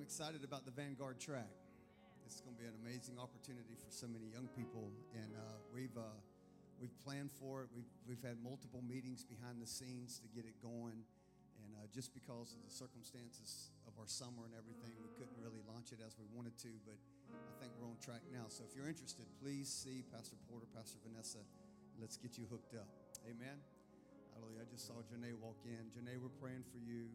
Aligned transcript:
I'm 0.00 0.08
excited 0.08 0.48
about 0.48 0.64
the 0.64 0.72
Vanguard 0.72 1.20
track. 1.20 1.52
It's 2.24 2.40
going 2.40 2.56
to 2.56 2.60
be 2.64 2.64
an 2.64 2.72
amazing 2.80 3.20
opportunity 3.20 3.76
for 3.76 3.92
so 3.92 4.08
many 4.08 4.32
young 4.32 4.48
people, 4.56 4.88
and 5.12 5.28
uh, 5.36 5.60
we've 5.76 5.92
uh, 5.92 6.16
we've 6.80 6.96
planned 7.04 7.28
for 7.28 7.60
it. 7.60 7.68
We've 7.76 7.92
we've 8.08 8.24
had 8.24 8.40
multiple 8.40 8.80
meetings 8.80 9.28
behind 9.28 9.60
the 9.60 9.68
scenes 9.68 10.16
to 10.24 10.28
get 10.32 10.48
it 10.48 10.56
going, 10.64 11.04
and 11.60 11.70
uh, 11.76 11.84
just 11.92 12.16
because 12.16 12.56
of 12.56 12.64
the 12.64 12.72
circumstances 12.72 13.76
of 13.84 13.92
our 14.00 14.08
summer 14.08 14.48
and 14.48 14.56
everything, 14.56 14.96
we 15.04 15.12
couldn't 15.20 15.36
really 15.36 15.60
launch 15.68 15.92
it 15.92 16.00
as 16.00 16.16
we 16.16 16.24
wanted 16.32 16.56
to. 16.64 16.72
But 16.88 16.96
I 17.28 17.52
think 17.60 17.76
we're 17.76 17.92
on 17.92 18.00
track 18.00 18.24
now. 18.32 18.48
So 18.48 18.64
if 18.64 18.72
you're 18.72 18.88
interested, 18.88 19.28
please 19.36 19.68
see 19.68 20.00
Pastor 20.08 20.40
Porter, 20.48 20.64
Pastor 20.72 20.96
Vanessa. 21.04 21.44
Let's 22.00 22.16
get 22.16 22.40
you 22.40 22.48
hooked 22.48 22.72
up. 22.72 22.88
Amen. 23.28 23.60
Hallelujah. 24.32 24.64
I 24.64 24.66
just 24.72 24.88
saw 24.88 25.04
Janae 25.12 25.36
walk 25.36 25.60
in. 25.68 25.92
Janae, 25.92 26.16
we're 26.16 26.32
praying 26.40 26.64
for 26.72 26.80
you. 26.80 27.12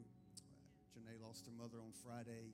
Janae 0.93 1.17
lost 1.25 1.49
her 1.49 1.55
mother 1.57 1.81
on 1.81 1.89
Friday. 2.05 2.53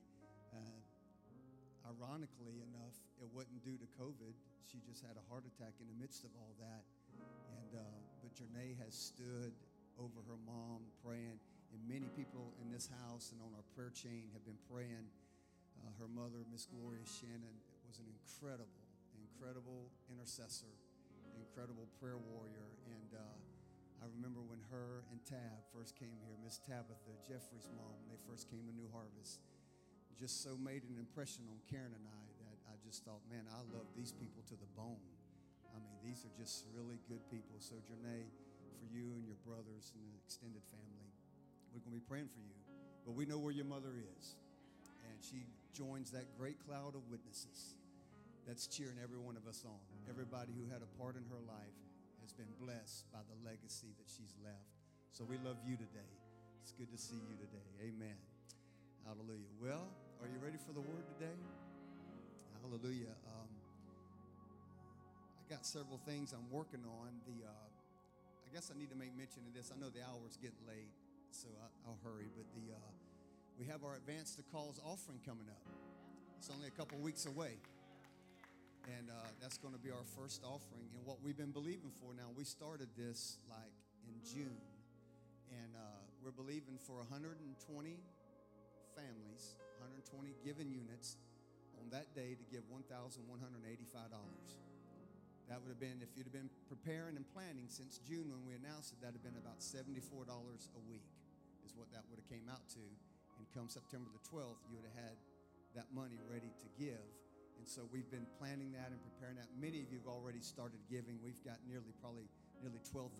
Ironically 1.82 2.62
enough, 2.62 2.94
it 3.18 3.26
wasn't 3.34 3.58
due 3.66 3.74
to 3.78 3.88
COVID. 3.98 4.34
She 4.66 4.78
just 4.86 5.02
had 5.02 5.18
a 5.18 5.24
heart 5.26 5.42
attack 5.44 5.74
in 5.82 5.86
the 5.90 5.98
midst 5.98 6.22
of 6.22 6.30
all 6.38 6.54
that. 6.62 6.86
And 7.58 7.82
uh, 7.82 7.98
but 8.22 8.30
Janae 8.38 8.78
has 8.82 8.94
stood 8.94 9.52
over 9.98 10.22
her 10.30 10.38
mom 10.46 10.86
praying, 11.02 11.36
and 11.74 11.78
many 11.84 12.08
people 12.14 12.54
in 12.62 12.70
this 12.70 12.88
house 13.04 13.34
and 13.34 13.42
on 13.42 13.52
our 13.58 13.66
prayer 13.74 13.90
chain 13.90 14.30
have 14.32 14.46
been 14.46 14.58
praying. 14.70 15.10
Uh, 15.82 15.90
her 15.98 16.06
mother, 16.06 16.46
Miss 16.48 16.70
Gloria 16.70 17.02
Shannon, 17.02 17.56
was 17.84 17.98
an 17.98 18.06
incredible, 18.06 18.86
incredible 19.18 19.90
intercessor, 20.06 20.70
incredible 21.34 21.90
prayer 21.98 22.18
warrior, 22.18 22.70
and. 22.86 23.10
Uh, 23.18 23.36
I 24.02 24.10
remember 24.18 24.42
when 24.42 24.58
her 24.74 25.06
and 25.14 25.22
Tab 25.22 25.62
first 25.70 25.94
came 25.94 26.18
here, 26.26 26.34
Miss 26.42 26.58
Tabitha, 26.58 27.14
Jeffrey's 27.22 27.70
mom, 27.70 27.94
when 28.02 28.10
they 28.10 28.18
first 28.26 28.50
came 28.50 28.66
to 28.66 28.74
New 28.74 28.90
Harvest. 28.90 29.38
Just 30.18 30.44
so 30.44 30.54
made 30.60 30.84
an 30.86 30.96
impression 30.98 31.44
on 31.50 31.58
Karen 31.66 31.90
and 31.90 32.06
I 32.06 32.24
that 32.46 32.58
I 32.70 32.74
just 32.84 33.02
thought, 33.04 33.20
man, 33.26 33.42
I 33.50 33.60
love 33.74 33.88
these 33.96 34.12
people 34.12 34.42
to 34.48 34.56
the 34.56 34.70
bone. 34.76 35.02
I 35.72 35.78
mean, 35.80 35.98
these 36.04 36.22
are 36.28 36.34
just 36.36 36.68
really 36.76 37.00
good 37.08 37.24
people. 37.32 37.56
So, 37.58 37.74
Janae, 37.88 38.28
for 38.78 38.86
you 38.92 39.16
and 39.16 39.24
your 39.24 39.40
brothers 39.42 39.90
and 39.96 40.02
the 40.04 40.14
extended 40.22 40.62
family, 40.68 41.10
we're 41.72 41.80
going 41.80 41.96
to 41.96 42.00
be 42.00 42.06
praying 42.06 42.28
for 42.28 42.44
you. 42.44 42.56
But 43.08 43.16
we 43.16 43.24
know 43.26 43.40
where 43.40 43.52
your 43.52 43.66
mother 43.66 43.96
is. 43.98 44.36
And 45.08 45.16
she 45.18 45.48
joins 45.72 46.12
that 46.12 46.36
great 46.38 46.60
cloud 46.62 46.94
of 46.94 47.02
witnesses 47.10 47.74
that's 48.46 48.66
cheering 48.66 49.00
every 49.02 49.18
one 49.18 49.36
of 49.36 49.46
us 49.48 49.64
on. 49.64 49.80
Everybody 50.10 50.52
who 50.52 50.68
had 50.70 50.82
a 50.82 50.90
part 51.00 51.16
in 51.16 51.24
her 51.30 51.42
life 51.46 51.78
has 52.20 52.32
been 52.32 52.50
blessed 52.60 53.10
by 53.10 53.20
the 53.26 53.38
legacy 53.42 53.94
that 53.98 54.06
she's 54.06 54.34
left. 54.44 54.70
So 55.12 55.24
we 55.24 55.36
love 55.42 55.58
you 55.66 55.76
today. 55.76 56.12
It's 56.62 56.72
good 56.72 56.90
to 56.90 56.98
see 56.98 57.18
you 57.18 57.36
today. 57.38 57.66
Amen. 57.82 58.31
Hallelujah. 59.06 59.50
Well, 59.58 59.90
are 60.22 60.28
you 60.30 60.38
ready 60.38 60.58
for 60.62 60.72
the 60.72 60.80
word 60.80 61.02
today? 61.18 61.34
Hallelujah. 62.62 63.10
Um, 63.26 63.50
I 65.42 65.44
got 65.50 65.66
several 65.66 65.98
things 66.06 66.32
I'm 66.32 66.46
working 66.50 66.86
on. 66.86 67.10
The 67.26 67.42
uh, 67.42 67.68
I 68.46 68.48
guess 68.54 68.70
I 68.70 68.78
need 68.78 68.90
to 68.90 68.96
make 68.96 69.10
mention 69.18 69.42
of 69.48 69.54
this. 69.54 69.72
I 69.74 69.78
know 69.80 69.90
the 69.90 70.06
hour's 70.06 70.38
getting 70.38 70.62
late, 70.68 70.94
so 71.30 71.48
I, 71.58 71.66
will 71.88 71.98
hurry. 72.06 72.30
But 72.30 72.46
the 72.54 72.74
uh, 72.74 72.92
we 73.58 73.66
have 73.66 73.82
our 73.82 73.96
advance 73.96 74.36
to 74.38 74.42
calls 74.54 74.78
offering 74.86 75.18
coming 75.26 75.50
up. 75.50 75.66
It's 76.38 76.50
only 76.54 76.68
a 76.68 76.76
couple 76.78 76.98
weeks 76.98 77.26
away 77.26 77.58
and 78.98 79.10
uh, 79.10 79.30
that's 79.40 79.58
going 79.58 79.74
to 79.74 79.78
be 79.78 79.90
our 79.90 80.06
first 80.18 80.42
offering 80.42 80.90
and 80.98 81.06
what 81.06 81.22
we've 81.22 81.36
been 81.36 81.54
believing 81.54 81.94
for 82.02 82.10
now 82.18 82.26
we 82.34 82.42
started 82.42 82.88
this 82.98 83.38
like 83.48 83.70
in 84.10 84.14
june 84.26 84.58
and 85.54 85.70
uh, 85.78 86.02
we're 86.18 86.34
believing 86.34 86.74
for 86.82 86.98
120 87.06 87.46
families 88.94 89.56
120 89.80 90.32
given 90.44 90.70
units 90.70 91.18
on 91.80 91.90
that 91.90 92.12
day 92.14 92.36
to 92.36 92.44
give 92.52 92.62
$1185 92.68 92.88
that 95.50 95.58
would 95.58 95.72
have 95.72 95.82
been 95.82 95.98
if 96.00 96.14
you'd 96.14 96.28
have 96.28 96.36
been 96.36 96.52
preparing 96.70 97.16
and 97.16 97.26
planning 97.32 97.66
since 97.66 97.98
june 98.04 98.28
when 98.30 98.44
we 98.44 98.54
announced 98.54 98.94
it 98.94 98.98
that 99.00 99.10
would 99.12 99.20
have 99.20 99.26
been 99.26 99.40
about 99.40 99.58
$74 99.58 100.28
a 100.28 100.82
week 100.86 101.08
is 101.66 101.74
what 101.74 101.90
that 101.90 102.04
would 102.12 102.20
have 102.20 102.30
came 102.30 102.46
out 102.46 102.62
to 102.70 102.84
and 103.40 103.44
come 103.56 103.66
september 103.66 104.08
the 104.12 104.24
12th 104.28 104.60
you 104.70 104.76
would 104.78 104.86
have 104.86 105.00
had 105.10 105.16
that 105.74 105.88
money 105.92 106.20
ready 106.28 106.52
to 106.60 106.68
give 106.76 107.08
and 107.62 107.70
so 107.70 107.86
we've 107.94 108.10
been 108.10 108.26
planning 108.42 108.74
that 108.74 108.90
and 108.90 108.98
preparing 109.06 109.38
that. 109.38 109.46
Many 109.54 109.86
of 109.86 109.94
you 109.94 110.02
have 110.02 110.10
already 110.10 110.42
started 110.42 110.82
giving. 110.90 111.22
We've 111.22 111.38
got 111.46 111.62
nearly, 111.62 111.94
probably 112.02 112.26
nearly 112.58 112.82
$12,000 112.90 113.14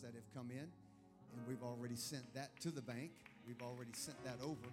that 0.00 0.16
have 0.16 0.28
come 0.32 0.48
in. 0.48 0.64
And 0.64 1.44
we've 1.44 1.62
already 1.62 1.94
sent 1.94 2.24
that 2.32 2.56
to 2.64 2.72
the 2.72 2.80
bank. 2.80 3.12
We've 3.46 3.62
already 3.62 3.92
sent 3.92 4.22
that 4.24 4.38
over. 4.42 4.68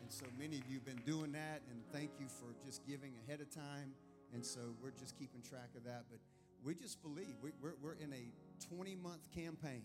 And 0.00 0.10
so 0.10 0.26
many 0.38 0.58
of 0.58 0.66
you 0.68 0.76
have 0.76 0.84
been 0.84 1.02
doing 1.06 1.32
that. 1.32 1.62
And 1.70 1.80
thank 1.92 2.10
you 2.18 2.26
for 2.26 2.54
just 2.64 2.86
giving 2.86 3.12
ahead 3.26 3.40
of 3.40 3.50
time. 3.50 3.92
And 4.34 4.44
so 4.44 4.60
we're 4.82 4.90
just 4.98 5.18
keeping 5.18 5.42
track 5.42 5.70
of 5.76 5.84
that. 5.84 6.04
But 6.10 6.20
we 6.64 6.74
just 6.74 7.02
believe 7.02 7.34
we, 7.42 7.50
are 7.50 7.74
we're 7.82 7.94
in 7.94 8.12
a 8.12 8.74
20 8.74 8.96
month 8.96 9.20
campaign. 9.34 9.82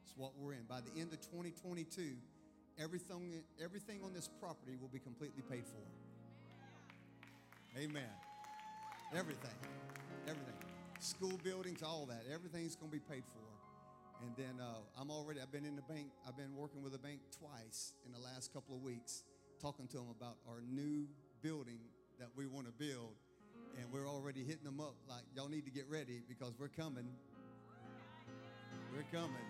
That's 0.00 0.16
what 0.16 0.32
we're 0.38 0.54
in. 0.54 0.64
By 0.68 0.80
the 0.80 1.00
end 1.00 1.12
of 1.12 1.20
2022, 1.20 2.16
everything, 2.78 3.42
everything 3.62 4.00
on 4.04 4.12
this 4.12 4.28
property 4.40 4.76
will 4.80 4.88
be 4.88 4.98
completely 4.98 5.42
paid 5.48 5.64
for. 5.66 5.84
Amen. 7.78 8.10
Everything. 9.14 9.54
Everything. 10.26 10.54
School 10.98 11.38
buildings, 11.42 11.82
all 11.82 12.06
that. 12.06 12.22
Everything's 12.32 12.76
going 12.76 12.90
to 12.90 12.96
be 12.96 13.02
paid 13.02 13.24
for. 13.24 13.49
And 14.22 14.36
then 14.36 14.60
uh, 14.60 15.00
I'm 15.00 15.10
already, 15.10 15.40
I've 15.40 15.52
been 15.52 15.64
in 15.64 15.76
the 15.76 15.82
bank, 15.88 16.08
I've 16.28 16.36
been 16.36 16.54
working 16.54 16.82
with 16.82 16.92
the 16.92 16.98
bank 16.98 17.20
twice 17.38 17.94
in 18.04 18.12
the 18.12 18.18
last 18.18 18.52
couple 18.52 18.76
of 18.76 18.82
weeks, 18.82 19.24
talking 19.60 19.88
to 19.88 19.96
them 19.96 20.12
about 20.12 20.36
our 20.48 20.60
new 20.60 21.08
building 21.42 21.80
that 22.18 22.28
we 22.36 22.46
want 22.46 22.66
to 22.66 22.72
build. 22.72 23.16
And 23.80 23.88
we're 23.92 24.08
already 24.08 24.44
hitting 24.44 24.64
them 24.64 24.80
up 24.80 24.94
like, 25.08 25.24
y'all 25.34 25.48
need 25.48 25.64
to 25.64 25.70
get 25.70 25.88
ready 25.88 26.20
because 26.28 26.52
we're 26.58 26.68
coming. 26.68 27.08
We're 28.92 29.08
coming. 29.08 29.48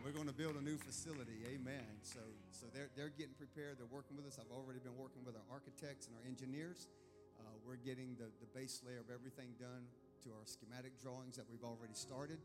We're 0.00 0.16
going 0.16 0.28
to 0.28 0.32
build 0.32 0.56
a 0.56 0.64
new 0.64 0.78
facility. 0.78 1.44
Amen. 1.52 1.84
So, 2.00 2.20
so 2.52 2.64
they're, 2.72 2.88
they're 2.96 3.12
getting 3.12 3.36
prepared. 3.36 3.76
They're 3.76 3.92
working 3.92 4.16
with 4.16 4.24
us. 4.24 4.40
I've 4.40 4.50
already 4.54 4.80
been 4.80 4.96
working 4.96 5.20
with 5.26 5.36
our 5.36 5.44
architects 5.52 6.08
and 6.08 6.16
our 6.16 6.24
engineers. 6.24 6.88
Uh, 7.36 7.44
we're 7.66 7.76
getting 7.76 8.16
the, 8.16 8.32
the 8.40 8.48
base 8.56 8.80
layer 8.86 9.00
of 9.00 9.12
everything 9.12 9.52
done 9.60 9.84
to 10.24 10.30
our 10.32 10.46
schematic 10.48 10.96
drawings 11.02 11.36
that 11.36 11.44
we've 11.50 11.64
already 11.64 11.92
started. 11.92 12.38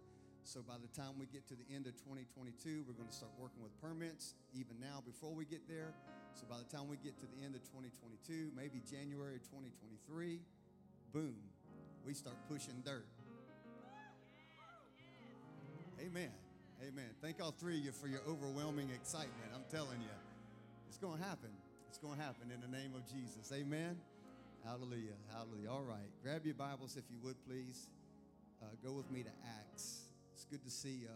So 0.46 0.62
by 0.62 0.78
the 0.78 0.88
time 0.94 1.18
we 1.18 1.26
get 1.26 1.50
to 1.50 1.56
the 1.58 1.66
end 1.74 1.90
of 1.90 1.98
2022, 2.06 2.86
we're 2.86 2.94
going 2.94 3.10
to 3.10 3.18
start 3.18 3.34
working 3.42 3.66
with 3.66 3.74
permits, 3.82 4.38
even 4.54 4.78
now 4.80 5.02
before 5.02 5.34
we 5.34 5.44
get 5.44 5.68
there. 5.68 5.90
So 6.38 6.46
by 6.46 6.62
the 6.62 6.70
time 6.70 6.86
we 6.88 7.02
get 7.02 7.18
to 7.18 7.26
the 7.26 7.42
end 7.44 7.58
of 7.58 7.66
2022, 7.74 8.54
maybe 8.54 8.78
January 8.86 9.42
2023, 9.42 10.38
boom, 11.12 11.34
we 12.06 12.14
start 12.14 12.38
pushing 12.48 12.78
dirt. 12.86 13.10
Amen. 16.00 16.30
Amen. 16.86 17.10
Thank 17.26 17.42
all 17.42 17.50
three 17.50 17.80
of 17.80 17.86
you 17.86 17.92
for 17.92 18.06
your 18.06 18.22
overwhelming 18.30 18.94
excitement. 18.94 19.50
I'm 19.50 19.66
telling 19.74 19.98
you, 19.98 20.14
it's 20.88 21.02
going 21.02 21.18
to 21.18 21.26
happen. 21.26 21.50
It's 21.90 21.98
going 21.98 22.20
to 22.20 22.24
happen 22.24 22.54
in 22.54 22.62
the 22.62 22.70
name 22.70 22.94
of 22.94 23.02
Jesus. 23.10 23.50
Amen. 23.52 23.98
Hallelujah. 24.64 25.18
Hallelujah. 25.34 25.72
All 25.72 25.82
right. 25.90 26.14
Grab 26.22 26.46
your 26.46 26.54
Bibles 26.54 26.98
if 26.98 27.10
you 27.10 27.18
would, 27.24 27.42
please. 27.50 27.90
Uh, 28.62 28.68
go 28.86 28.94
with 28.94 29.10
me 29.10 29.24
to 29.24 29.34
Acts. 29.58 30.05
Good 30.56 30.72
to 30.72 30.72
see 30.72 31.04
uh, 31.04 31.12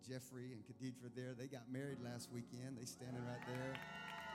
Jeffrey 0.00 0.56
and 0.56 0.64
Khadidra 0.64 1.12
there. 1.12 1.36
They 1.36 1.44
got 1.44 1.68
married 1.68 2.00
last 2.00 2.32
weekend. 2.32 2.80
They 2.80 2.88
standing 2.88 3.20
right 3.28 3.44
there. 3.44 3.76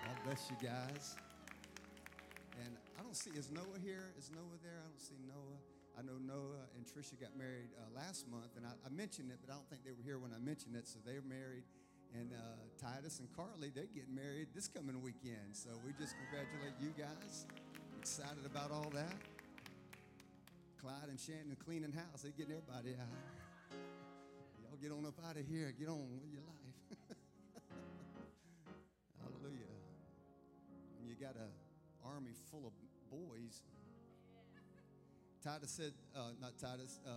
God 0.05 0.13
bless 0.21 0.45
you 0.45 0.61
guys. 0.61 1.17
And 2.61 2.69
I 2.93 3.01
don't 3.01 3.17
see, 3.17 3.33
is 3.33 3.49
Noah 3.49 3.81
here? 3.81 4.13
Is 4.21 4.29
Noah 4.29 4.61
there? 4.61 4.77
I 4.77 4.85
don't 4.85 5.01
see 5.01 5.17
Noah. 5.25 5.57
I 5.97 6.05
know 6.05 6.21
Noah 6.21 6.69
and 6.77 6.85
Trisha 6.85 7.17
got 7.17 7.33
married 7.33 7.73
uh, 7.73 7.89
last 7.97 8.29
month, 8.29 8.53
and 8.53 8.61
I, 8.61 8.77
I, 8.85 8.93
mentioned 8.93 9.33
it, 9.33 9.41
but 9.41 9.49
I 9.49 9.57
don't 9.57 9.65
think 9.73 9.81
they 9.81 9.89
were 9.89 10.05
here 10.05 10.21
when 10.21 10.37
I 10.37 10.37
mentioned 10.37 10.77
it. 10.77 10.85
So 10.85 11.01
they're 11.01 11.25
married, 11.25 11.65
and 12.13 12.29
uh, 12.29 12.61
Titus 12.77 13.17
and 13.17 13.27
Carly 13.33 13.73
they're 13.73 13.89
getting 13.89 14.13
married 14.13 14.53
this 14.53 14.69
coming 14.69 15.01
weekend. 15.01 15.57
So 15.57 15.73
we 15.81 15.97
just 15.97 16.13
congratulate 16.21 16.77
you 16.77 16.93
guys. 16.93 17.49
Excited 17.97 18.45
about 18.45 18.69
all 18.69 18.93
that. 18.93 19.17
Clyde 20.77 21.09
and 21.09 21.17
Shannon 21.17 21.57
cleaning 21.57 21.89
house. 21.89 22.21
They're 22.21 22.37
getting 22.37 22.53
everybody 22.53 22.93
out. 23.01 23.40
Get 24.81 24.91
on 24.91 25.05
up 25.05 25.19
out 25.29 25.37
of 25.37 25.45
here. 25.45 25.73
Get 25.77 25.87
on 25.87 26.01
with 26.23 26.33
your 26.33 26.41
life. 26.41 27.07
Hallelujah. 29.21 29.69
When 30.97 31.07
you 31.07 31.15
got 31.15 31.35
an 31.35 31.51
army 32.03 32.31
full 32.49 32.65
of 32.65 32.73
boys 33.11 33.61
Titus 35.43 35.71
said, 35.71 35.93
uh, 36.15 36.37
not 36.39 36.59
Titus, 36.59 36.99
uh, 37.05 37.09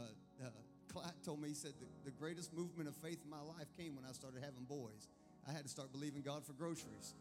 uh, 0.43 0.49
Clyde 0.90 1.12
told 1.25 1.43
me, 1.43 1.49
he 1.49 1.55
said, 1.55 1.72
the, 1.78 2.11
the 2.11 2.11
greatest 2.11 2.55
movement 2.55 2.88
of 2.88 2.96
faith 2.96 3.19
in 3.22 3.28
my 3.28 3.43
life 3.43 3.69
came 3.76 3.94
when 3.96 4.05
I 4.08 4.12
started 4.12 4.43
having 4.43 4.64
boys. 4.64 5.08
I 5.46 5.52
had 5.52 5.64
to 5.64 5.69
start 5.69 5.93
believing 5.93 6.22
God 6.22 6.43
for 6.43 6.55
groceries. 6.55 7.12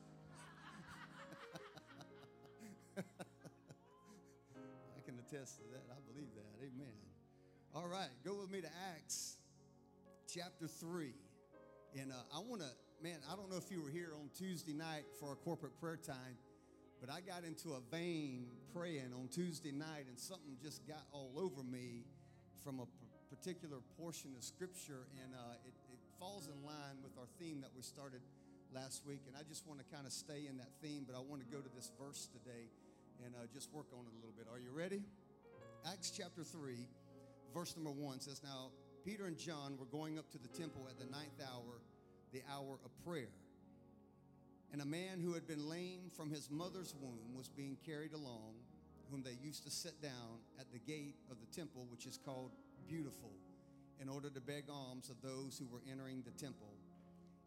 I 2.97 3.01
can 5.05 5.19
attest 5.27 5.57
to 5.57 5.63
that. 5.73 5.83
I 5.91 5.99
believe 6.07 6.29
that. 6.35 6.55
Amen. 6.63 6.95
All 7.75 7.87
right, 7.87 8.07
go 8.23 8.35
with 8.35 8.49
me 8.49 8.61
to 8.61 8.69
Acts 8.95 9.42
chapter 10.33 10.67
3. 10.67 11.13
And 12.01 12.11
uh, 12.11 12.15
I 12.33 12.39
want 12.39 12.61
to 12.61 12.69
man, 13.03 13.19
I 13.29 13.35
don't 13.35 13.51
know 13.51 13.57
if 13.57 13.69
you 13.69 13.83
were 13.83 13.91
here 13.91 14.15
on 14.17 14.31
Tuesday 14.33 14.73
night 14.73 15.03
for 15.19 15.33
a 15.33 15.35
corporate 15.35 15.77
prayer 15.79 15.99
time, 15.99 16.39
but 17.03 17.11
I 17.11 17.19
got 17.19 17.43
into 17.43 17.75
a 17.75 17.81
vein 17.91 18.47
praying 18.73 19.11
on 19.13 19.27
Tuesday 19.27 19.71
night, 19.75 20.07
and 20.07 20.17
something 20.17 20.55
just 20.63 20.87
got 20.87 21.03
all 21.11 21.35
over 21.35 21.61
me 21.61 22.07
from 22.63 22.79
a 22.79 22.87
particular 23.27 23.83
portion 23.99 24.31
of 24.37 24.43
Scripture, 24.43 25.05
and 25.21 25.35
uh, 25.35 25.67
it, 25.67 25.75
it 25.91 25.99
falls 26.17 26.47
in 26.47 26.55
line 26.63 27.03
with 27.03 27.11
our 27.19 27.27
theme 27.37 27.59
that 27.59 27.75
we 27.75 27.83
started 27.83 28.21
last 28.73 29.05
week. 29.05 29.19
And 29.27 29.35
I 29.35 29.43
just 29.43 29.67
want 29.67 29.83
to 29.83 29.85
kind 29.93 30.07
of 30.07 30.13
stay 30.13 30.47
in 30.47 30.55
that 30.57 30.71
theme, 30.81 31.03
but 31.05 31.13
I 31.15 31.19
want 31.19 31.43
to 31.43 31.49
go 31.51 31.59
to 31.59 31.69
this 31.75 31.91
verse 31.99 32.31
today 32.31 32.71
and 33.25 33.35
uh, 33.35 33.51
just 33.53 33.67
work 33.73 33.91
on 33.91 34.07
it 34.07 34.13
a 34.15 34.19
little 34.23 34.33
bit. 34.39 34.47
Are 34.47 34.59
you 34.63 34.71
ready? 34.71 35.03
Acts 35.85 36.09
chapter 36.09 36.47
3, 36.47 36.87
verse 37.53 37.75
number 37.75 37.91
1 37.91 38.21
says, 38.21 38.39
Now 38.41 38.71
Peter 39.05 39.25
and 39.25 39.37
John 39.37 39.77
were 39.77 39.85
going 39.85 40.17
up 40.17 40.31
to 40.31 40.37
the 40.37 40.47
temple 40.47 40.87
at 40.89 40.97
the 40.97 41.11
ninth 41.11 41.41
hour, 41.41 41.81
the 42.31 42.41
hour 42.49 42.79
of 42.85 43.05
prayer. 43.05 43.35
And 44.71 44.81
a 44.81 44.85
man 44.85 45.19
who 45.19 45.33
had 45.33 45.45
been 45.45 45.69
lame 45.69 46.09
from 46.15 46.31
his 46.31 46.49
mother's 46.49 46.95
womb 47.01 47.35
was 47.35 47.49
being 47.49 47.77
carried 47.85 48.13
along, 48.13 48.53
whom 49.11 49.21
they 49.21 49.37
used 49.43 49.65
to 49.65 49.71
set 49.71 50.01
down 50.01 50.39
at 50.57 50.71
the 50.71 50.79
gate 50.79 51.15
of 51.29 51.37
the 51.41 51.53
temple, 51.53 51.85
which 51.91 52.05
is 52.05 52.17
called 52.17 52.51
Beautiful, 52.87 53.33
in 54.01 54.07
order 54.07 54.29
to 54.29 54.39
beg 54.39 54.69
alms 54.69 55.09
of 55.09 55.21
those 55.21 55.57
who 55.57 55.67
were 55.67 55.81
entering 55.91 56.23
the 56.23 56.31
temple. 56.31 56.73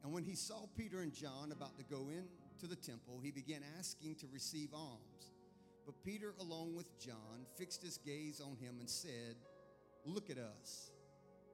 And 0.04 0.12
when 0.12 0.24
he 0.24 0.34
saw 0.34 0.66
Peter 0.76 1.00
and 1.00 1.12
John 1.12 1.52
about 1.52 1.78
to 1.78 1.84
go 1.84 2.06
into 2.10 2.66
the 2.68 2.76
temple, 2.76 3.18
he 3.22 3.30
began 3.30 3.62
asking 3.78 4.16
to 4.16 4.26
receive 4.30 4.74
alms. 4.74 5.32
But 5.86 5.94
Peter, 6.04 6.34
along 6.38 6.76
with 6.76 6.98
John, 7.00 7.46
fixed 7.56 7.82
his 7.82 7.96
gaze 7.96 8.42
on 8.42 8.56
him 8.56 8.76
and 8.78 8.90
said, 8.90 9.36
Look 10.04 10.30
at 10.30 10.36
us 10.38 10.90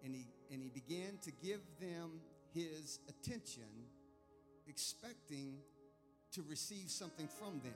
and 0.04 0.14
he, 0.14 0.26
and 0.50 0.62
he 0.62 0.68
began 0.68 1.18
to 1.22 1.30
give 1.30 1.60
them 1.80 2.20
his 2.54 2.98
attention, 3.08 3.86
expecting 4.66 5.56
to 6.32 6.42
receive 6.48 6.90
something 6.90 7.28
from 7.28 7.60
them. 7.60 7.72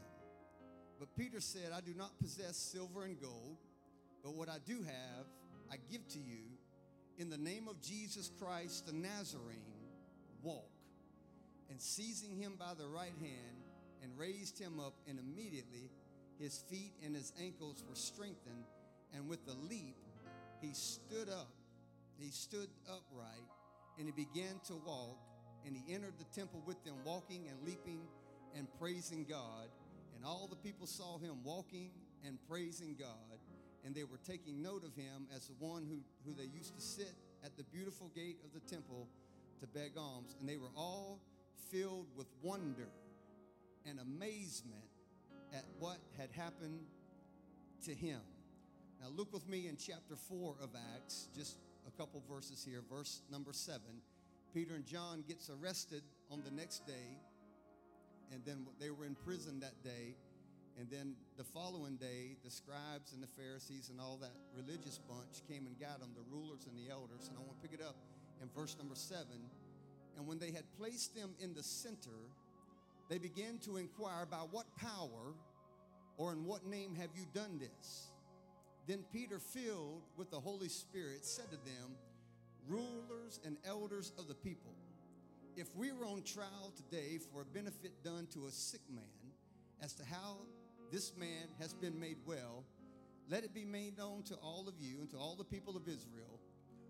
But 0.98 1.14
Peter 1.16 1.40
said, 1.40 1.72
I 1.74 1.80
do 1.80 1.94
not 1.94 2.18
possess 2.18 2.56
silver 2.56 3.04
and 3.04 3.20
gold, 3.20 3.58
but 4.22 4.34
what 4.34 4.48
I 4.48 4.56
do 4.64 4.82
have, 4.82 5.26
I 5.70 5.76
give 5.90 6.06
to 6.08 6.18
you. 6.18 6.44
In 7.18 7.30
the 7.30 7.38
name 7.38 7.68
of 7.68 7.80
Jesus 7.80 8.30
Christ 8.38 8.86
the 8.86 8.92
Nazarene, 8.92 9.90
walk. 10.42 10.70
And 11.68 11.80
seizing 11.80 12.36
him 12.36 12.54
by 12.58 12.74
the 12.78 12.86
right 12.86 13.14
hand, 13.20 13.56
and 14.02 14.16
raised 14.18 14.58
him 14.58 14.78
up, 14.78 14.94
and 15.08 15.18
immediately 15.18 15.90
his 16.38 16.62
feet 16.70 16.92
and 17.04 17.14
his 17.14 17.32
ankles 17.42 17.82
were 17.88 17.94
strengthened, 17.94 18.64
and 19.14 19.28
with 19.28 19.40
a 19.48 19.68
leap 19.68 19.96
he 20.60 20.72
stood 20.72 21.28
up 21.28 21.48
he 22.18 22.30
stood 22.30 22.68
upright 22.86 23.48
and 23.98 24.06
he 24.06 24.12
began 24.12 24.60
to 24.66 24.74
walk 24.74 25.18
and 25.66 25.76
he 25.76 25.94
entered 25.94 26.14
the 26.18 26.38
temple 26.38 26.62
with 26.66 26.82
them 26.84 26.94
walking 27.04 27.46
and 27.48 27.56
leaping 27.66 28.00
and 28.56 28.66
praising 28.78 29.26
God. 29.28 29.68
And 30.14 30.24
all 30.24 30.46
the 30.48 30.56
people 30.56 30.86
saw 30.86 31.18
him 31.18 31.42
walking 31.44 31.90
and 32.24 32.38
praising 32.48 32.96
God 32.98 33.38
and 33.86 33.94
they 33.94 34.02
were 34.02 34.18
taking 34.26 34.60
note 34.60 34.82
of 34.84 34.94
him 34.96 35.28
as 35.34 35.46
the 35.46 35.54
one 35.60 35.86
who, 35.88 35.98
who 36.26 36.36
they 36.36 36.48
used 36.52 36.74
to 36.74 36.80
sit 36.80 37.14
at 37.44 37.56
the 37.56 37.62
beautiful 37.62 38.10
gate 38.16 38.38
of 38.44 38.52
the 38.52 38.60
temple 38.68 39.06
to 39.60 39.66
beg 39.68 39.92
alms. 39.96 40.34
And 40.40 40.48
they 40.48 40.56
were 40.56 40.72
all 40.76 41.20
filled 41.70 42.08
with 42.16 42.26
wonder 42.42 42.88
and 43.88 44.00
amazement 44.00 44.82
at 45.54 45.64
what 45.78 45.98
had 46.18 46.30
happened 46.32 46.80
to 47.84 47.94
him. 47.94 48.18
Now 49.00 49.06
look 49.14 49.32
with 49.32 49.48
me 49.48 49.68
in 49.68 49.76
chapter 49.76 50.16
4 50.16 50.56
of 50.60 50.70
acts 50.96 51.28
just 51.36 51.56
a 51.86 51.90
couple 51.98 52.22
verses 52.30 52.64
here. 52.66 52.82
Verse 52.90 53.22
number 53.30 53.52
seven 53.52 54.02
Peter 54.54 54.74
and 54.74 54.86
John 54.86 55.22
gets 55.28 55.50
arrested 55.50 56.02
on 56.30 56.42
the 56.42 56.50
next 56.50 56.86
day, 56.86 57.18
and 58.32 58.42
then 58.44 58.66
they 58.80 58.90
were 58.90 59.04
in 59.04 59.14
prison 59.14 59.60
that 59.60 59.82
day. 59.84 60.16
And 60.78 60.90
then 60.90 61.14
the 61.38 61.44
following 61.44 61.96
day, 61.96 62.36
the 62.44 62.50
scribes 62.50 63.14
and 63.14 63.22
the 63.22 63.28
Pharisees 63.28 63.88
and 63.90 63.98
all 63.98 64.18
that 64.20 64.32
religious 64.54 64.98
bunch 65.08 65.40
came 65.48 65.66
and 65.66 65.78
got 65.80 66.00
them, 66.00 66.10
the 66.14 66.24
rulers 66.30 66.66
and 66.68 66.76
the 66.76 66.92
elders. 66.92 67.28
And 67.28 67.36
I 67.38 67.40
want 67.40 67.60
to 67.60 67.68
pick 67.68 67.78
it 67.78 67.84
up 67.84 67.96
in 68.42 68.48
verse 68.54 68.76
number 68.78 68.94
seven. 68.94 69.40
And 70.16 70.26
when 70.26 70.38
they 70.38 70.52
had 70.52 70.64
placed 70.78 71.14
them 71.14 71.34
in 71.40 71.54
the 71.54 71.62
center, 71.62 72.28
they 73.08 73.18
began 73.18 73.58
to 73.64 73.78
inquire, 73.78 74.26
By 74.26 74.44
what 74.50 74.66
power 74.76 75.32
or 76.18 76.32
in 76.32 76.44
what 76.44 76.66
name 76.66 76.94
have 76.94 77.10
you 77.14 77.24
done 77.32 77.58
this? 77.58 78.08
Then 78.86 79.04
Peter, 79.12 79.38
filled 79.38 80.02
with 80.16 80.30
the 80.30 80.38
Holy 80.38 80.68
Spirit, 80.68 81.24
said 81.24 81.50
to 81.50 81.56
them, 81.56 81.96
Rulers 82.68 83.40
and 83.44 83.56
elders 83.64 84.12
of 84.18 84.28
the 84.28 84.34
people, 84.34 84.74
if 85.56 85.74
we 85.74 85.92
were 85.92 86.04
on 86.04 86.22
trial 86.22 86.72
today 86.76 87.18
for 87.32 87.42
a 87.42 87.44
benefit 87.44 88.04
done 88.04 88.26
to 88.32 88.46
a 88.46 88.50
sick 88.50 88.82
man, 88.94 89.04
as 89.82 89.92
to 89.94 90.04
how 90.04 90.36
this 90.92 91.12
man 91.16 91.48
has 91.58 91.72
been 91.72 91.98
made 91.98 92.18
well, 92.26 92.64
let 93.28 93.42
it 93.42 93.54
be 93.54 93.64
made 93.64 93.98
known 93.98 94.22
to 94.24 94.34
all 94.36 94.68
of 94.68 94.74
you 94.78 95.00
and 95.00 95.10
to 95.10 95.16
all 95.16 95.34
the 95.36 95.44
people 95.44 95.76
of 95.76 95.88
Israel 95.88 96.40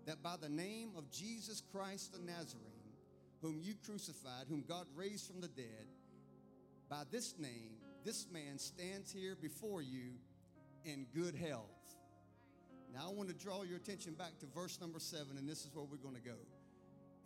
that 0.05 0.23
by 0.23 0.35
the 0.39 0.49
name 0.49 0.91
of 0.97 1.11
Jesus 1.11 1.61
Christ 1.71 2.13
the 2.13 2.19
Nazarene, 2.19 2.63
whom 3.41 3.59
you 3.61 3.73
crucified, 3.85 4.45
whom 4.47 4.63
God 4.67 4.85
raised 4.95 5.27
from 5.27 5.41
the 5.41 5.49
dead, 5.49 5.87
by 6.89 7.03
this 7.11 7.35
name, 7.37 7.71
this 8.05 8.27
man 8.31 8.57
stands 8.57 9.11
here 9.11 9.35
before 9.39 9.81
you 9.81 10.13
in 10.85 11.05
good 11.13 11.35
health. 11.35 11.76
Now, 12.97 13.09
I 13.09 13.13
want 13.13 13.29
to 13.29 13.35
draw 13.35 13.61
your 13.61 13.77
attention 13.77 14.13
back 14.13 14.39
to 14.39 14.47
verse 14.47 14.81
number 14.81 14.97
seven, 14.97 15.37
and 15.37 15.47
this 15.47 15.65
is 15.65 15.69
where 15.71 15.85
we're 15.85 15.97
going 15.97 16.15
to 16.15 16.21
go. 16.21 16.37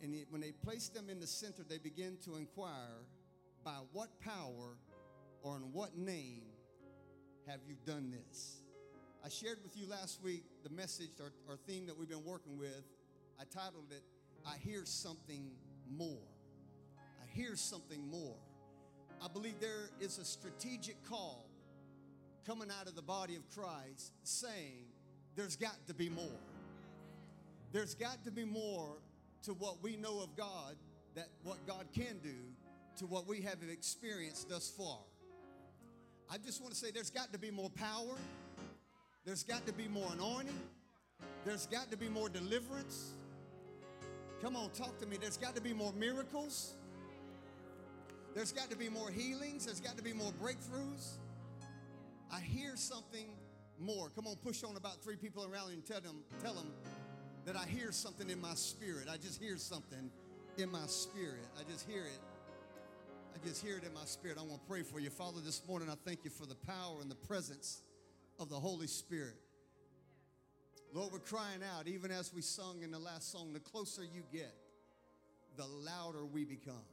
And 0.02 0.14
when 0.28 0.42
they 0.42 0.52
placed 0.52 0.92
them 0.92 1.08
in 1.08 1.18
the 1.18 1.26
center, 1.26 1.62
they 1.66 1.78
began 1.78 2.18
to 2.26 2.36
inquire, 2.36 3.06
By 3.64 3.78
what 3.92 4.10
power 4.20 4.76
or 5.42 5.56
in 5.56 5.62
what 5.72 5.96
name 5.96 6.42
have 7.46 7.60
you 7.66 7.76
done 7.86 8.10
this? 8.12 8.58
I 9.24 9.30
shared 9.30 9.60
with 9.62 9.74
you 9.74 9.88
last 9.88 10.22
week 10.22 10.44
the 10.62 10.68
message 10.68 11.12
or, 11.18 11.32
or 11.48 11.56
theme 11.66 11.86
that 11.86 11.98
we've 11.98 12.08
been 12.08 12.24
working 12.24 12.58
with. 12.58 12.84
I 13.40 13.44
titled 13.44 13.92
it, 13.92 14.02
I 14.46 14.58
Hear 14.58 14.82
Something 14.84 15.52
More. 15.90 16.28
I 16.98 17.24
hear 17.34 17.56
something 17.56 18.06
more. 18.10 18.36
I 19.22 19.28
believe 19.28 19.54
there 19.58 19.88
is 20.00 20.18
a 20.18 20.24
strategic 20.26 21.02
call 21.08 21.48
coming 22.46 22.68
out 22.78 22.88
of 22.88 22.94
the 22.94 23.02
body 23.02 23.36
of 23.36 23.48
Christ 23.48 24.12
saying, 24.22 24.91
there's 25.36 25.56
got 25.56 25.76
to 25.86 25.94
be 25.94 26.08
more. 26.08 26.40
There's 27.72 27.94
got 27.94 28.22
to 28.24 28.30
be 28.30 28.44
more 28.44 28.88
to 29.44 29.52
what 29.54 29.82
we 29.82 29.96
know 29.96 30.20
of 30.20 30.36
God, 30.36 30.76
that 31.14 31.28
what 31.42 31.64
God 31.66 31.86
can 31.94 32.18
do, 32.22 32.34
to 32.98 33.06
what 33.06 33.26
we 33.26 33.40
have 33.42 33.56
experienced 33.70 34.48
thus 34.50 34.70
far. 34.70 34.98
I 36.30 36.38
just 36.38 36.60
want 36.60 36.72
to 36.72 36.78
say 36.78 36.90
there's 36.90 37.10
got 37.10 37.32
to 37.32 37.38
be 37.38 37.50
more 37.50 37.70
power. 37.70 38.16
There's 39.24 39.42
got 39.42 39.66
to 39.66 39.72
be 39.72 39.88
more 39.88 40.10
anointing. 40.12 40.60
There's 41.44 41.66
got 41.66 41.90
to 41.90 41.96
be 41.96 42.08
more 42.08 42.28
deliverance. 42.28 43.12
Come 44.42 44.56
on, 44.56 44.70
talk 44.70 44.98
to 45.00 45.06
me. 45.06 45.16
There's 45.20 45.36
got 45.36 45.54
to 45.56 45.62
be 45.62 45.72
more 45.72 45.92
miracles. 45.92 46.74
There's 48.34 48.52
got 48.52 48.70
to 48.70 48.76
be 48.76 48.88
more 48.88 49.10
healings. 49.10 49.66
There's 49.66 49.80
got 49.80 49.96
to 49.96 50.02
be 50.02 50.12
more 50.12 50.32
breakthroughs. 50.42 51.18
I 52.32 52.40
hear 52.40 52.76
something 52.76 53.26
more. 53.82 54.10
Come 54.10 54.26
on, 54.26 54.36
push 54.36 54.62
on 54.64 54.76
about 54.76 55.02
three 55.02 55.16
people 55.16 55.44
around 55.44 55.72
and 55.72 55.84
tell 55.84 56.00
them, 56.00 56.22
tell 56.42 56.54
them 56.54 56.72
that 57.44 57.56
I 57.56 57.66
hear 57.66 57.92
something 57.92 58.30
in 58.30 58.40
my 58.40 58.54
spirit. 58.54 59.08
I 59.12 59.16
just 59.16 59.40
hear 59.40 59.56
something 59.56 60.10
in 60.58 60.70
my 60.70 60.86
spirit. 60.86 61.46
I 61.58 61.70
just 61.70 61.88
hear 61.88 62.04
it. 62.04 62.20
I 63.34 63.46
just 63.46 63.64
hear 63.64 63.76
it 63.76 63.84
in 63.84 63.92
my 63.94 64.04
spirit. 64.04 64.38
I 64.38 64.42
want 64.42 64.62
to 64.62 64.68
pray 64.68 64.82
for 64.82 65.00
you. 65.00 65.10
Father, 65.10 65.40
this 65.44 65.62
morning 65.66 65.88
I 65.90 65.94
thank 66.04 66.24
you 66.24 66.30
for 66.30 66.46
the 66.46 66.54
power 66.54 67.00
and 67.00 67.10
the 67.10 67.16
presence 67.16 67.82
of 68.38 68.48
the 68.48 68.56
Holy 68.56 68.86
Spirit. 68.86 69.34
Lord, 70.94 71.12
we're 71.12 71.20
crying 71.20 71.60
out, 71.76 71.88
even 71.88 72.10
as 72.10 72.34
we 72.34 72.42
sung 72.42 72.82
in 72.82 72.90
the 72.90 72.98
last 72.98 73.32
song, 73.32 73.52
the 73.52 73.60
closer 73.60 74.02
you 74.02 74.22
get, 74.30 74.54
the 75.56 75.66
louder 75.66 76.24
we 76.24 76.44
become. 76.44 76.84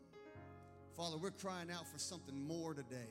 Father, 0.95 1.17
we're 1.17 1.31
crying 1.31 1.69
out 1.69 1.87
for 1.87 1.99
something 1.99 2.47
more 2.47 2.73
today. 2.73 3.09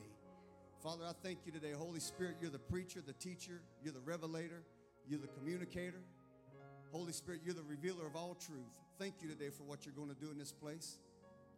Father, 0.81 1.03
I 1.05 1.11
thank 1.21 1.39
you 1.45 1.51
today. 1.51 1.73
Holy 1.77 1.99
Spirit, 1.99 2.37
you're 2.39 2.49
the 2.49 2.57
preacher, 2.57 3.01
the 3.05 3.11
teacher, 3.13 3.59
you're 3.83 3.91
the 3.91 3.99
revelator, 3.99 4.63
you're 5.09 5.19
the 5.19 5.27
communicator. 5.27 6.01
Holy 6.93 7.11
Spirit, 7.11 7.41
you're 7.43 7.53
the 7.53 7.63
revealer 7.63 8.07
of 8.07 8.15
all 8.15 8.35
truth. 8.35 8.79
Thank 8.97 9.15
you 9.21 9.27
today 9.27 9.49
for 9.49 9.63
what 9.63 9.85
you're 9.85 9.93
going 9.93 10.07
to 10.07 10.15
do 10.15 10.31
in 10.31 10.37
this 10.37 10.53
place. 10.53 10.97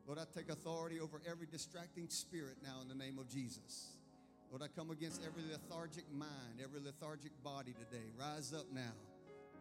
Lord, 0.07 0.17
I 0.17 0.23
take 0.35 0.49
authority 0.49 0.99
over 0.99 1.21
every 1.29 1.45
distracting 1.45 2.09
spirit 2.09 2.55
now 2.63 2.81
in 2.81 2.87
the 2.87 2.95
name 2.95 3.19
of 3.19 3.29
Jesus. 3.29 3.91
Lord, 4.49 4.63
I 4.63 4.67
come 4.75 4.89
against 4.89 5.21
every 5.23 5.43
lethargic 5.51 6.11
mind, 6.11 6.59
every 6.61 6.81
lethargic 6.83 7.31
body 7.43 7.73
today. 7.73 8.05
Rise 8.19 8.53
up 8.57 8.65
now. 8.73 8.91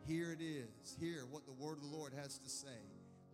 Here 0.08 0.32
it 0.32 0.42
is. 0.42 0.96
Hear 0.98 1.24
what 1.30 1.44
the 1.44 1.52
word 1.52 1.76
of 1.76 1.82
the 1.82 1.94
Lord 1.94 2.14
has 2.16 2.38
to 2.38 2.48
say. 2.48 2.80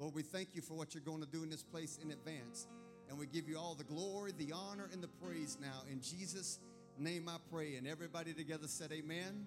Lord, 0.00 0.12
we 0.12 0.22
thank 0.22 0.48
you 0.54 0.60
for 0.60 0.74
what 0.74 0.92
you're 0.92 1.04
going 1.04 1.22
to 1.22 1.30
do 1.30 1.44
in 1.44 1.50
this 1.50 1.62
place 1.62 2.00
in 2.02 2.10
advance. 2.10 2.66
And 3.08 3.18
we 3.18 3.26
give 3.26 3.48
you 3.48 3.58
all 3.58 3.74
the 3.74 3.84
glory, 3.84 4.32
the 4.36 4.52
honor, 4.52 4.88
and 4.92 5.02
the 5.02 5.08
praise 5.08 5.56
now. 5.60 5.82
In 5.90 6.00
Jesus' 6.00 6.58
name 6.98 7.28
I 7.28 7.36
pray. 7.52 7.76
And 7.76 7.86
everybody 7.86 8.32
together 8.32 8.66
said, 8.66 8.90
Amen. 8.92 9.46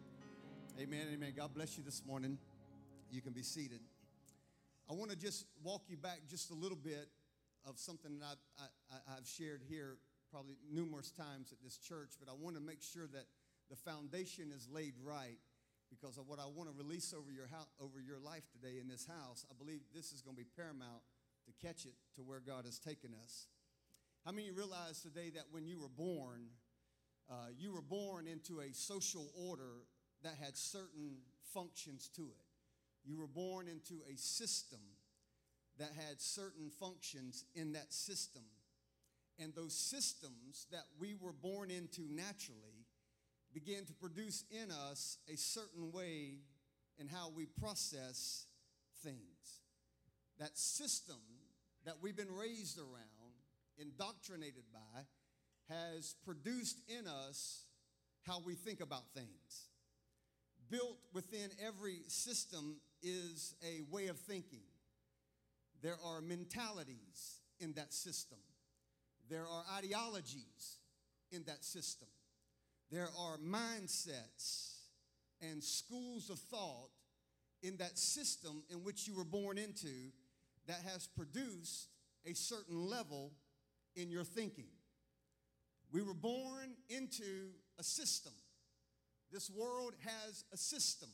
Amen. 0.79 1.07
Amen. 1.13 1.33
God 1.35 1.53
bless 1.53 1.77
you 1.77 1.83
this 1.83 2.01
morning. 2.05 2.37
You 3.11 3.21
can 3.21 3.33
be 3.33 3.43
seated. 3.43 3.81
I 4.89 4.93
want 4.93 5.11
to 5.11 5.17
just 5.17 5.45
walk 5.63 5.83
you 5.89 5.97
back 5.97 6.21
just 6.29 6.51
a 6.51 6.53
little 6.53 6.77
bit 6.77 7.09
of 7.65 7.77
something 7.77 8.19
that 8.19 8.37
I've, 8.59 8.69
I, 8.91 9.17
I've 9.17 9.27
shared 9.27 9.61
here 9.67 9.97
probably 10.31 10.55
numerous 10.71 11.11
times 11.11 11.51
at 11.51 11.57
this 11.63 11.77
church, 11.77 12.13
but 12.19 12.29
I 12.29 12.33
want 12.33 12.55
to 12.55 12.61
make 12.61 12.81
sure 12.81 13.07
that 13.13 13.25
the 13.69 13.75
foundation 13.75 14.51
is 14.55 14.67
laid 14.71 14.93
right 15.03 15.37
because 15.89 16.17
of 16.17 16.27
what 16.27 16.39
I 16.39 16.45
want 16.45 16.69
to 16.69 16.75
release 16.77 17.13
over 17.17 17.31
your, 17.31 17.47
house, 17.47 17.67
over 17.81 17.99
your 17.99 18.19
life 18.19 18.43
today 18.53 18.79
in 18.79 18.87
this 18.87 19.05
house. 19.05 19.45
I 19.49 19.53
believe 19.57 19.81
this 19.93 20.11
is 20.11 20.21
going 20.21 20.35
to 20.37 20.41
be 20.41 20.47
paramount 20.55 21.01
to 21.49 21.67
catch 21.67 21.85
it 21.85 21.93
to 22.15 22.21
where 22.21 22.39
God 22.39 22.65
has 22.65 22.79
taken 22.79 23.11
us. 23.23 23.47
How 24.25 24.31
many 24.31 24.51
realize 24.51 25.01
today 25.01 25.31
that 25.35 25.45
when 25.51 25.65
you 25.65 25.79
were 25.79 25.89
born, 25.89 26.41
uh, 27.29 27.33
you 27.57 27.73
were 27.73 27.81
born 27.81 28.27
into 28.27 28.59
a 28.59 28.73
social 28.73 29.31
order 29.35 29.85
that 30.23 30.35
had 30.39 30.55
certain 30.55 31.17
functions 31.53 32.09
to 32.15 32.23
it? 32.23 32.45
You 33.05 33.17
were 33.17 33.27
born 33.27 33.67
into 33.67 34.01
a 34.11 34.17
system 34.17 34.79
that 35.79 35.91
had 35.95 36.19
certain 36.19 36.69
functions 36.69 37.45
in 37.55 37.71
that 37.73 37.93
system. 37.93 38.43
And 39.41 39.55
those 39.55 39.73
systems 39.73 40.67
that 40.71 40.83
we 40.99 41.15
were 41.19 41.31
born 41.31 41.71
into 41.71 42.01
naturally 42.09 42.85
began 43.53 43.85
to 43.85 43.93
produce 43.93 44.43
in 44.51 44.69
us 44.69 45.17
a 45.31 45.37
certain 45.37 45.91
way 45.91 46.39
in 46.99 47.07
how 47.07 47.31
we 47.33 47.45
process 47.45 48.45
things. 49.01 49.61
That 50.39 50.57
system 50.57 51.17
that 51.89 51.95
we've 52.03 52.15
been 52.15 52.31
raised 52.31 52.77
around, 52.77 53.33
indoctrinated 53.79 54.61
by, 54.71 55.01
has 55.73 56.13
produced 56.23 56.79
in 56.87 57.07
us 57.07 57.63
how 58.27 58.39
we 58.45 58.53
think 58.53 58.79
about 58.79 59.09
things. 59.15 59.69
Built 60.69 60.99
within 61.15 61.49
every 61.65 62.01
system 62.05 62.75
is 63.01 63.55
a 63.65 63.81
way 63.91 64.05
of 64.05 64.19
thinking. 64.19 64.67
There 65.81 65.97
are 66.05 66.21
mentalities 66.21 67.39
in 67.59 67.73
that 67.73 67.91
system. 67.91 68.37
There 69.27 69.47
are 69.47 69.63
ideologies 69.75 70.77
in 71.31 71.43
that 71.45 71.63
system. 71.63 72.09
There 72.91 73.09
are 73.19 73.37
mindsets 73.37 74.75
and 75.41 75.63
schools 75.63 76.29
of 76.29 76.37
thought 76.37 76.91
in 77.63 77.77
that 77.77 77.97
system 77.97 78.61
in 78.69 78.83
which 78.83 79.07
you 79.07 79.15
were 79.15 79.23
born 79.23 79.57
into 79.57 80.11
that 80.69 80.81
has 80.93 81.07
produced 81.07 81.89
a 82.27 82.33
certain 82.35 82.87
level 82.87 83.31
in 83.95 84.11
your 84.11 84.23
thinking. 84.23 84.69
We 85.91 86.03
were 86.03 86.13
born 86.13 86.75
into 86.89 87.49
a 87.79 87.83
system. 87.83 88.33
This 89.31 89.49
world 89.49 89.95
has 90.05 90.45
a 90.53 90.57
system. 90.57 91.09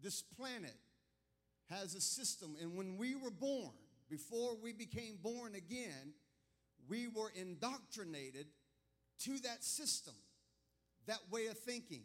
This 0.00 0.22
planet 0.22 0.76
has 1.70 1.96
a 1.96 2.00
system. 2.00 2.54
And 2.62 2.76
when 2.76 2.96
we 2.96 3.16
were 3.16 3.32
born, 3.32 3.74
before 4.08 4.56
we 4.62 4.72
became 4.72 5.18
born 5.20 5.56
again, 5.56 6.14
we 6.88 7.08
were 7.08 7.32
indoctrinated 7.34 8.46
to 9.24 9.38
that 9.40 9.64
system, 9.64 10.14
that 11.06 11.18
way 11.32 11.46
of 11.46 11.58
thinking, 11.58 12.04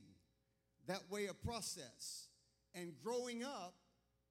that 0.88 1.04
way 1.12 1.28
of 1.28 1.40
process. 1.44 2.30
And 2.74 2.94
growing 3.04 3.44
up, 3.44 3.76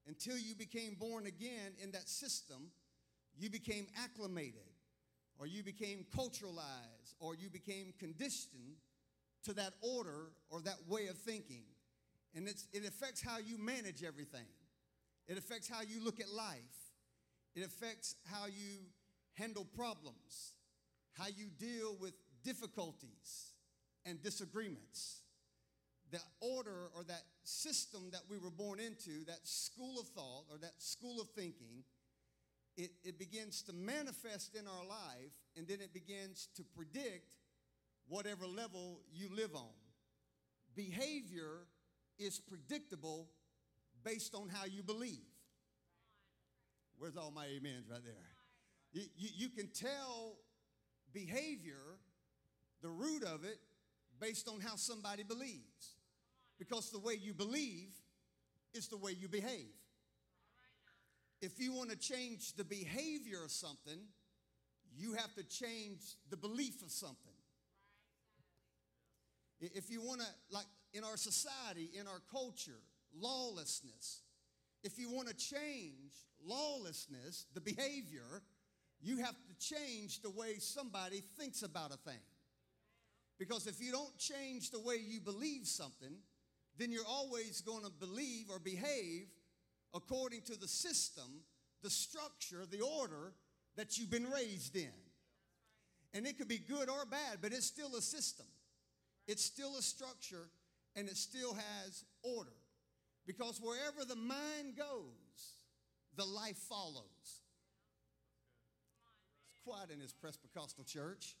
until 0.07 0.37
you 0.37 0.55
became 0.55 0.95
born 0.99 1.25
again 1.25 1.73
in 1.81 1.91
that 1.91 2.09
system, 2.09 2.71
you 3.37 3.49
became 3.49 3.87
acclimated, 4.03 4.69
or 5.39 5.47
you 5.47 5.63
became 5.63 6.05
culturalized, 6.15 7.15
or 7.19 7.35
you 7.35 7.49
became 7.49 7.93
conditioned 7.99 8.77
to 9.43 9.53
that 9.53 9.73
order 9.81 10.31
or 10.49 10.61
that 10.61 10.77
way 10.87 11.07
of 11.07 11.17
thinking. 11.17 11.63
And 12.35 12.47
it 12.47 12.87
affects 12.87 13.21
how 13.21 13.37
you 13.37 13.57
manage 13.57 14.03
everything. 14.03 14.47
It 15.27 15.37
affects 15.37 15.69
how 15.69 15.81
you 15.81 16.03
look 16.03 16.19
at 16.19 16.29
life. 16.29 16.57
It 17.55 17.65
affects 17.65 18.15
how 18.25 18.47
you 18.47 18.85
handle 19.33 19.65
problems, 19.75 20.53
how 21.13 21.27
you 21.27 21.47
deal 21.59 21.95
with 21.99 22.13
difficulties 22.43 23.53
and 24.05 24.21
disagreements. 24.21 25.22
The 26.13 26.21
order 26.41 26.91
or 26.95 27.03
that 27.05 27.23
system 27.43 28.09
that 28.11 28.21
we 28.29 28.37
were 28.37 28.51
born 28.51 28.79
into, 28.79 29.25
that 29.25 29.39
school 29.47 29.99
of 29.99 30.07
thought 30.09 30.45
or 30.51 30.59
that 30.59 30.73
school 30.77 31.19
of 31.19 31.27
thinking, 31.29 31.83
it, 32.77 32.91
it 33.03 33.17
begins 33.17 33.63
to 33.63 33.73
manifest 33.73 34.55
in 34.55 34.67
our 34.67 34.85
life 34.87 35.33
and 35.57 35.67
then 35.67 35.81
it 35.81 35.91
begins 35.91 36.49
to 36.55 36.63
predict 36.75 37.33
whatever 38.07 38.45
level 38.45 39.01
you 39.11 39.27
live 39.35 39.55
on. 39.55 39.73
Behavior 40.75 41.65
is 42.19 42.39
predictable 42.39 43.29
based 44.03 44.35
on 44.35 44.49
how 44.49 44.65
you 44.65 44.83
believe. 44.83 45.25
Where's 46.99 47.17
all 47.17 47.31
my 47.31 47.45
amens 47.45 47.89
right 47.89 48.03
there? 48.03 48.13
You, 48.91 49.01
you, 49.17 49.29
you, 49.35 49.49
can 49.49 49.67
tell 49.69 50.35
behavior, 51.11 51.97
the 52.83 52.89
root 52.89 53.23
of 53.23 53.43
it, 53.43 53.57
based 54.19 54.47
on 54.47 54.59
how 54.59 54.75
somebody 54.75 55.23
believes. 55.23 55.92
Because 56.59 56.91
the 56.91 56.99
way 56.99 57.13
you 57.19 57.33
believe 57.33 57.93
is 58.73 58.87
the 58.87 58.97
way 58.97 59.11
you 59.11 59.27
behave. 59.27 59.73
If 61.41 61.59
you 61.59 61.73
want 61.73 61.89
to 61.89 61.97
change 61.97 62.53
the 62.53 62.63
behavior 62.63 63.43
of 63.43 63.51
something, 63.51 63.99
you 64.95 65.13
have 65.13 65.33
to 65.35 65.43
change 65.43 65.99
the 66.29 66.37
belief 66.37 66.81
of 66.81 66.91
something. 66.91 67.33
If 69.59 69.89
you 69.89 70.01
want 70.01 70.21
to, 70.21 70.27
like 70.51 70.65
in 70.93 71.03
our 71.03 71.17
society, 71.17 71.89
in 71.99 72.07
our 72.07 72.21
culture, 72.31 72.79
lawlessness. 73.15 74.21
If 74.83 74.99
you 74.99 75.09
want 75.09 75.27
to 75.27 75.35
change 75.35 76.13
lawlessness, 76.45 77.45
the 77.53 77.61
behavior, 77.61 78.43
you 79.01 79.17
have 79.17 79.35
to 79.47 79.75
change 79.75 80.21
the 80.21 80.29
way 80.29 80.55
somebody 80.59 81.21
thinks 81.37 81.63
about 81.63 81.91
a 81.91 81.97
thing. 81.97 82.21
Because 83.39 83.67
if 83.67 83.81
you 83.81 83.91
don't 83.91 84.17
change 84.17 84.71
the 84.71 84.79
way 84.79 84.95
you 84.95 85.19
believe 85.19 85.65
something, 85.65 86.15
then 86.77 86.91
you're 86.91 87.05
always 87.07 87.61
going 87.61 87.83
to 87.83 87.91
believe 87.91 88.45
or 88.49 88.59
behave 88.59 89.27
according 89.93 90.41
to 90.41 90.59
the 90.59 90.67
system, 90.67 91.43
the 91.83 91.89
structure, 91.89 92.65
the 92.69 92.81
order 92.81 93.33
that 93.75 93.97
you've 93.97 94.09
been 94.09 94.29
raised 94.29 94.75
in. 94.75 94.91
And 96.13 96.27
it 96.27 96.37
could 96.37 96.47
be 96.47 96.59
good 96.59 96.89
or 96.89 97.05
bad, 97.05 97.39
but 97.41 97.51
it's 97.53 97.65
still 97.65 97.95
a 97.95 98.01
system. 98.01 98.45
It's 99.27 99.43
still 99.43 99.77
a 99.77 99.81
structure 99.81 100.49
and 100.95 101.07
it 101.07 101.17
still 101.17 101.53
has 101.53 102.05
order. 102.23 102.53
Because 103.25 103.59
wherever 103.61 104.05
the 104.05 104.15
mind 104.15 104.75
goes, 104.77 105.63
the 106.15 106.25
life 106.25 106.57
follows. 106.57 107.41
It's 109.51 109.59
quiet 109.63 109.89
in 109.91 109.99
this 109.99 110.13
Presbyterian 110.13 110.85
church. 110.85 111.35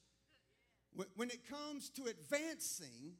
When 1.15 1.29
it 1.29 1.47
comes 1.49 1.89
to 1.91 2.03
advancing 2.03 3.13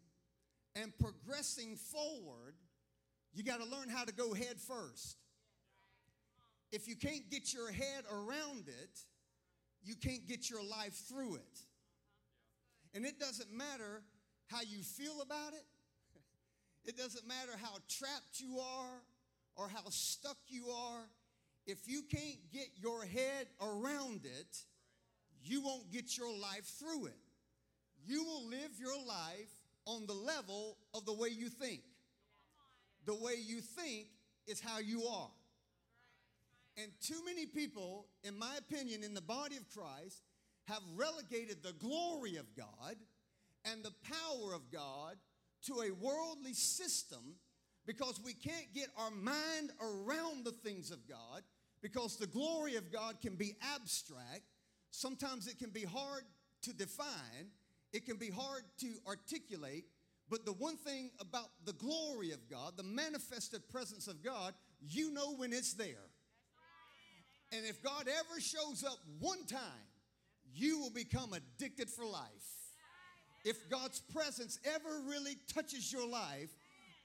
and 0.75 0.91
progressing 0.97 1.75
forward, 1.75 2.55
you 3.33 3.43
got 3.43 3.59
to 3.59 3.65
learn 3.65 3.89
how 3.89 4.03
to 4.03 4.13
go 4.13 4.33
head 4.33 4.59
first. 4.59 5.17
If 6.71 6.87
you 6.87 6.95
can't 6.95 7.29
get 7.29 7.53
your 7.53 7.71
head 7.71 8.03
around 8.11 8.67
it, 8.67 8.99
you 9.83 9.95
can't 9.95 10.27
get 10.27 10.49
your 10.49 10.63
life 10.63 10.93
through 11.07 11.35
it. 11.35 11.59
And 12.95 13.05
it 13.05 13.19
doesn't 13.19 13.51
matter 13.51 14.01
how 14.47 14.61
you 14.61 14.81
feel 14.83 15.21
about 15.21 15.53
it, 15.53 15.65
it 16.85 16.97
doesn't 16.97 17.27
matter 17.27 17.51
how 17.61 17.77
trapped 17.89 18.39
you 18.39 18.59
are 18.59 19.01
or 19.55 19.69
how 19.69 19.89
stuck 19.89 20.37
you 20.47 20.67
are. 20.69 21.07
If 21.65 21.87
you 21.87 22.01
can't 22.01 22.51
get 22.51 22.67
your 22.75 23.05
head 23.05 23.47
around 23.61 24.25
it, 24.25 24.57
you 25.43 25.61
won't 25.61 25.91
get 25.91 26.17
your 26.17 26.31
life 26.37 26.65
through 26.79 27.05
it. 27.05 27.17
You 28.05 28.23
will 28.23 28.47
live 28.49 28.71
your 28.79 28.97
life 29.05 29.62
on 29.85 30.05
the 30.05 30.13
level 30.13 30.77
of 30.93 31.05
the 31.05 31.13
way 31.13 31.29
you 31.29 31.49
think. 31.49 31.81
The 33.05 33.15
way 33.15 33.35
you 33.37 33.61
think 33.61 34.07
is 34.47 34.59
how 34.59 34.79
you 34.79 35.03
are. 35.03 35.29
And 36.77 36.91
too 37.01 37.23
many 37.25 37.45
people, 37.45 38.07
in 38.23 38.37
my 38.37 38.55
opinion, 38.57 39.03
in 39.03 39.13
the 39.13 39.21
body 39.21 39.57
of 39.57 39.69
Christ, 39.69 40.21
have 40.67 40.81
relegated 40.95 41.61
the 41.61 41.73
glory 41.73 42.37
of 42.37 42.45
God 42.55 42.95
and 43.65 43.83
the 43.83 43.93
power 44.03 44.53
of 44.53 44.71
God 44.71 45.15
to 45.67 45.81
a 45.81 45.91
worldly 45.91 46.53
system 46.53 47.35
because 47.85 48.19
we 48.23 48.33
can't 48.33 48.73
get 48.73 48.87
our 48.97 49.11
mind 49.11 49.71
around 49.81 50.45
the 50.45 50.51
things 50.51 50.91
of 50.91 51.07
God 51.07 51.43
because 51.81 52.17
the 52.17 52.27
glory 52.27 52.75
of 52.75 52.91
God 52.91 53.19
can 53.21 53.35
be 53.35 53.55
abstract. 53.75 54.43
Sometimes 54.91 55.47
it 55.47 55.59
can 55.59 55.69
be 55.69 55.83
hard 55.83 56.23
to 56.63 56.73
define, 56.73 57.51
it 57.93 58.05
can 58.05 58.17
be 58.17 58.29
hard 58.29 58.63
to 58.79 58.87
articulate. 59.07 59.85
But 60.29 60.45
the 60.45 60.53
one 60.53 60.77
thing 60.77 61.11
about 61.19 61.49
the 61.65 61.73
glory 61.73 62.31
of 62.31 62.49
God, 62.49 62.75
the 62.75 62.83
manifested 62.83 63.69
presence 63.69 64.07
of 64.07 64.23
God, 64.23 64.53
you 64.81 65.11
know 65.11 65.35
when 65.35 65.53
it's 65.53 65.73
there. 65.73 66.09
And 67.51 67.65
if 67.65 67.83
God 67.83 68.07
ever 68.07 68.41
shows 68.41 68.83
up 68.83 68.97
one 69.19 69.45
time, 69.45 69.61
you 70.55 70.79
will 70.79 70.89
become 70.89 71.33
addicted 71.33 71.89
for 71.89 72.05
life 72.05 72.53
if 73.43 73.69
God's 73.69 73.99
presence 73.99 74.59
ever 74.63 75.01
really 75.07 75.35
touches 75.53 75.91
your 75.91 76.07
life, 76.07 76.49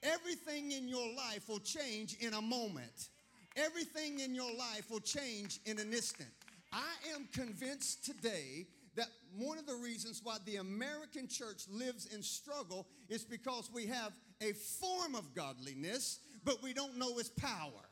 everything 0.03 0.73
in 0.73 0.89
your 0.89 1.15
life 1.17 1.49
will 1.49 1.59
change 1.59 2.17
in 2.21 2.35
a 2.35 2.41
moment. 2.41 3.09
Everything 3.57 4.21
in 4.21 4.35
your 4.35 4.55
life 4.57 4.89
will 4.91 5.01
change 5.01 5.59
in 5.67 5.79
an 5.81 5.93
instant. 5.93 6.29
I 6.73 6.95
am 7.15 7.29
convinced 7.33 8.05
today 8.05 8.67
that 8.97 9.09
one 9.37 9.59
of 9.59 9.67
the 9.67 9.75
reasons 9.75 10.21
why 10.23 10.37
the 10.45 10.57
American 10.57 11.29
church 11.29 11.63
lives 11.71 12.07
in 12.07 12.23
struggle 12.23 12.87
is 13.09 13.25
because 13.25 13.71
we 13.73 13.87
have 13.87 14.13
a 14.41 14.53
form 14.53 15.15
of 15.15 15.35
godliness, 15.35 16.21
but 16.45 16.63
we 16.63 16.73
don't 16.73 16.97
know 16.97 17.19
its 17.19 17.29
power. 17.29 17.89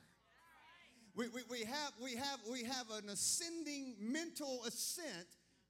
We, 1.15 1.29
we, 1.29 1.41
we, 1.50 1.61
have, 1.61 1.93
we, 2.03 2.15
have, 2.15 2.41
we 2.50 2.65
have 2.65 2.91
an 2.91 3.09
ascending 3.09 3.95
mental 3.99 4.62
ascent 4.67 5.26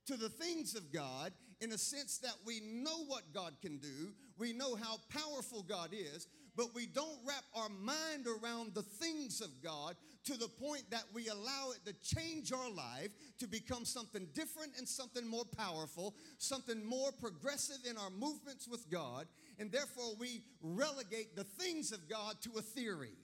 to 0.07 0.17
the 0.17 0.29
things 0.29 0.75
of 0.75 0.93
God 0.93 1.33
in 1.61 1.73
a 1.73 1.79
sense 1.79 2.19
that 2.19 2.35
we 2.45 2.61
know 2.61 3.05
what 3.07 3.23
God 3.33 3.55
can 3.63 3.79
do, 3.79 4.13
we 4.39 4.53
know 4.53 4.75
how 4.75 4.97
powerful 5.09 5.63
God 5.63 5.91
is, 5.93 6.27
but 6.57 6.75
we 6.75 6.87
don't 6.87 7.19
wrap 7.27 7.45
our 7.55 7.69
mind 7.69 8.27
around 8.27 8.75
the 8.75 8.83
things 8.83 9.41
of 9.41 9.63
God 9.63 9.95
to 10.27 10.37
the 10.37 10.49
point 10.49 10.83
that 10.91 11.05
we 11.15 11.29
allow 11.29 11.71
it 11.71 11.85
to 11.87 12.17
change 12.17 12.53
our 12.53 12.71
life 12.71 13.11
to 13.39 13.47
become 13.47 13.85
something 13.85 14.27
different 14.35 14.73
and 14.77 14.87
something 14.87 15.27
more 15.27 15.45
powerful, 15.57 16.15
something 16.39 16.85
more 16.85 17.13
progressive 17.13 17.79
in 17.89 17.97
our 17.97 18.11
movements 18.11 18.69
with 18.69 18.91
God, 18.91 19.27
and 19.59 19.71
therefore 19.71 20.15
we 20.19 20.43
relegate 20.61 21.37
the 21.37 21.45
things 21.45 21.93
of 21.93 22.09
God 22.09 22.35
to 22.43 22.59
a 22.59 22.63
theory. 22.63 23.15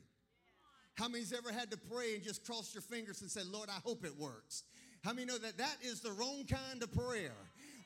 How 0.95 1.09
many's 1.09 1.33
ever 1.33 1.53
had 1.53 1.71
to 1.71 1.77
pray 1.77 2.15
and 2.15 2.23
just 2.23 2.45
cross 2.45 2.75
your 2.75 2.83
fingers 2.83 3.23
and 3.23 3.31
say, 3.31 3.41
Lord, 3.51 3.69
I 3.69 3.81
hope 3.85 4.05
it 4.05 4.17
works? 4.19 4.63
How 5.03 5.13
many 5.13 5.27
know 5.27 5.39
that 5.39 5.59
that 5.59 5.77
is 5.83 6.01
the 6.01 6.13
wrong 6.13 6.45
kind 6.49 6.83
of 6.83 6.93
prayer? 6.93 7.35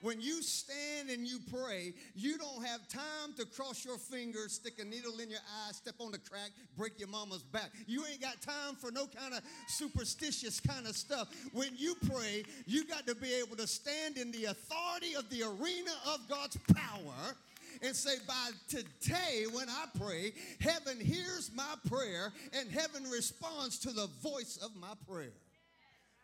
When 0.03 0.21
you 0.21 0.43
stand 0.43 1.11
and 1.11 1.27
you 1.27 1.39
pray, 1.51 1.95
you 2.15 2.39
don't 2.39 2.65
have 2.65 2.87
time 2.89 3.35
to 3.39 3.47
cross 3.47 3.85
your 3.85 3.99
fingers, 3.99 4.53
stick 4.53 4.79
a 4.79 4.85
needle 4.85 5.19
in 5.19 5.31
your 5.31 5.41
eye, 5.41 5.73
step 5.73 5.95
on 5.99 6.13
the 6.13 6.19
crack, 6.19 6.51
break 6.77 6.99
your 6.99 7.09
mama's 7.09 7.43
back. 7.43 7.71
You 7.87 8.05
ain't 8.11 8.21
got 8.21 8.41
time 8.43 8.75
for 8.77 8.91
no 8.91 9.07
kind 9.07 9.35
of 9.35 9.41
superstitious 9.69 10.61
kind 10.61 10.87
of 10.87 10.97
stuff. 10.97 11.29
When 11.53 11.71
you 11.77 11.95
pray, 12.11 12.45
you 12.67 12.85
got 12.85 13.07
to 13.07 13.15
be 13.15 13.33
able 13.35 13.57
to 13.57 13.67
stand 13.67 14.19
in 14.19 14.31
the 14.33 14.47
authority 14.47 15.15
of 15.17 15.29
the 15.31 15.43
arena 15.43 15.93
of 16.15 16.29
God's 16.29 16.59
power 16.75 17.37
and 17.83 17.95
say, 17.95 18.17
By 18.27 18.51
today, 18.69 19.47
when 19.53 19.69
I 19.69 19.87
pray, 19.99 20.33
heaven 20.61 21.01
hears 21.01 21.51
my 21.55 21.75
prayer 21.89 22.33
and 22.59 22.71
heaven 22.71 23.05
responds 23.11 23.79
to 23.81 23.93
the 23.93 24.09
voice 24.23 24.59
of 24.63 24.75
my 24.77 24.93
prayer. 25.09 25.33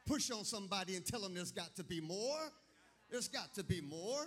Push 0.06 0.30
on 0.30 0.44
somebody 0.44 0.96
and 0.96 1.06
tell 1.06 1.20
them 1.20 1.34
there's 1.34 1.52
got 1.52 1.74
to 1.76 1.84
be 1.84 2.00
more. 2.00 2.38
There's 3.12 3.28
got 3.28 3.52
to 3.54 3.62
be 3.62 3.82
more. 3.82 4.24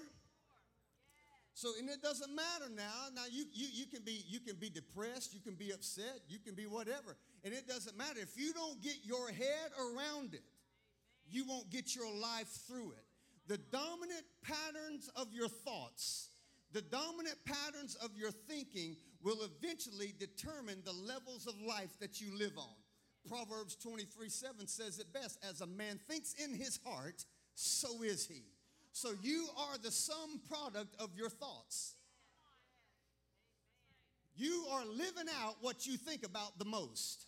So, 1.55 1.69
and 1.79 1.89
it 1.89 2.03
doesn't 2.03 2.35
matter 2.35 2.69
now. 2.69 3.07
Now 3.15 3.23
you, 3.31 3.45
you, 3.51 3.67
you 3.73 3.85
can 3.87 4.03
be 4.03 4.23
you 4.27 4.39
can 4.39 4.57
be 4.57 4.69
depressed, 4.69 5.33
you 5.33 5.39
can 5.39 5.55
be 5.55 5.71
upset, 5.71 6.19
you 6.27 6.37
can 6.37 6.53
be 6.53 6.67
whatever. 6.67 7.17
And 7.43 7.51
it 7.51 7.67
doesn't 7.67 7.97
matter. 7.97 8.19
If 8.21 8.37
you 8.37 8.53
don't 8.53 8.79
get 8.83 8.97
your 9.03 9.29
head 9.29 9.71
around 9.79 10.35
it, 10.35 10.43
you 11.27 11.45
won't 11.47 11.71
get 11.71 11.95
your 11.95 12.13
life 12.15 12.47
through 12.67 12.91
it. 12.91 13.05
The 13.47 13.57
dominant 13.57 14.23
patterns 14.43 15.09
of 15.15 15.33
your 15.33 15.47
thoughts, 15.47 16.29
the 16.71 16.81
dominant 16.81 17.37
patterns 17.45 17.95
of 17.95 18.11
your 18.15 18.31
thinking 18.31 18.97
will 19.23 19.39
eventually 19.43 20.13
determine 20.19 20.83
the 20.85 20.93
levels 20.93 21.47
of 21.47 21.55
life 21.67 21.97
that 22.01 22.21
you 22.21 22.37
live 22.37 22.57
on. 22.57 22.75
Proverbs 23.27 23.75
23 23.77 24.29
7 24.29 24.67
says 24.67 24.99
it 24.99 25.11
best 25.11 25.39
as 25.49 25.61
a 25.61 25.67
man 25.67 25.99
thinks 26.07 26.33
in 26.33 26.53
his 26.53 26.79
heart, 26.85 27.25
so 27.55 28.03
is 28.03 28.27
he. 28.27 28.43
So 28.95 29.09
you 29.21 29.47
are 29.57 29.77
the 29.77 29.91
sum 29.91 30.39
product 30.47 30.95
of 31.01 31.09
your 31.17 31.29
thoughts. 31.29 31.95
You 34.37 34.65
are 34.71 34.85
living 34.85 35.27
out 35.43 35.57
what 35.59 35.85
you 35.85 35.97
think 35.97 36.25
about 36.25 36.57
the 36.59 36.63
most. 36.63 37.25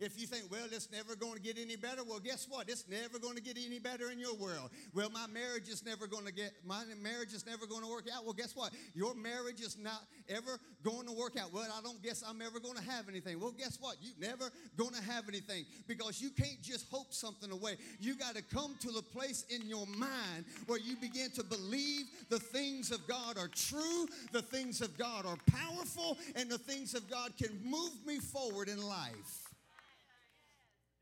If 0.00 0.20
you 0.20 0.26
think, 0.26 0.50
well, 0.50 0.66
it's 0.70 0.90
never 0.90 1.14
going 1.14 1.34
to 1.34 1.40
get 1.40 1.58
any 1.58 1.76
better, 1.76 2.02
well, 2.04 2.18
guess 2.18 2.46
what? 2.48 2.68
It's 2.68 2.84
never 2.88 3.18
going 3.18 3.36
to 3.36 3.42
get 3.42 3.56
any 3.56 3.78
better 3.78 4.10
in 4.10 4.18
your 4.18 4.34
world. 4.34 4.70
Well, 4.94 5.10
my 5.10 5.26
marriage 5.28 5.68
is 5.68 5.84
never 5.84 6.06
going 6.06 6.26
to 6.26 6.32
get, 6.32 6.52
my 6.66 6.82
marriage 7.00 7.32
is 7.32 7.46
never 7.46 7.66
going 7.66 7.82
to 7.82 7.88
work 7.88 8.06
out. 8.12 8.24
Well, 8.24 8.32
guess 8.32 8.56
what? 8.56 8.72
Your 8.94 9.14
marriage 9.14 9.60
is 9.60 9.78
not 9.78 10.02
ever 10.28 10.58
going 10.82 11.06
to 11.06 11.12
work 11.12 11.36
out. 11.38 11.52
Well, 11.52 11.68
I 11.72 11.80
don't 11.82 12.02
guess 12.02 12.24
I'm 12.26 12.42
ever 12.42 12.58
going 12.58 12.76
to 12.76 12.82
have 12.82 13.08
anything. 13.08 13.38
Well, 13.40 13.52
guess 13.56 13.78
what? 13.80 13.96
You're 14.00 14.28
never 14.28 14.50
going 14.76 14.94
to 14.94 15.02
have 15.02 15.28
anything 15.28 15.64
because 15.86 16.20
you 16.20 16.30
can't 16.30 16.60
just 16.62 16.90
hope 16.90 17.12
something 17.12 17.50
away. 17.50 17.76
You 18.00 18.16
got 18.16 18.34
to 18.34 18.42
come 18.42 18.74
to 18.80 18.90
the 18.90 19.02
place 19.02 19.44
in 19.50 19.68
your 19.68 19.86
mind 19.86 20.44
where 20.66 20.80
you 20.80 20.96
begin 20.96 21.30
to 21.32 21.44
believe 21.44 22.06
the 22.28 22.40
things 22.40 22.90
of 22.90 23.06
God 23.06 23.38
are 23.38 23.48
true, 23.48 24.06
the 24.32 24.42
things 24.42 24.80
of 24.80 24.96
God 24.98 25.26
are 25.26 25.36
powerful, 25.46 26.18
and 26.34 26.50
the 26.50 26.58
things 26.58 26.94
of 26.94 27.08
God 27.08 27.32
can 27.36 27.50
move 27.64 27.92
me 28.06 28.18
forward 28.18 28.68
in 28.68 28.82
life. 28.82 29.41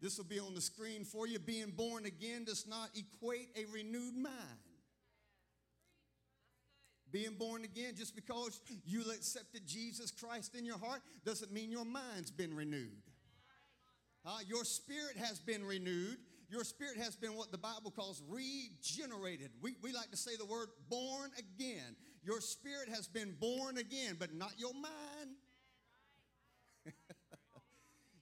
This 0.00 0.16
will 0.16 0.24
be 0.24 0.40
on 0.40 0.54
the 0.54 0.60
screen 0.60 1.04
for 1.04 1.26
you. 1.26 1.38
Being 1.38 1.72
born 1.76 2.06
again 2.06 2.44
does 2.44 2.66
not 2.66 2.90
equate 2.94 3.48
a 3.56 3.64
renewed 3.72 4.16
mind. 4.16 4.34
Being 7.12 7.34
born 7.34 7.64
again, 7.64 7.94
just 7.96 8.14
because 8.14 8.60
you 8.86 9.02
accepted 9.10 9.66
Jesus 9.66 10.10
Christ 10.10 10.54
in 10.54 10.64
your 10.64 10.78
heart, 10.78 11.00
doesn't 11.24 11.52
mean 11.52 11.70
your 11.70 11.84
mind's 11.84 12.30
been 12.30 12.54
renewed. 12.54 13.02
Uh, 14.24 14.38
your 14.46 14.64
spirit 14.64 15.16
has 15.16 15.38
been 15.38 15.64
renewed. 15.64 16.18
Your 16.48 16.64
spirit 16.64 16.96
has 16.98 17.16
been 17.16 17.36
what 17.36 17.52
the 17.52 17.58
Bible 17.58 17.90
calls 17.90 18.22
regenerated. 18.28 19.50
We, 19.60 19.74
we 19.82 19.92
like 19.92 20.10
to 20.10 20.16
say 20.16 20.36
the 20.36 20.44
word 20.44 20.68
born 20.88 21.30
again. 21.38 21.96
Your 22.22 22.40
spirit 22.40 22.88
has 22.88 23.06
been 23.06 23.34
born 23.40 23.78
again, 23.78 24.16
but 24.18 24.34
not 24.34 24.52
your 24.58 24.74
mind. 24.74 25.36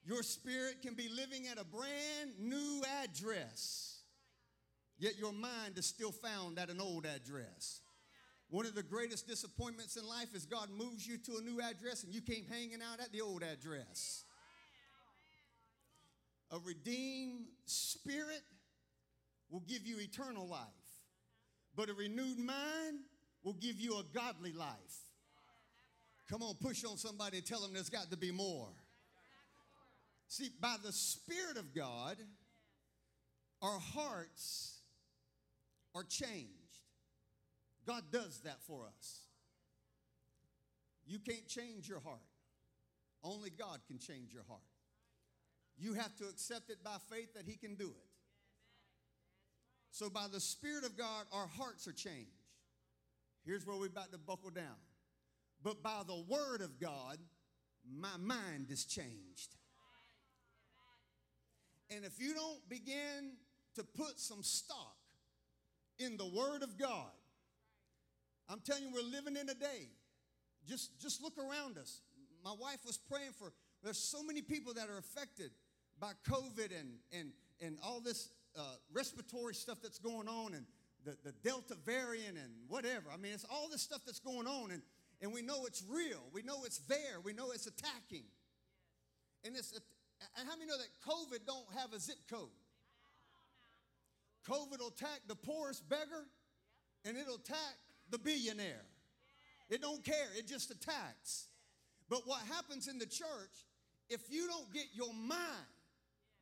Your 0.09 0.23
spirit 0.23 0.81
can 0.81 0.95
be 0.95 1.11
living 1.11 1.49
at 1.49 1.61
a 1.61 1.65
brand 1.65 2.31
new 2.39 2.83
address, 3.05 3.99
yet 4.99 5.19
your 5.19 5.35
mind 5.35 5.77
is 5.77 5.85
still 5.85 6.13
found 6.13 6.59
at 6.59 6.71
an 6.71 6.81
old 6.81 7.05
address. 7.05 7.83
One 8.49 8.65
of 8.65 8.75
the 8.75 8.83
greatest 8.83 9.29
disappointments 9.29 9.99
in 9.99 10.09
life 10.09 10.35
is 10.35 10.47
God 10.47 10.71
moves 10.71 11.07
you 11.07 11.19
to 11.19 11.33
a 11.37 11.43
new 11.43 11.61
address 11.61 12.05
and 12.05 12.15
you 12.15 12.23
keep 12.23 12.51
hanging 12.51 12.81
out 12.81 13.01
at 13.01 13.13
the 13.13 13.21
old 13.21 13.43
address. 13.43 14.25
A 16.53 16.59
redeemed 16.59 17.45
spirit 17.67 18.45
will 19.51 19.63
give 19.69 19.87
you 19.87 20.01
eternal 20.01 20.49
life, 20.49 20.63
but 21.77 21.91
a 21.91 21.93
renewed 21.93 22.39
mind 22.39 23.01
will 23.45 23.57
give 23.61 23.79
you 23.79 23.99
a 23.99 24.05
godly 24.15 24.55
life. 24.55 25.03
Come 26.31 26.43
on, 26.43 26.55
push 26.55 26.83
on 26.87 26.97
somebody 26.97 27.37
and 27.37 27.47
tell 27.47 27.61
them 27.61 27.75
there's 27.75 27.91
got 27.91 28.11
to 28.11 28.17
be 28.17 28.31
more. 28.31 28.69
See, 30.29 30.51
by 30.61 30.77
the 30.85 30.93
Spirit 30.93 31.57
of 31.57 31.75
God, 31.75 32.17
our 33.63 33.79
hearts 33.79 34.83
are 35.95 36.05
changed. 36.05 36.53
God 37.87 38.03
does 38.13 38.41
that 38.45 38.63
for 38.67 38.87
us. 38.87 39.23
You 41.07 41.19
can't 41.19 41.49
change 41.49 41.89
your 41.89 42.01
heart, 42.01 42.21
only 43.25 43.49
God 43.49 43.81
can 43.87 43.99
change 43.99 44.35
your 44.35 44.45
heart. 44.47 44.61
You 45.79 45.95
have 45.95 46.15
to 46.17 46.25
accept 46.25 46.69
it 46.69 46.85
by 46.85 46.97
faith 47.11 47.33
that 47.35 47.47
He 47.47 47.57
can 47.57 47.75
do 47.77 47.87
it. 47.87 48.09
So, 49.91 50.11
by 50.11 50.27
the 50.31 50.41
Spirit 50.41 50.85
of 50.85 50.99
God, 50.99 51.25
our 51.33 51.47
hearts 51.47 51.89
are 51.89 51.93
changed. 51.93 52.29
Here's 53.47 53.67
where 53.67 53.77
we're 53.77 53.87
about 53.87 54.13
to 54.13 54.19
buckle 54.19 54.51
down. 54.51 54.77
But 55.63 55.83
by 55.83 56.03
the 56.07 56.23
Word 56.29 56.61
of 56.61 56.79
God, 56.79 57.17
my 57.91 58.17
mind 58.19 58.67
is 58.71 58.85
changed. 58.85 59.57
And 61.95 62.05
if 62.05 62.21
you 62.21 62.35
don't 62.35 62.69
begin 62.69 63.33
to 63.77 63.83
put 63.83 64.19
some 64.19 64.43
stock 64.43 64.97
in 65.99 66.17
the 66.17 66.27
Word 66.27 66.63
of 66.63 66.79
God, 66.79 67.11
I'm 68.49 68.61
telling 68.61 68.85
you, 68.85 68.91
we're 68.93 69.03
living 69.03 69.37
in 69.37 69.49
a 69.49 69.55
day. 69.55 69.89
Just, 70.67 71.01
just 71.01 71.23
look 71.23 71.39
around 71.39 71.79
us. 71.79 72.01
My 72.45 72.53
wife 72.59 72.79
was 72.87 72.97
praying 72.97 73.33
for, 73.39 73.53
there's 73.83 73.99
so 73.99 74.23
many 74.23 74.43
people 74.43 74.75
that 74.75 74.89
are 74.89 74.99
affected 74.99 75.51
by 76.01 76.13
COVID 76.29 76.71
and, 76.79 76.91
and, 77.13 77.33
and 77.61 77.79
all 77.85 78.01
this 78.01 78.31
uh, 78.57 78.63
respiratory 78.93 79.55
stuff 79.55 79.79
that's 79.83 79.99
going 79.99 80.29
on 80.29 80.55
and 80.55 80.65
the, 81.05 81.17
the 81.25 81.33
Delta 81.43 81.77
variant 81.85 82.37
and 82.37 82.53
whatever. 82.69 83.11
I 83.13 83.17
mean, 83.17 83.33
it's 83.33 83.47
all 83.51 83.69
this 83.71 83.83
stuff 83.83 84.01
that's 84.05 84.21
going 84.21 84.47
on, 84.47 84.71
and, 84.71 84.83
and 85.21 85.33
we 85.33 85.43
know 85.43 85.65
it's 85.67 85.83
real. 85.89 86.23
We 86.33 86.43
know 86.43 86.65
it's 86.65 86.79
there. 86.79 87.21
We 87.23 87.33
know 87.33 87.51
it's 87.53 87.67
attacking. 87.67 88.25
And 89.45 89.57
it's, 89.57 89.73
and 90.39 90.49
how 90.49 90.57
many 90.57 90.69
know 90.69 90.77
that 90.79 90.89
COVID 91.07 91.47
don't 91.47 91.67
have 91.77 91.93
a 91.93 91.99
zip 91.99 92.19
code? 92.31 92.49
COVID 94.49 94.79
will 94.79 94.89
attack 94.89 95.21
the 95.27 95.35
poorest 95.35 95.89
beggar 95.89 96.25
and 97.05 97.17
it'll 97.17 97.37
attack 97.37 97.77
the 98.11 98.19
billionaire. 98.19 98.85
It 99.69 99.83
don't 99.83 100.03
care, 100.03 100.29
it 100.37 100.49
just 100.49 100.71
attacks. 100.71 101.47
But 102.09 102.27
what 102.27 102.41
happens 102.51 102.89
in 102.89 102.99
the 102.99 103.07
church, 103.07 103.67
if 104.09 104.21
you 104.31 104.49
don't 104.49 104.73
get 104.73 104.87
your 104.95 105.13
mind 105.13 105.41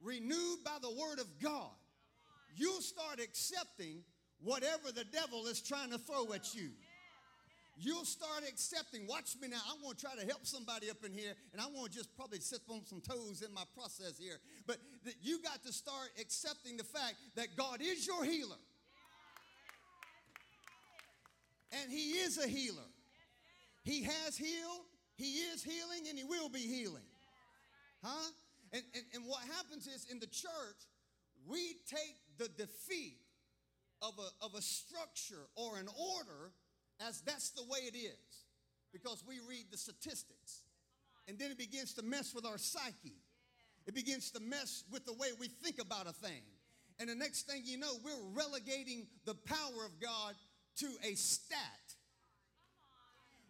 renewed 0.00 0.58
by 0.64 0.76
the 0.80 0.90
word 0.90 1.18
of 1.18 1.26
God, 1.42 1.70
you'll 2.54 2.80
start 2.80 3.20
accepting 3.20 4.02
whatever 4.40 4.92
the 4.94 5.04
devil 5.04 5.46
is 5.46 5.60
trying 5.60 5.90
to 5.90 5.98
throw 5.98 6.32
at 6.32 6.54
you. 6.54 6.70
You'll 7.76 8.04
start 8.04 8.42
accepting. 8.48 9.06
Watch 9.06 9.36
me 9.40 9.48
now. 9.48 9.60
I'm 9.70 9.82
going 9.82 9.94
to 9.94 10.00
try 10.00 10.14
to 10.18 10.26
help 10.26 10.46
somebody 10.46 10.90
up 10.90 11.04
in 11.04 11.12
here, 11.12 11.32
and 11.52 11.60
I 11.60 11.66
want 11.66 11.92
to 11.92 11.98
just 11.98 12.16
probably 12.16 12.40
sit 12.40 12.60
on 12.68 12.84
some 12.84 13.00
toes 13.00 13.42
in 13.46 13.52
my 13.52 13.64
process 13.76 14.18
here. 14.18 14.38
But 14.66 14.78
that 15.04 15.14
you 15.22 15.42
got 15.42 15.62
to 15.64 15.72
start 15.72 16.08
accepting 16.20 16.76
the 16.76 16.84
fact 16.84 17.16
that 17.36 17.48
God 17.56 17.80
is 17.80 18.06
your 18.06 18.24
healer. 18.24 18.56
And 21.82 21.90
He 21.90 22.12
is 22.12 22.38
a 22.38 22.48
healer. 22.48 22.88
He 23.84 24.02
has 24.04 24.36
healed, 24.36 24.82
He 25.16 25.32
is 25.52 25.62
healing, 25.62 26.08
and 26.08 26.18
He 26.18 26.24
will 26.24 26.48
be 26.48 26.60
healing. 26.60 27.04
Huh? 28.02 28.30
And, 28.72 28.82
and, 28.94 29.04
and 29.14 29.24
what 29.26 29.40
happens 29.54 29.86
is 29.86 30.06
in 30.10 30.18
the 30.18 30.26
church, 30.26 30.80
we 31.46 31.76
take 31.88 32.16
the 32.38 32.48
defeat 32.48 33.18
of 34.02 34.14
a, 34.18 34.44
of 34.44 34.54
a 34.54 34.62
structure 34.62 35.46
or 35.54 35.78
an 35.78 35.88
order 35.88 36.52
as 37.06 37.20
that's 37.22 37.50
the 37.50 37.62
way 37.64 37.80
it 37.80 37.96
is 37.96 38.44
because 38.92 39.22
we 39.26 39.36
read 39.48 39.66
the 39.70 39.76
statistics. 39.76 40.62
And 41.28 41.38
then 41.38 41.50
it 41.50 41.58
begins 41.58 41.92
to 41.94 42.02
mess 42.02 42.34
with 42.34 42.46
our 42.46 42.58
psyche. 42.58 43.20
It 43.86 43.94
begins 43.94 44.30
to 44.32 44.40
mess 44.40 44.84
with 44.90 45.04
the 45.04 45.12
way 45.12 45.28
we 45.38 45.48
think 45.48 45.80
about 45.80 46.06
a 46.06 46.12
thing. 46.12 46.42
And 46.98 47.08
the 47.08 47.14
next 47.14 47.42
thing 47.42 47.62
you 47.64 47.78
know, 47.78 47.92
we're 48.04 48.12
relegating 48.32 49.06
the 49.24 49.34
power 49.34 49.84
of 49.84 50.00
God 50.00 50.34
to 50.78 50.86
a 51.04 51.14
stat. 51.14 51.58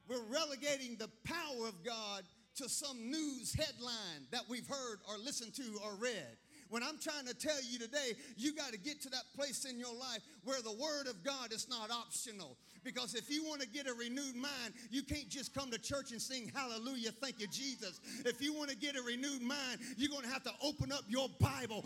We're 0.08 0.24
relegating 0.30 0.96
the 0.96 1.10
power 1.24 1.68
of 1.68 1.84
God 1.84 2.22
to 2.56 2.68
some 2.68 3.10
news 3.10 3.54
headline 3.54 4.26
that 4.30 4.42
we've 4.48 4.66
heard 4.66 4.98
or 5.08 5.18
listened 5.18 5.54
to 5.54 5.78
or 5.84 5.94
read. 6.00 6.36
When 6.68 6.82
I'm 6.82 6.98
trying 6.98 7.26
to 7.26 7.34
tell 7.34 7.62
you 7.70 7.78
today, 7.78 8.12
you 8.36 8.54
got 8.54 8.72
to 8.72 8.78
get 8.78 9.00
to 9.02 9.10
that 9.10 9.22
place 9.36 9.64
in 9.64 9.78
your 9.78 9.94
life 9.94 10.22
where 10.46 10.62
the 10.62 10.72
Word 10.72 11.08
of 11.08 11.22
God 11.22 11.52
is 11.52 11.68
not 11.68 11.90
optional. 11.90 12.56
Because 12.86 13.16
if 13.16 13.28
you 13.28 13.42
want 13.42 13.60
to 13.60 13.68
get 13.68 13.88
a 13.88 13.94
renewed 13.94 14.36
mind, 14.36 14.72
you 14.92 15.02
can't 15.02 15.28
just 15.28 15.52
come 15.52 15.72
to 15.72 15.78
church 15.78 16.12
and 16.12 16.22
sing 16.22 16.52
hallelujah, 16.54 17.10
thank 17.10 17.40
you, 17.40 17.48
Jesus. 17.48 18.00
If 18.24 18.40
you 18.40 18.54
want 18.54 18.70
to 18.70 18.76
get 18.76 18.96
a 18.96 19.02
renewed 19.02 19.42
mind, 19.42 19.80
you're 19.96 20.08
going 20.08 20.22
to 20.22 20.28
have 20.28 20.44
to 20.44 20.52
open 20.62 20.92
up 20.92 21.02
your 21.08 21.28
Bible 21.40 21.84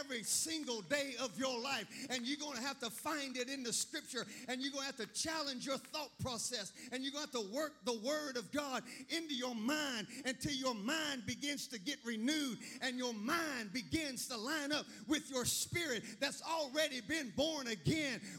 every 0.00 0.24
single 0.24 0.82
day 0.82 1.14
of 1.22 1.38
your 1.38 1.62
life. 1.62 1.86
And 2.10 2.26
you're 2.26 2.40
going 2.40 2.56
to 2.56 2.62
have 2.62 2.80
to 2.80 2.90
find 2.90 3.36
it 3.36 3.48
in 3.48 3.62
the 3.62 3.72
scripture. 3.72 4.26
And 4.48 4.60
you're 4.60 4.72
going 4.72 4.82
to 4.82 4.96
have 4.96 4.96
to 4.96 5.14
challenge 5.14 5.64
your 5.64 5.78
thought 5.78 6.10
process. 6.20 6.72
And 6.90 7.04
you're 7.04 7.12
going 7.12 7.28
to 7.28 7.38
have 7.38 7.46
to 7.46 7.54
work 7.54 7.74
the 7.84 7.98
word 8.04 8.36
of 8.36 8.50
God 8.50 8.82
into 9.10 9.36
your 9.36 9.54
mind 9.54 10.08
until 10.24 10.54
your 10.54 10.74
mind 10.74 11.24
begins 11.24 11.68
to 11.68 11.78
get 11.78 11.98
renewed 12.04 12.58
and 12.80 12.98
your 12.98 13.14
mind 13.14 13.72
begins 13.72 14.26
to 14.26 14.36
line 14.36 14.72
up 14.72 14.86
with 15.06 15.30
your 15.30 15.44
spirit 15.44 16.02
that's 16.18 16.42
already 16.42 17.00
been 17.00 17.32
born 17.36 17.68
again, 17.68 17.91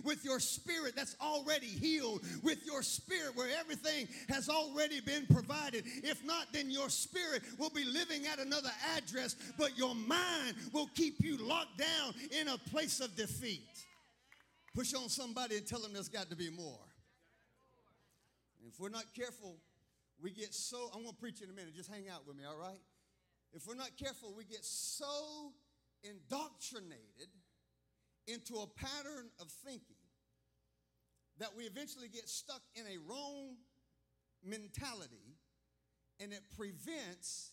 with 0.04 0.24
your 0.24 0.40
spirit 0.40 0.96
that's 0.96 1.16
already 1.22 1.68
healed 1.68 2.22
with 2.44 2.66
your 2.66 2.82
spirit 2.82 3.36
where 3.36 3.50
everything 3.60 4.08
has 4.30 4.50
already 4.50 5.02
been 5.02 5.26
provided. 5.28 5.84
If 6.04 6.24
not, 6.26 6.48
then 6.54 6.70
your 6.70 6.90
spirit 6.90 7.44
will 7.58 7.70
be 7.70 7.84
living 7.84 8.28
at 8.28 8.40
another 8.40 8.72
address, 8.96 9.36
but 9.58 9.78
your 9.78 9.96
mind 9.96 10.56
will 10.72 10.90
keep 10.96 11.16
you 11.20 11.38
locked 11.38 11.78
down 11.78 12.14
in 12.40 12.48
a 12.48 12.58
place 12.70 13.00
of 13.00 13.16
defeat. 13.16 13.68
Push 14.76 14.94
on 14.94 15.10
somebody 15.10 15.58
and 15.58 15.68
tell 15.68 15.80
them 15.80 15.94
there's 15.94 16.10
got 16.10 16.30
to 16.30 16.36
be 16.36 16.50
more. 16.50 16.80
if 18.68 18.80
we're 18.80 18.90
not 18.90 19.06
careful, 19.16 19.58
we 20.22 20.32
get 20.32 20.54
so, 20.54 20.90
I'm 20.94 21.02
going 21.02 21.14
to 21.14 21.20
preach 21.20 21.42
in 21.42 21.50
a 21.50 21.54
minute. 21.54 21.76
Just 21.76 21.92
hang 21.92 22.10
out 22.10 22.26
with 22.26 22.38
me, 22.38 22.44
all 22.46 22.58
right? 22.58 22.80
If 23.54 23.68
we're 23.68 23.76
not 23.76 23.92
careful, 23.98 24.34
we 24.36 24.46
get 24.46 24.64
so 24.66 25.52
indoctrinated 26.04 27.30
into 28.28 28.56
a 28.56 28.68
pattern 28.68 29.30
of 29.40 29.48
thinking 29.66 29.96
that 31.40 31.50
we 31.56 31.64
eventually 31.64 32.08
get 32.08 32.30
stuck 32.30 32.62
in 32.76 32.84
a 32.86 32.98
wrong 33.10 33.56
mentality 34.44 35.38
and 36.20 36.32
it 36.32 36.42
prevents 36.56 37.52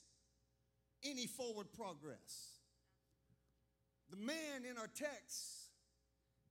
any 1.05 1.27
forward 1.27 1.67
progress. 1.73 2.59
The 4.11 4.17
man 4.17 4.65
in 4.69 4.77
our 4.77 4.89
text 4.89 5.71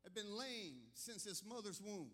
had 0.04 0.14
been 0.14 0.38
lame 0.38 0.78
since 0.94 1.24
his 1.24 1.44
mother's 1.46 1.82
womb. 1.82 2.12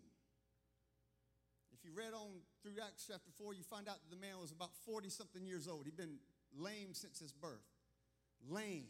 If 1.72 1.84
you 1.84 1.92
read 1.96 2.12
on 2.14 2.40
through 2.62 2.82
Acts 2.84 3.06
chapter 3.06 3.30
4, 3.38 3.54
you 3.54 3.62
find 3.62 3.88
out 3.88 3.98
that 4.02 4.10
the 4.10 4.20
man 4.20 4.38
was 4.40 4.50
about 4.50 4.70
40 4.84 5.08
something 5.08 5.46
years 5.46 5.68
old. 5.68 5.84
He'd 5.84 5.96
been 5.96 6.18
lame 6.56 6.92
since 6.92 7.20
his 7.20 7.32
birth. 7.32 7.66
Lame, 8.48 8.86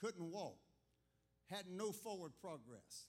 couldn't 0.00 0.30
walk, 0.30 0.58
had 1.52 1.64
no 1.68 1.92
forward 1.92 2.32
progress 2.40 3.06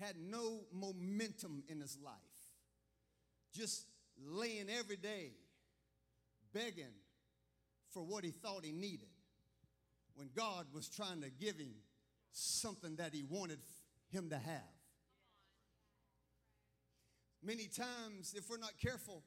had 0.00 0.16
no 0.18 0.60
momentum 0.72 1.62
in 1.68 1.80
his 1.80 1.98
life, 2.02 2.14
just 3.52 3.86
laying 4.26 4.68
every 4.68 4.96
day 4.96 5.32
begging 6.52 6.94
for 7.92 8.02
what 8.02 8.24
he 8.24 8.30
thought 8.30 8.64
he 8.64 8.72
needed 8.72 9.08
when 10.14 10.28
God 10.34 10.66
was 10.72 10.88
trying 10.88 11.20
to 11.22 11.30
give 11.30 11.56
him 11.56 11.74
something 12.32 12.96
that 12.96 13.12
he 13.12 13.24
wanted 13.28 13.58
him 14.10 14.30
to 14.30 14.36
have. 14.38 14.62
Many 17.42 17.66
times, 17.66 18.34
if 18.36 18.48
we're 18.48 18.58
not 18.58 18.72
careful, 18.80 19.22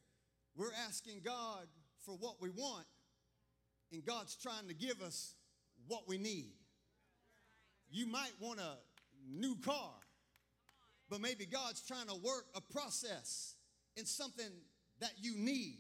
we're 0.55 0.73
asking 0.87 1.21
God 1.23 1.67
for 2.05 2.15
what 2.15 2.41
we 2.41 2.49
want, 2.49 2.85
and 3.91 4.03
God's 4.03 4.35
trying 4.35 4.67
to 4.67 4.73
give 4.73 5.01
us 5.01 5.35
what 5.87 6.07
we 6.07 6.17
need. 6.17 6.53
You 7.89 8.07
might 8.07 8.31
want 8.39 8.59
a 8.59 8.77
new 9.29 9.55
car, 9.57 9.93
but 11.09 11.21
maybe 11.21 11.45
God's 11.45 11.81
trying 11.81 12.07
to 12.07 12.15
work 12.15 12.45
a 12.55 12.61
process 12.61 13.55
in 13.95 14.05
something 14.05 14.49
that 14.99 15.13
you 15.17 15.35
need 15.37 15.79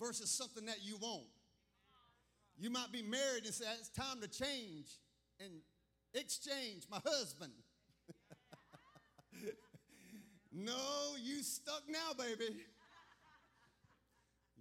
versus 0.00 0.30
something 0.30 0.66
that 0.66 0.82
you 0.82 0.96
want. 0.96 1.28
You 2.58 2.70
might 2.70 2.92
be 2.92 3.02
married 3.02 3.44
and 3.44 3.54
say, 3.54 3.64
It's 3.78 3.88
time 3.88 4.20
to 4.20 4.28
change 4.28 4.88
and 5.40 5.50
exchange 6.14 6.84
my 6.90 7.00
husband. 7.04 7.52
no, 10.52 11.16
you 11.20 11.42
stuck 11.42 11.82
now, 11.88 12.12
baby. 12.16 12.56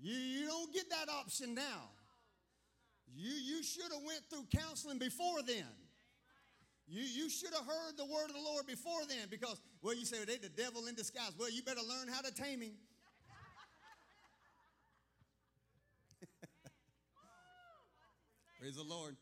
You, 0.01 0.15
you 0.15 0.47
don't 0.47 0.73
get 0.73 0.89
that 0.89 1.09
option 1.09 1.53
now. 1.53 1.89
You, 3.13 3.33
you 3.33 3.63
should 3.63 3.91
have 3.91 4.01
went 4.05 4.21
through 4.29 4.45
counseling 4.57 4.97
before 4.97 5.41
then. 5.45 5.65
You, 6.91 7.03
you 7.03 7.29
should 7.29 7.53
have 7.53 7.65
heard 7.65 7.95
the 7.95 8.03
word 8.03 8.25
of 8.27 8.35
the 8.35 8.41
Lord 8.41 8.67
before 8.67 9.05
then 9.07 9.29
because, 9.29 9.61
well, 9.81 9.95
you 9.95 10.03
say, 10.03 10.17
well, 10.17 10.25
they 10.25 10.35
the 10.35 10.49
devil 10.49 10.87
in 10.87 10.95
disguise. 10.95 11.31
Well, 11.39 11.49
you 11.49 11.63
better 11.63 11.79
learn 11.87 12.09
how 12.09 12.19
to 12.19 12.33
tame 12.33 12.59
him. 12.59 12.73
Praise 18.59 18.75
the 18.75 18.83
Lord. 18.83 19.15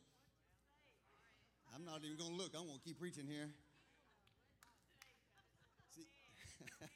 I'm 1.75 1.85
not 1.85 2.03
even 2.03 2.17
going 2.17 2.31
to 2.31 2.37
look. 2.37 2.55
I'm 2.57 2.65
going 2.65 2.79
to 2.79 2.83
keep 2.83 2.97
preaching 2.97 3.27
here. 3.27 3.51
See, 5.95 6.07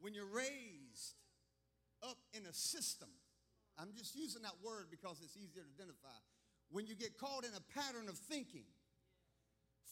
when 0.00 0.14
you're 0.14 0.26
raised 0.26 1.14
up 2.02 2.18
in 2.34 2.44
a 2.44 2.52
system, 2.52 3.10
I'm 3.78 3.94
just 3.96 4.16
using 4.16 4.42
that 4.42 4.56
word 4.64 4.86
because 4.90 5.20
it's 5.22 5.36
easier 5.36 5.62
to 5.62 5.68
identify 5.78 6.18
when 6.70 6.86
you 6.86 6.94
get 6.94 7.18
caught 7.18 7.44
in 7.44 7.50
a 7.56 7.78
pattern 7.78 8.08
of 8.08 8.16
thinking 8.16 8.64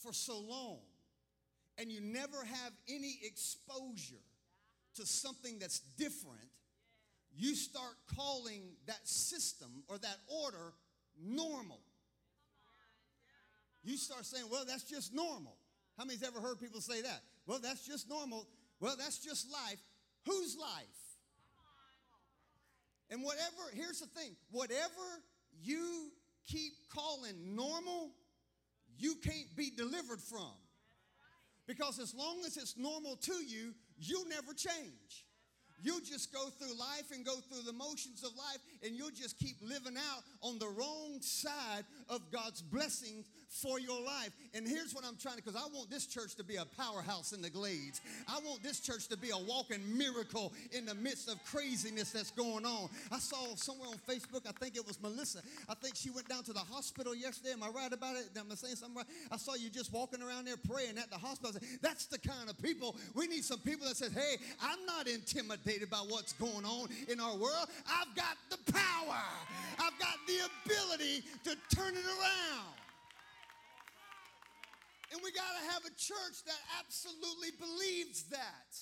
for 0.03 0.13
so 0.13 0.39
long 0.39 0.79
and 1.79 1.91
you 1.91 2.01
never 2.01 2.45
have 2.45 2.73
any 2.89 3.19
exposure 3.23 4.23
to 4.97 5.07
something 5.07 5.59
that's 5.59 5.81
different, 5.99 6.49
you 7.35 7.55
start 7.55 7.95
calling 8.17 8.63
that 8.87 9.07
system 9.07 9.83
or 9.89 9.99
that 9.99 10.17
order 10.43 10.73
normal. 11.23 11.81
You 13.83 13.97
start 13.97 14.25
saying, 14.25 14.47
well, 14.51 14.65
that's 14.67 14.85
just 14.85 15.15
normal. 15.15 15.57
How 15.97 16.05
many's 16.05 16.23
ever 16.23 16.41
heard 16.41 16.61
people 16.61 16.81
say 16.81 17.03
that? 17.03 17.21
Well, 17.47 17.61
that's 17.63 17.87
just 17.87 18.09
normal. 18.09 18.47
Well, 18.81 18.97
that's 18.99 19.19
just 19.19 19.51
life. 19.51 19.79
Whose 20.27 20.57
life? 20.59 21.07
And 23.11 23.23
whatever, 23.23 23.71
here's 23.73 24.01
the 24.01 24.07
thing 24.07 24.35
whatever 24.51 25.23
you 25.63 26.11
keep 26.47 26.73
calling 26.93 27.55
normal, 27.55 28.11
you 28.99 29.17
can't 29.17 29.55
be 29.57 29.71
delivered 29.71 30.21
from. 30.21 30.53
Because 31.67 31.99
as 31.99 32.15
long 32.15 32.43
as 32.47 32.57
it's 32.57 32.77
normal 32.77 33.17
to 33.17 33.35
you, 33.35 33.75
you'll 33.99 34.29
never 34.29 34.55
change. 34.55 35.27
You'll 35.83 36.01
just 36.01 36.33
go 36.33 36.49
through 36.49 36.75
life 36.79 37.11
and 37.13 37.25
go 37.25 37.35
through 37.35 37.63
the 37.63 37.73
motions 37.73 38.25
of 38.25 38.31
life, 38.37 38.59
and 38.83 38.97
you'll 38.97 39.11
just 39.11 39.39
keep 39.39 39.57
living 39.61 39.97
out 39.97 40.23
on 40.41 40.59
the 40.59 40.69
wrong 40.69 41.19
side 41.21 41.85
of 42.09 42.31
God's 42.31 42.63
blessings 42.63 43.27
for 43.63 43.81
your 43.81 44.03
life. 44.03 44.31
And 44.55 44.67
here's 44.67 44.95
what 44.95 45.05
I'm 45.05 45.17
trying 45.17 45.37
to, 45.37 45.43
because 45.43 45.61
I 45.61 45.67
want 45.75 45.91
this 45.91 46.07
church 46.07 46.35
to 46.37 46.45
be 46.45 46.57
a 46.57 46.65
powerhouse 46.65 47.33
in 47.33 47.43
the 47.43 47.51
glades. 47.51 48.01
I 48.29 48.39
want 48.41 48.63
this 48.63 48.81
church 48.81 49.09
to 49.09 49.17
be 49.17 49.31
a 49.31 49.39
walking 49.39 49.81
miracle 49.97 50.53
in 50.73 50.87
the 50.87 50.95
midst 50.95 51.29
of 51.29 51.43
craziness 51.45 52.13
that's 52.13 52.31
going 52.31 52.65
on. 52.65 52.89
I 53.11 53.19
saw 53.19 53.55
somewhere 53.57 53.89
on 53.89 53.97
Facebook, 54.09 54.47
I 54.49 54.53
think 54.53 54.77
it 54.77 54.87
was 54.87 55.01
Melissa. 55.01 55.41
I 55.69 55.75
think 55.75 55.97
she 55.97 56.11
went 56.11 56.29
down 56.29 56.43
to 56.45 56.53
the 56.53 56.61
hospital 56.61 57.15
yesterday. 57.15 57.53
Am 57.53 57.63
I 57.63 57.69
right 57.69 57.93
about 57.93 58.17
it? 58.17 58.29
Am 58.39 58.47
I 58.51 58.55
saying 58.55 58.77
something 58.77 58.97
right? 58.97 59.07
I 59.31 59.37
saw 59.37 59.55
you 59.55 59.71
just 59.71 59.93
walking 59.93 60.23
around 60.23 60.47
there 60.47 60.57
praying 60.57 60.99
at 60.99 61.11
the 61.11 61.19
hospital. 61.19 61.61
That's 61.83 62.07
the 62.07 62.19
kind 62.19 62.49
of 62.49 62.61
people 62.63 62.97
we 63.15 63.27
need. 63.27 63.45
Some 63.45 63.61
people 63.61 63.87
that 63.87 63.97
says, 63.97 64.13
"Hey, 64.13 64.37
I'm 64.61 64.85
not 64.87 65.09
intimidated 65.09 65.91
by 65.91 65.99
what's 65.99 66.33
going 66.35 66.65
on 66.65 66.89
in 67.09 67.21
our 67.21 67.37
world. 67.37 67.69
I've 67.89 68.15
got 68.15 68.37
the 68.51 68.73
power. 68.73 69.23
I've 69.79 69.99
got 69.99 70.17
the 70.27 70.39
ability 70.65 71.25
to 71.45 71.57
turn 71.75 71.95
it 71.97 72.05
around." 72.05 72.86
And 75.17 75.25
we 75.25 75.33
got 75.33 75.49
to 75.49 75.73
have 75.73 75.81
a 75.87 75.95
church 75.97 76.45
that 76.45 76.61
absolutely 76.79 77.49
believes 77.57 78.25
that. 78.25 78.77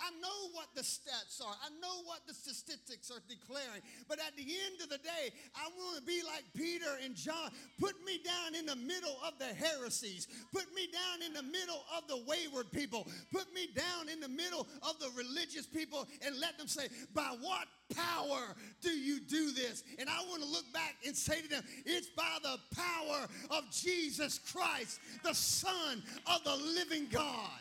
I 0.00 0.10
know 0.20 0.48
what 0.52 0.68
the 0.74 0.80
stats 0.80 1.44
are. 1.44 1.52
I 1.52 1.68
know 1.80 2.02
what 2.04 2.20
the 2.26 2.34
statistics 2.34 3.10
are 3.10 3.20
declaring. 3.28 3.82
But 4.08 4.18
at 4.18 4.34
the 4.36 4.42
end 4.42 4.80
of 4.82 4.88
the 4.88 4.98
day, 4.98 5.30
I 5.54 5.68
want 5.76 5.98
to 5.98 6.02
be 6.02 6.22
like 6.24 6.44
Peter 6.56 6.98
and 7.04 7.14
John. 7.14 7.50
Put 7.78 8.02
me 8.04 8.20
down 8.24 8.54
in 8.54 8.66
the 8.66 8.76
middle 8.76 9.16
of 9.26 9.34
the 9.38 9.54
Pharisees. 9.54 10.26
Put 10.52 10.74
me 10.74 10.88
down 10.92 11.26
in 11.26 11.34
the 11.34 11.42
middle 11.42 11.84
of 11.96 12.08
the 12.08 12.22
wayward 12.26 12.72
people. 12.72 13.06
Put 13.32 13.52
me 13.52 13.68
down 13.76 14.08
in 14.08 14.20
the 14.20 14.28
middle 14.28 14.66
of 14.82 14.98
the 14.98 15.10
religious 15.16 15.66
people 15.66 16.08
and 16.24 16.38
let 16.40 16.56
them 16.56 16.66
say, 16.68 16.88
by 17.14 17.36
what 17.40 17.68
power 17.94 18.54
do 18.80 18.90
you 18.90 19.20
do 19.20 19.52
this? 19.52 19.84
And 19.98 20.08
I 20.08 20.22
want 20.28 20.42
to 20.42 20.48
look 20.48 20.72
back 20.72 20.96
and 21.06 21.14
say 21.16 21.40
to 21.42 21.48
them, 21.48 21.64
it's 21.84 22.08
by 22.08 22.38
the 22.42 22.56
power 22.74 23.26
of 23.50 23.70
Jesus 23.70 24.38
Christ, 24.52 25.00
the 25.22 25.34
Son 25.34 26.02
of 26.26 26.44
the 26.44 26.56
living 26.74 27.06
God. 27.10 27.60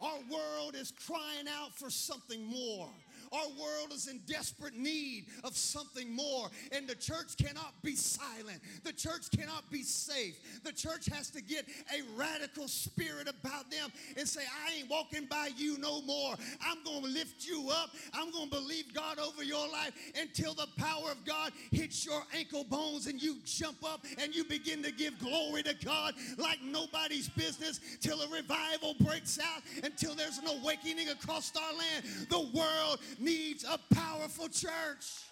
Our 0.00 0.18
world 0.30 0.76
is 0.76 0.92
crying 1.06 1.46
out 1.48 1.74
for 1.74 1.90
something 1.90 2.44
more. 2.44 2.90
Our 3.32 3.48
world 3.60 3.92
is 3.92 4.08
in 4.08 4.20
desperate 4.26 4.76
need 4.76 5.26
of 5.44 5.56
something 5.56 6.14
more, 6.14 6.48
and 6.72 6.88
the 6.88 6.94
church 6.94 7.36
cannot 7.36 7.74
be 7.82 7.94
silent. 7.94 8.60
The 8.84 8.92
church 8.92 9.30
cannot 9.36 9.70
be 9.70 9.82
safe. 9.82 10.62
The 10.64 10.72
church 10.72 11.06
has 11.06 11.30
to 11.30 11.42
get 11.42 11.66
a 11.92 12.02
radical 12.16 12.68
spirit 12.68 13.28
about 13.28 13.70
them 13.70 13.90
and 14.16 14.26
say, 14.26 14.42
I 14.66 14.78
ain't 14.78 14.90
walking 14.90 15.26
by 15.26 15.50
you 15.56 15.78
no 15.78 16.02
more. 16.02 16.34
I'm 16.64 16.82
going 16.84 17.02
to 17.02 17.08
lift 17.08 17.46
you 17.46 17.70
up. 17.70 17.90
I'm 18.12 18.30
going 18.30 18.50
to 18.50 18.56
believe 18.56 18.94
God 18.94 19.18
over 19.18 19.42
your 19.42 19.68
life 19.68 19.92
until 20.20 20.54
the 20.54 20.66
power 20.76 21.10
of 21.10 21.24
God 21.24 21.52
hits 21.70 22.04
your 22.04 22.22
ankle 22.36 22.64
bones 22.64 23.06
and 23.06 23.22
you 23.22 23.36
jump 23.44 23.84
up 23.84 24.04
and 24.18 24.34
you 24.34 24.44
begin 24.44 24.82
to 24.82 24.92
give 24.92 25.18
glory 25.18 25.62
to 25.62 25.74
God 25.84 26.14
like 26.36 26.62
nobody's 26.62 27.28
business 27.28 27.80
till 28.00 28.20
a 28.20 28.28
revival 28.28 28.94
breaks 29.00 29.38
out, 29.38 29.62
until 29.84 30.14
there's 30.14 30.38
an 30.38 30.48
awakening 30.60 31.08
across 31.10 31.52
our 31.56 31.72
land. 31.76 32.04
The 32.28 32.58
world 32.58 32.98
needs 33.18 33.64
a 33.64 33.78
powerful 33.94 34.48
church. 34.48 35.24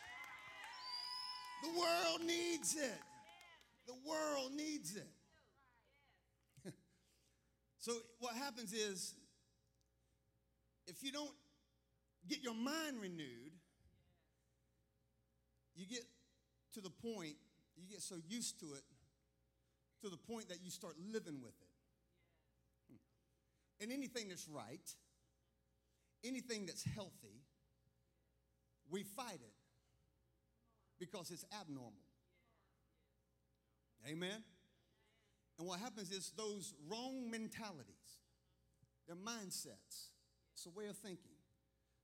The 1.63 1.71
world 1.79 2.21
needs 2.25 2.77
it. 2.77 3.01
The 3.87 3.95
world 4.07 4.53
needs 4.55 4.97
it. 4.97 5.09
so, 7.79 7.93
what 8.19 8.35
happens 8.35 8.73
is, 8.73 9.15
if 10.87 11.03
you 11.03 11.13
don't 11.13 11.31
get 12.29 12.43
your 12.43 12.55
mind 12.55 13.01
renewed, 13.01 13.53
you 15.75 15.87
get 15.87 16.05
to 16.75 16.81
the 16.81 16.91
point, 16.91 17.37
you 17.77 17.87
get 17.89 18.01
so 18.01 18.17
used 18.29 18.61
to 18.61 18.67
it, 18.67 18.83
to 20.03 20.09
the 20.09 20.17
point 20.17 20.49
that 20.49 20.59
you 20.63 20.71
start 20.71 20.95
living 21.13 21.41
with 21.41 21.55
it. 21.61 21.69
And 23.81 23.93
anything 23.93 24.29
that's 24.29 24.49
right, 24.49 24.95
anything 26.25 26.67
that's 26.67 26.85
healthy, 26.95 27.46
we 28.91 29.03
fight 29.03 29.41
it 29.41 29.55
because 30.99 31.31
it's 31.31 31.45
abnormal. 31.61 31.93
Amen? 34.09 34.43
And 35.59 35.67
what 35.67 35.81
happens 35.81 36.11
is 36.11 36.33
those 36.37 36.75
wrong 36.89 37.31
mentalities, 37.31 38.21
their 39.07 39.17
mindsets, 39.17 40.11
it's 40.55 40.67
a 40.67 40.71
way 40.71 40.87
of 40.87 40.97
thinking. 40.97 41.33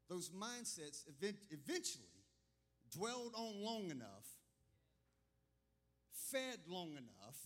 Those 0.08 0.30
mindsets 0.30 1.04
eventually 1.50 2.06
dwelled 2.90 3.32
on 3.34 3.62
long 3.62 3.90
enough, 3.90 4.26
fed 6.12 6.58
long 6.66 6.92
enough, 6.92 7.36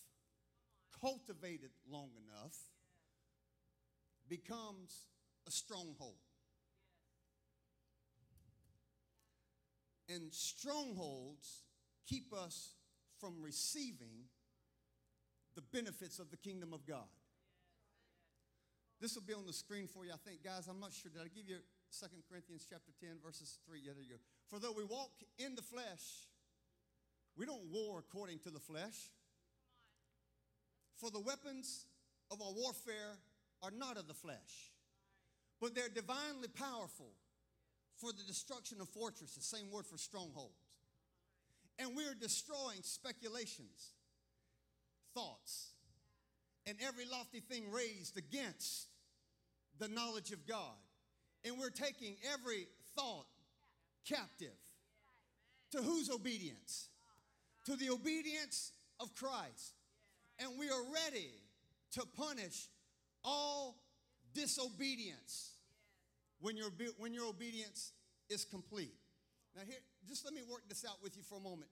cultivated 1.01 1.71
long 1.89 2.11
enough, 2.25 2.57
becomes 4.29 5.07
a 5.47 5.51
stronghold. 5.51 6.15
And 10.09 10.33
strongholds 10.33 11.65
keep 12.07 12.33
us 12.33 12.75
from 13.19 13.43
receiving 13.43 14.29
the 15.55 15.63
benefits 15.63 16.19
of 16.19 16.31
the 16.31 16.37
kingdom 16.37 16.73
of 16.73 16.87
God. 16.87 17.09
This 19.01 19.15
will 19.15 19.25
be 19.27 19.35
on 19.35 19.47
the 19.47 19.53
screen 19.53 19.89
for 19.89 20.05
you, 20.05 20.13
I 20.13 20.17
think, 20.17 20.43
guys. 20.45 20.69
I'm 20.69 20.81
not 20.81 20.93
sure. 20.93 21.11
Did 21.11 21.23
I 21.23 21.29
give 21.29 21.49
you 21.49 21.59
2 21.99 22.07
Corinthians 22.31 22.67
chapter 22.69 22.93
10, 23.01 23.19
verses 23.25 23.59
3? 23.69 23.81
Yeah, 23.83 23.93
there 23.95 24.05
you 24.05 24.11
go. 24.11 24.21
For 24.49 24.59
though 24.59 24.73
we 24.77 24.85
walk 24.85 25.13
in 25.39 25.55
the 25.55 25.63
flesh, 25.63 26.29
we 27.37 27.45
don't 27.45 27.67
war 27.71 27.99
according 27.99 28.39
to 28.41 28.51
the 28.51 28.61
flesh. 28.61 29.11
For 30.97 31.11
the 31.11 31.21
weapons 31.21 31.85
of 32.31 32.41
our 32.41 32.53
warfare 32.53 33.19
are 33.63 33.71
not 33.71 33.99
of 33.99 34.09
the 34.09 34.15
flesh, 34.15 34.73
but 35.61 35.75
they're 35.75 35.91
divinely 35.93 36.49
powerful 36.49 37.13
for 37.97 38.13
the 38.13 38.23
destruction 38.27 38.81
of 38.81 38.89
fortresses, 38.89 39.45
same 39.45 39.71
word 39.71 39.87
for 39.87 39.99
strongholds. 39.99 40.55
And 41.79 41.97
we're 41.97 42.15
destroying 42.15 42.81
speculations, 42.83 43.93
thoughts, 45.15 45.71
and 46.67 46.77
every 46.87 47.05
lofty 47.05 47.41
thing 47.41 47.71
raised 47.71 48.17
against 48.17 48.89
the 49.79 49.89
knowledge 49.89 50.33
of 50.33 50.47
God. 50.47 50.75
And 51.45 51.59
we're 51.59 51.71
taking 51.71 52.17
every 52.33 52.67
thought 52.97 53.27
captive. 54.09 54.57
To 55.73 55.79
whose 55.79 56.11
obedience? 56.11 56.89
To 57.67 57.77
the 57.77 57.91
obedience 57.91 58.73
of 59.01 59.15
Christ. 59.15 59.75
And 60.39 60.51
we 60.59 60.71
are 60.71 60.83
ready 61.05 61.31
to 61.93 62.05
punish 62.17 62.69
all 63.25 63.77
disobedience 64.35 65.56
when 66.41 66.57
your, 66.57 66.71
when 66.99 67.15
your 67.15 67.27
obedience 67.27 67.93
is 68.29 68.45
complete. 68.45 68.95
Now, 69.55 69.63
here, 69.67 69.79
just 70.09 70.25
let 70.25 70.35
me 70.35 70.43
work 70.51 70.63
this 70.69 70.85
out 70.89 71.03
with 71.03 71.17
you 71.17 71.23
for 71.23 71.37
a 71.37 71.41
moment. 71.41 71.71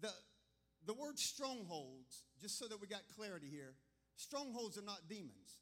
The, 0.00 0.10
the 0.86 0.94
word 0.94 1.18
strongholds, 1.18 2.24
just 2.40 2.58
so 2.58 2.66
that 2.68 2.80
we 2.80 2.86
got 2.86 3.00
clarity 3.16 3.48
here, 3.50 3.74
strongholds 4.16 4.78
are 4.78 4.84
not 4.84 5.08
demons. 5.08 5.58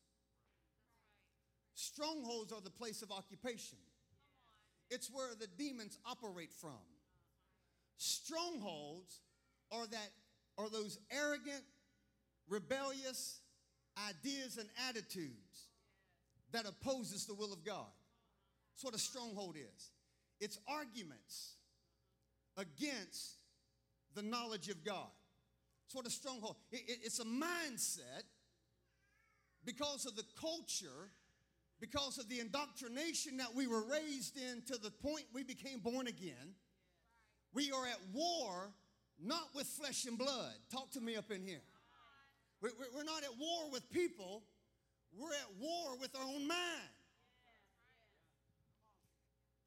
Strongholds 1.74 2.52
are 2.52 2.60
the 2.60 2.70
place 2.70 3.02
of 3.02 3.12
occupation. 3.12 3.78
It's 4.90 5.10
where 5.12 5.34
the 5.38 5.46
demons 5.58 5.98
operate 6.06 6.52
from. 6.52 6.70
Strongholds 7.98 9.20
are 9.72 9.86
that 9.86 10.10
are 10.58 10.70
those 10.70 10.98
arrogant, 11.10 11.62
rebellious 12.48 13.40
ideas 14.08 14.58
and 14.58 14.68
attitudes 14.88 15.68
that 16.52 16.66
opposes 16.66 17.26
the 17.26 17.34
will 17.34 17.52
of 17.52 17.64
God. 17.64 17.86
That's 18.76 18.84
what 18.84 18.94
a 18.94 18.98
stronghold 18.98 19.56
is. 19.56 19.90
It's 20.38 20.58
arguments 20.68 21.54
against 22.58 23.38
the 24.14 24.20
knowledge 24.20 24.68
of 24.68 24.84
God. 24.84 25.08
That's 25.86 25.94
what 25.94 26.06
a 26.06 26.10
stronghold. 26.10 26.56
It, 26.70 26.82
it, 26.86 26.98
it's 27.04 27.18
a 27.18 27.24
mindset 27.24 28.24
because 29.64 30.04
of 30.04 30.14
the 30.14 30.24
culture, 30.38 31.08
because 31.80 32.18
of 32.18 32.28
the 32.28 32.38
indoctrination 32.38 33.38
that 33.38 33.54
we 33.54 33.66
were 33.66 33.82
raised 33.82 34.36
in 34.36 34.60
to 34.66 34.76
the 34.76 34.90
point 34.90 35.24
we 35.32 35.42
became 35.42 35.78
born 35.78 36.06
again. 36.06 36.54
We 37.54 37.72
are 37.72 37.86
at 37.86 38.00
war 38.12 38.74
not 39.18 39.54
with 39.54 39.66
flesh 39.66 40.04
and 40.04 40.18
blood. 40.18 40.52
Talk 40.70 40.90
to 40.90 41.00
me 41.00 41.16
up 41.16 41.30
in 41.30 41.42
here. 41.42 41.62
We're 42.60 43.04
not 43.04 43.22
at 43.22 43.38
war 43.38 43.70
with 43.72 43.90
people, 43.90 44.42
we're 45.18 45.32
at 45.32 45.48
war 45.58 45.96
with 45.98 46.14
our 46.14 46.26
own 46.26 46.46
mind. 46.46 46.90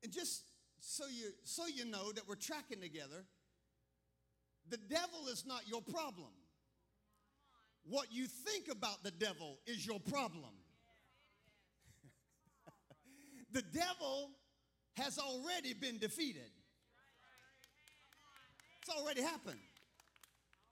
And 0.04 0.12
just 0.12 0.44
so 0.80 1.06
you 1.08 1.32
so 1.44 1.68
you 1.68 1.86
know 1.86 2.12
that 2.12 2.28
we're 2.28 2.36
tracking 2.36 2.82
together, 2.82 3.26
the 4.70 4.78
devil 4.78 5.28
is 5.32 5.46
not 5.46 5.68
your 5.68 5.82
problem. 5.82 6.32
What 7.84 8.12
you 8.12 8.28
think 8.28 8.68
about 8.72 9.04
the 9.04 9.12
devil 9.12 9.58
is 9.66 9.86
your 9.86 10.00
problem. 10.00 10.52
the 13.52 13.64
devil 13.74 14.32
has 14.98 15.18
already 15.18 15.74
been 15.74 15.98
defeated. 15.98 16.52
It's 18.82 18.98
already 18.98 19.22
happened. 19.22 19.60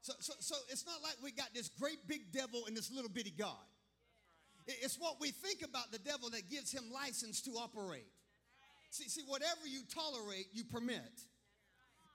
So, 0.02 0.14
so, 0.20 0.34
so 0.40 0.56
it's 0.70 0.86
not 0.86 1.02
like 1.04 1.16
we 1.24 1.32
got 1.32 1.54
this 1.54 1.70
great 1.70 2.08
big 2.08 2.32
devil 2.32 2.64
and 2.68 2.78
this 2.78 2.92
little 2.92 3.10
bitty 3.10 3.34
God. 3.38 3.56
It's 4.68 4.98
what 4.98 5.20
we 5.20 5.32
think 5.32 5.64
about 5.64 5.92
the 5.92 6.00
devil 6.00 6.30
that 6.32 6.50
gives 6.50 6.72
him 6.72 6.84
license 6.94 7.42
to 7.44 7.52
operate. 7.52 8.08
See, 8.98 9.10
see 9.10 9.22
whatever 9.28 9.68
you 9.68 9.82
tolerate, 9.94 10.48
you 10.54 10.64
permit. 10.64 11.22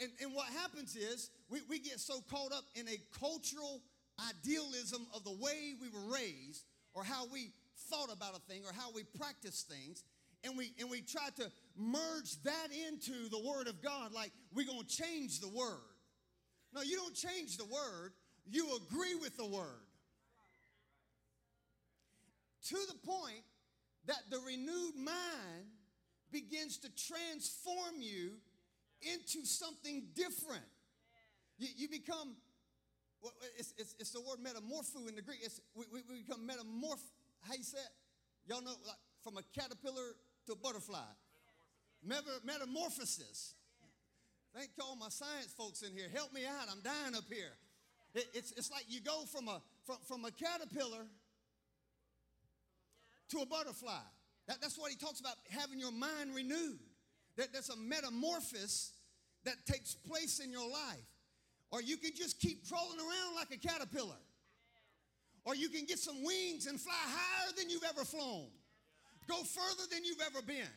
And, 0.01 0.11
and 0.21 0.35
what 0.35 0.47
happens 0.47 0.97
is 0.97 1.31
we, 1.49 1.61
we 1.69 1.79
get 1.79 2.01
so 2.01 2.21
caught 2.29 2.53
up 2.53 2.65
in 2.75 2.89
a 2.89 2.99
cultural 3.21 3.83
idealism 4.29 5.07
of 5.15 5.23
the 5.23 5.31
way 5.31 5.75
we 5.81 5.89
were 5.89 6.13
raised 6.13 6.65
or 6.93 7.05
how 7.05 7.27
we 7.33 7.53
thought 7.89 8.13
about 8.13 8.37
a 8.37 8.41
thing 8.53 8.63
or 8.67 8.73
how 8.73 8.91
we 8.93 9.05
practice 9.17 9.63
things 9.63 10.03
and 10.43 10.59
we 10.59 10.73
and 10.81 10.91
we 10.91 11.03
try 11.03 11.29
to 11.37 11.49
merge 11.77 12.43
that 12.43 12.69
into 12.89 13.29
the 13.29 13.39
word 13.39 13.69
of 13.69 13.81
God 13.81 14.13
like 14.13 14.33
we're 14.53 14.67
going 14.67 14.85
to 14.85 15.03
change 15.03 15.39
the 15.39 15.49
word. 15.49 15.79
No, 16.75 16.83
you 16.83 16.97
don't 16.97 17.15
change 17.15 17.59
the 17.59 17.65
word, 17.65 18.13
you 18.51 18.77
agree 18.77 19.15
with 19.15 19.37
the 19.37 19.47
word. 19.47 19.87
To 22.71 22.77
the 22.89 23.07
point 23.07 23.45
that 24.07 24.23
the 24.31 24.41
renewed 24.45 24.97
mind 24.97 25.72
begins 26.33 26.79
to 26.79 26.89
transform 26.97 28.01
you 28.01 28.33
into 29.03 29.45
something 29.47 30.05
different. 30.15 30.65
You, 31.59 31.69
you 31.77 31.89
become, 31.89 32.35
well, 33.23 33.33
it's, 33.59 33.75
it's, 33.77 33.95
it's, 33.99 34.11
the 34.11 34.21
word 34.21 34.39
metamorpho 34.41 35.09
in 35.09 35.17
the 35.17 35.23
Greek. 35.23 35.41
It's, 35.43 35.61
we, 35.75 35.85
we, 35.93 36.23
become 36.23 36.49
metamorph. 36.49 37.03
How 37.43 37.55
you 37.55 37.63
say 37.63 37.79
it? 37.79 38.51
Y'all 38.51 38.63
know, 38.63 38.75
like 38.87 38.97
from 39.23 39.37
a 39.37 39.43
caterpillar 39.59 40.17
to 40.47 40.53
a 40.53 40.57
butterfly. 40.57 40.99
Metamorphosis. 42.05 42.45
metamorphosis. 42.45 43.55
Thank 44.55 44.71
all 44.83 44.97
my 44.97 45.09
science 45.09 45.55
folks 45.57 45.83
in 45.83 45.97
here. 45.97 46.09
Help 46.13 46.33
me 46.33 46.45
out. 46.45 46.69
I'm 46.71 46.83
dying 46.83 47.15
up 47.15 47.25
here. 47.31 47.53
It, 48.15 48.27
it's, 48.35 48.53
it's 48.53 48.71
like 48.71 48.85
you 48.89 49.01
go 49.01 49.25
from 49.25 49.49
a, 49.49 49.63
from, 49.85 49.97
from 50.07 50.25
a 50.25 50.31
caterpillar 50.31 51.07
to 53.31 53.39
a 53.39 53.47
butterfly. 53.47 54.03
That, 54.53 54.61
that's 54.61 54.77
what 54.77 54.91
he 54.91 54.99
talks 54.99 55.19
about 55.19 55.37
having 55.49 55.81
your 55.81 55.93
mind 55.93 56.35
renewed. 56.35 56.79
That, 57.39 57.55
there's 57.55 57.71
a 57.71 57.77
metamorphosis 57.77 58.93
that 59.47 59.55
takes 59.65 59.95
place 59.95 60.41
in 60.41 60.51
your 60.51 60.69
life. 60.69 61.09
Or 61.71 61.81
you 61.81 61.97
can 61.97 62.11
just 62.15 62.39
keep 62.39 62.69
crawling 62.69 62.99
around 62.99 63.35
like 63.35 63.51
a 63.51 63.57
caterpillar. 63.57 64.21
Or 65.47 65.57
you 65.57 65.71
can 65.71 65.87
get 65.87 65.99
some 65.99 66.23
wings 66.23 66.67
and 66.67 66.79
fly 66.79 66.93
higher 66.95 67.53
than 67.57 67.71
you've 67.71 67.85
ever 67.85 68.05
flown. 68.05 68.49
Go 69.27 69.37
further 69.37 69.89
than 69.91 70.05
you've 70.05 70.21
ever 70.21 70.43
been. 70.43 70.69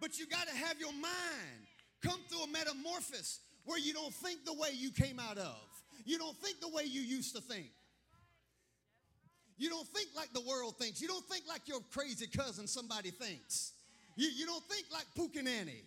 But 0.00 0.20
you 0.20 0.26
got 0.26 0.46
to 0.46 0.54
have 0.54 0.78
your 0.78 0.92
mind 0.92 1.66
come 2.04 2.20
through 2.28 2.44
a 2.44 2.48
metamorphosis 2.48 3.40
where 3.64 3.78
you 3.80 3.92
don't 3.92 4.14
think 4.14 4.44
the 4.44 4.54
way 4.54 4.68
you 4.72 4.92
came 4.92 5.18
out 5.18 5.36
of. 5.36 5.58
You 6.04 6.16
don't 6.16 6.36
think 6.36 6.60
the 6.60 6.68
way 6.68 6.84
you 6.84 7.00
used 7.00 7.34
to 7.34 7.42
think. 7.42 7.72
You 9.60 9.68
don't 9.68 9.86
think 9.88 10.08
like 10.16 10.32
the 10.32 10.40
world 10.40 10.78
thinks. 10.78 11.02
You 11.02 11.08
don't 11.08 11.24
think 11.26 11.44
like 11.46 11.68
your 11.68 11.80
crazy 11.92 12.26
cousin 12.26 12.66
somebody 12.66 13.10
thinks. 13.10 13.72
You, 14.16 14.30
you 14.34 14.46
don't 14.46 14.64
think 14.64 14.86
like 14.90 15.04
Puccananny. 15.14 15.82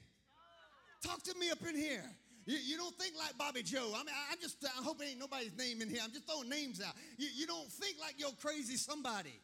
Talk 1.03 1.23
to 1.23 1.33
me 1.39 1.49
up 1.49 1.57
in 1.67 1.75
here. 1.75 2.03
You, 2.45 2.59
you, 2.63 2.77
don't 2.77 2.93
think 2.99 3.15
like 3.17 3.35
Bobby 3.35 3.63
Joe. 3.63 3.93
I 3.95 4.03
mean, 4.03 4.13
I 4.31 4.35
just 4.39 4.63
I 4.63 4.83
hope 4.83 5.01
it 5.01 5.09
ain't 5.09 5.19
nobody's 5.19 5.57
name 5.57 5.81
in 5.81 5.89
here. 5.89 6.01
I'm 6.03 6.11
just 6.11 6.27
throwing 6.27 6.49
names 6.49 6.83
out. 6.85 6.93
You, 7.17 7.29
you 7.33 7.47
don't 7.47 7.67
think 7.71 7.95
like 7.99 8.19
your 8.19 8.29
crazy 8.39 8.75
somebody. 8.75 9.41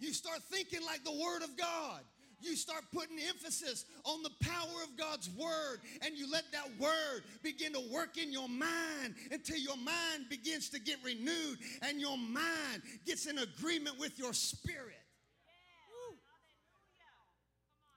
You 0.00 0.12
start 0.12 0.42
thinking 0.50 0.84
like 0.84 1.02
the 1.02 1.12
Word 1.12 1.42
of 1.42 1.56
God 1.56 2.02
you 2.44 2.56
start 2.56 2.84
putting 2.92 3.18
emphasis 3.28 3.84
on 4.04 4.22
the 4.22 4.30
power 4.40 4.82
of 4.84 4.96
God's 4.96 5.30
word 5.30 5.80
and 6.04 6.16
you 6.16 6.30
let 6.30 6.44
that 6.52 6.68
word 6.78 7.22
begin 7.42 7.72
to 7.72 7.82
work 7.92 8.18
in 8.18 8.32
your 8.32 8.48
mind 8.48 9.14
until 9.30 9.58
your 9.58 9.76
mind 9.76 10.28
begins 10.28 10.68
to 10.70 10.80
get 10.80 10.96
renewed 11.04 11.58
and 11.82 12.00
your 12.00 12.18
mind 12.18 12.82
gets 13.06 13.26
in 13.26 13.38
agreement 13.38 13.98
with 13.98 14.18
your 14.18 14.32
spirit. 14.32 14.98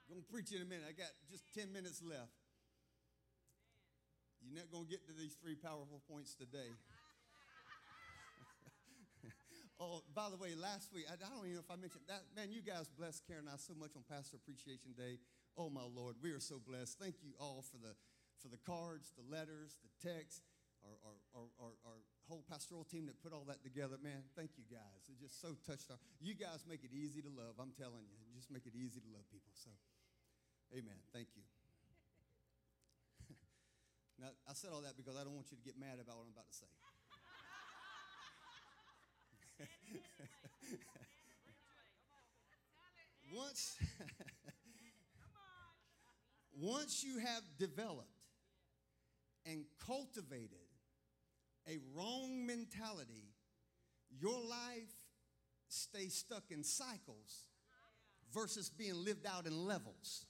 I'm 0.08 0.15
going 0.15 0.23
to 0.23 0.31
preach 0.31 0.51
in 0.51 0.62
a 0.62 0.65
minute. 0.65 0.86
I 0.88 0.93
got 0.93 1.10
just 1.31 1.43
10 1.55 1.73
minutes 1.73 2.01
left. 2.03 2.31
You're 4.45 4.62
not 4.62 4.71
going 4.71 4.86
to 4.86 4.89
get 4.89 5.05
to 5.08 5.13
these 5.13 5.36
three 5.41 5.55
powerful 5.55 6.01
points 6.08 6.36
today. 6.36 6.69
Oh, 9.75 10.07
by 10.15 10.31
the 10.31 10.39
way, 10.39 10.55
last 10.55 10.88
week, 10.95 11.03
I, 11.11 11.19
don't 11.19 11.43
even 11.43 11.59
know 11.59 11.65
if 11.67 11.67
I 11.67 11.75
mentioned 11.75 12.07
that. 12.07 12.23
Man, 12.31 12.47
you 12.47 12.63
guys 12.63 12.88
blessed 12.88 13.27
Karen 13.27 13.43
and 13.43 13.51
I 13.51 13.59
so 13.59 13.75
much 13.75 13.91
on 13.99 14.07
Pastor 14.07 14.39
Appreciation 14.39 14.95
Day. 14.95 15.19
Oh, 15.59 15.67
my 15.67 15.83
Lord, 15.83 16.15
we 16.23 16.31
are 16.31 16.39
so 16.39 16.63
blessed. 16.63 16.95
Thank 16.95 17.19
you 17.19 17.35
all 17.35 17.59
for 17.59 17.75
the, 17.83 17.91
for 18.39 18.47
the 18.47 18.59
cards, 18.63 19.11
the 19.19 19.27
letters, 19.27 19.75
the 19.83 19.91
texts, 19.99 20.47
our, 20.79 20.95
our, 21.03 21.17
our, 21.35 21.47
our, 21.59 21.73
our 21.91 21.99
whole 22.31 22.47
pastoral 22.47 22.88
team 22.88 23.03
that 23.11 23.19
put 23.19 23.35
all 23.35 23.43
that 23.51 23.67
together. 23.67 23.99
Man, 23.99 24.23
thank 24.31 24.55
you 24.55 24.63
guys. 24.71 25.11
It 25.11 25.19
just 25.19 25.43
so 25.43 25.59
touched 25.67 25.91
our. 25.91 25.99
You 26.23 26.39
guys 26.39 26.63
make 26.63 26.88
it 26.88 26.95
easy 26.95 27.19
to 27.19 27.31
love. 27.35 27.59
I'm 27.59 27.75
telling 27.75 28.07
you, 28.07 28.15
you 28.15 28.31
just 28.31 28.51
make 28.55 28.63
it 28.63 28.79
easy 28.79 29.03
to 29.03 29.09
love 29.11 29.27
people. 29.27 29.51
So, 29.59 29.75
amen. 30.71 30.95
Thank 31.11 31.35
you. 31.35 31.43
now, 34.23 34.31
I 34.47 34.55
said 34.55 34.71
all 34.71 34.88
that 34.88 34.95
because 34.95 35.19
I 35.19 35.27
don't 35.27 35.35
want 35.35 35.51
you 35.51 35.59
to 35.59 35.65
get 35.67 35.75
mad 35.75 35.99
about 35.99 36.15
what 36.15 36.31
I'm 36.31 36.35
about 36.35 36.47
to 36.47 36.57
say. 36.63 36.71
Once, 43.36 43.77
once 46.60 47.03
you 47.03 47.19
have 47.19 47.43
developed 47.58 48.10
and 49.45 49.65
cultivated 49.86 50.49
a 51.67 51.77
wrong 51.95 52.45
mentality, 52.45 53.34
your 54.10 54.39
life 54.39 54.93
stays 55.67 56.15
stuck 56.15 56.43
in 56.51 56.63
cycles 56.63 57.47
versus 58.34 58.69
being 58.69 58.95
lived 58.95 59.25
out 59.25 59.45
in 59.45 59.65
levels. 59.65 60.25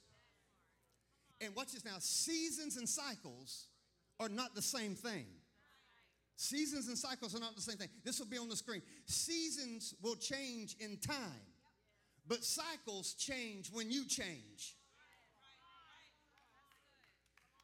And 1.40 1.54
watch 1.54 1.72
this 1.72 1.84
now 1.84 1.96
seasons 1.98 2.76
and 2.76 2.88
cycles 2.88 3.68
are 4.18 4.28
not 4.28 4.54
the 4.54 4.62
same 4.62 4.94
thing. 4.94 5.26
Seasons 6.36 6.88
and 6.88 6.98
cycles 6.98 7.34
are 7.34 7.40
not 7.40 7.56
the 7.56 7.62
same 7.62 7.76
thing. 7.76 7.88
This 8.04 8.18
will 8.18 8.26
be 8.26 8.36
on 8.38 8.48
the 8.48 8.56
screen. 8.56 8.82
Seasons 9.06 9.94
will 10.02 10.16
change 10.16 10.76
in 10.80 10.98
time, 10.98 11.46
but 12.28 12.44
cycles 12.44 13.14
change 13.14 13.70
when 13.72 13.90
you 13.90 14.06
change. 14.06 14.76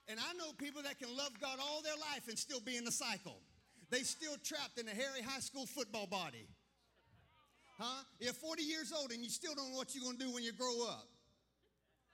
And 0.09 0.19
I 0.19 0.33
know 0.35 0.53
people 0.59 0.83
that 0.83 0.99
can 0.99 1.15
love 1.17 1.33
God 1.41 1.59
all 1.61 1.83
their 1.83 1.97
life 1.97 2.29
and 2.29 2.39
still 2.39 2.61
be 2.61 2.77
in 2.77 2.85
the 2.85 2.93
cycle. 2.93 3.37
They 3.91 4.01
still 4.01 4.37
trapped 4.43 4.79
in 4.79 4.89
a 4.89 4.91
hairy 4.91 5.23
high 5.25 5.41
school 5.41 5.67
football 5.67 6.07
body. 6.07 6.49
Huh? 7.79 8.05
You're 8.21 8.33
40 8.33 8.63
years 8.63 8.93
old 8.97 9.13
and 9.13 9.23
you 9.23 9.29
still 9.29 9.55
don't 9.55 9.71
know 9.71 9.77
what 9.77 9.95
you're 9.95 10.05
going 10.05 10.19
to 10.19 10.25
do 10.25 10.33
when 10.33 10.43
you 10.43 10.53
grow 10.53 10.89
up. 10.89 11.07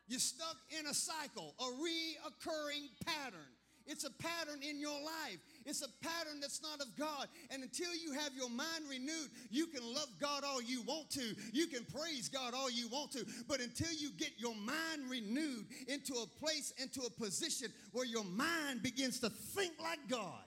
You're 0.08 0.18
stuck 0.18 0.56
in 0.78 0.86
a 0.86 0.94
cycle, 0.94 1.54
a 1.60 1.64
reoccurring 1.64 2.88
pattern. 3.04 3.52
It's 3.86 4.04
a 4.04 4.10
pattern 4.10 4.60
in 4.68 4.80
your 4.80 4.98
life. 5.00 5.40
It's 5.68 5.82
a 5.82 5.88
pattern 6.02 6.40
that's 6.40 6.62
not 6.62 6.80
of 6.80 6.96
God. 6.96 7.28
And 7.50 7.62
until 7.62 7.94
you 7.94 8.12
have 8.12 8.34
your 8.34 8.48
mind 8.48 8.84
renewed, 8.88 9.28
you 9.50 9.66
can 9.66 9.82
love 9.84 10.08
God 10.18 10.42
all 10.42 10.62
you 10.62 10.80
want 10.82 11.10
to. 11.10 11.36
You 11.52 11.66
can 11.66 11.84
praise 11.84 12.30
God 12.30 12.54
all 12.54 12.70
you 12.70 12.88
want 12.88 13.12
to. 13.12 13.26
But 13.46 13.60
until 13.60 13.92
you 13.92 14.10
get 14.16 14.30
your 14.38 14.54
mind 14.56 15.10
renewed 15.10 15.66
into 15.86 16.14
a 16.14 16.26
place, 16.40 16.72
into 16.78 17.02
a 17.02 17.10
position 17.10 17.68
where 17.92 18.06
your 18.06 18.24
mind 18.24 18.82
begins 18.82 19.20
to 19.20 19.28
think 19.28 19.72
like 19.78 19.98
God, 20.08 20.42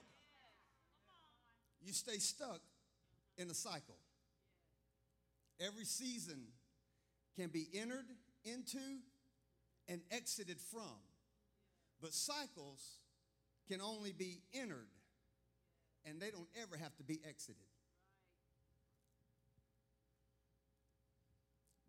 you 1.80 1.92
stay 1.92 2.18
stuck 2.18 2.60
in 3.38 3.48
a 3.48 3.54
cycle. 3.54 3.96
Every 5.60 5.84
season 5.84 6.40
can 7.38 7.48
be 7.48 7.68
entered 7.74 8.06
into 8.44 8.78
and 9.88 10.00
exited 10.10 10.60
from. 10.60 10.98
But 12.00 12.12
cycles 12.12 12.98
can 13.68 13.80
only 13.80 14.12
be 14.12 14.40
entered, 14.52 14.88
and 16.04 16.20
they 16.20 16.30
don't 16.30 16.48
ever 16.60 16.76
have 16.76 16.96
to 16.96 17.04
be 17.04 17.20
exited. 17.28 17.62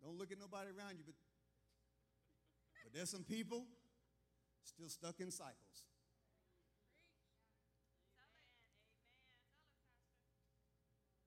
Don't 0.02 0.18
look 0.18 0.30
at 0.30 0.38
nobody 0.38 0.68
around 0.68 0.98
you, 0.98 1.04
but, 1.06 1.14
but 2.84 2.92
there's 2.92 3.10
some 3.10 3.24
people 3.24 3.64
still 4.62 4.88
stuck 4.88 5.20
in 5.20 5.30
cycles. 5.30 5.54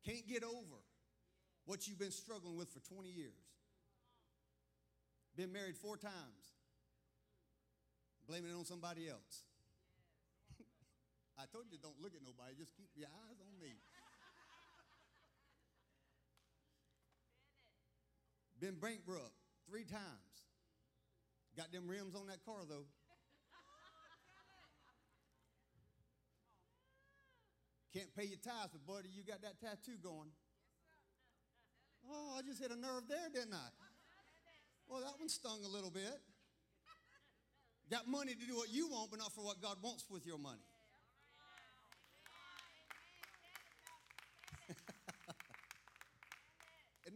Can't 0.05 0.27
get 0.27 0.43
over 0.43 0.79
what 1.65 1.87
you've 1.87 1.99
been 1.99 2.11
struggling 2.11 2.55
with 2.55 2.69
for 2.69 2.79
20 2.79 3.09
years. 3.09 3.33
Been 5.35 5.51
married 5.51 5.75
four 5.75 5.97
times, 5.97 6.13
blaming 8.27 8.51
it 8.51 8.55
on 8.55 8.63
somebody 8.63 9.09
else. 9.09 9.43
I 11.37 11.45
told 11.45 11.69
you 11.69 11.77
don't 11.77 12.01
look 12.01 12.17
at 12.17 12.25
nobody, 12.25 12.57
just 12.57 12.73
keep 12.75 12.89
your 12.97 13.07
eyes 13.07 13.37
on 13.37 13.53
me. 13.61 13.77
Been 18.59 18.81
bankrupt 18.81 19.37
three 19.69 19.85
times. 19.85 20.33
Got 21.55 21.71
them 21.71 21.87
rims 21.87 22.15
on 22.15 22.25
that 22.27 22.43
car 22.43 22.65
though. 22.67 22.85
Can't 27.93 28.13
pay 28.15 28.25
your 28.25 28.41
tithes, 28.41 28.73
but 28.73 28.85
buddy, 28.85 29.09
you 29.09 29.23
got 29.23 29.41
that 29.41 29.61
tattoo 29.61 29.97
going. 30.01 30.29
Oh, 32.09 32.35
I 32.37 32.41
just 32.41 32.61
hit 32.61 32.71
a 32.71 32.75
nerve 32.75 33.07
there, 33.09 33.29
didn't 33.33 33.53
I? 33.53 33.69
Well, 34.87 35.01
that 35.01 35.19
one 35.19 35.29
stung 35.29 35.63
a 35.65 35.67
little 35.67 35.89
bit. 35.89 36.21
Got 37.89 38.07
money 38.07 38.33
to 38.33 38.45
do 38.45 38.55
what 38.55 38.69
you 38.69 38.87
want, 38.87 39.11
but 39.11 39.19
not 39.19 39.33
for 39.33 39.43
what 39.43 39.61
God 39.61 39.77
wants 39.81 40.05
with 40.09 40.25
your 40.25 40.37
money. 40.37 40.66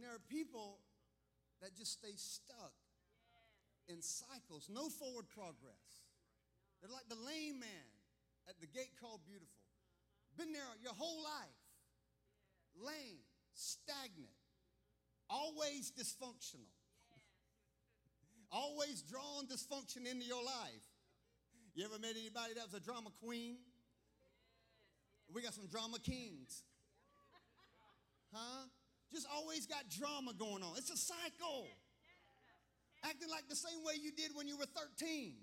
There 0.02 0.14
are 0.14 0.26
people 0.28 0.78
that 1.62 1.76
just 1.76 1.92
stay 1.92 2.14
stuck 2.16 2.74
in 3.88 4.02
cycles, 4.02 4.68
no 4.70 4.88
forward 4.88 5.28
progress. 5.28 6.02
They're 6.80 6.90
like 6.90 7.08
the 7.08 7.18
lame 7.26 7.60
man 7.60 7.90
at 8.48 8.58
the 8.60 8.66
gate 8.66 8.98
called 9.00 9.20
Beautiful. 9.24 9.62
Been 10.36 10.52
there 10.52 10.62
your 10.82 10.94
whole 10.94 11.22
life, 11.22 11.62
lame, 12.74 13.22
stagnant, 13.54 14.34
always 15.28 15.92
dysfunctional, 15.92 16.72
always 18.50 19.02
drawing 19.02 19.46
dysfunction 19.46 20.10
into 20.10 20.26
your 20.26 20.42
life. 20.42 20.86
You 21.74 21.84
ever 21.84 21.98
met 21.98 22.16
anybody 22.18 22.54
that 22.54 22.64
was 22.64 22.74
a 22.74 22.80
drama 22.80 23.10
queen? 23.22 23.56
We 25.32 25.42
got 25.42 25.54
some 25.54 25.66
drama 25.66 25.98
kings. 25.98 26.64
Huh? 28.32 28.66
Just 29.12 29.26
always 29.32 29.66
got 29.66 29.84
drama 29.88 30.32
going 30.38 30.62
on. 30.62 30.72
It's 30.76 30.90
a 30.90 30.96
cycle. 30.96 31.68
Acting 33.04 33.28
like 33.28 33.48
the 33.48 33.56
same 33.56 33.84
way 33.84 33.94
you 34.00 34.12
did 34.12 34.30
when 34.34 34.48
you 34.48 34.56
were 34.56 34.66
13. 34.66 35.34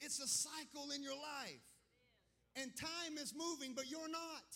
It's 0.00 0.18
a 0.18 0.26
cycle 0.26 0.90
in 0.94 1.02
your 1.02 1.14
life. 1.14 1.62
And 2.56 2.72
time 2.74 3.18
is 3.22 3.32
moving, 3.36 3.74
but 3.76 3.88
you're 3.88 4.10
not. 4.10 4.48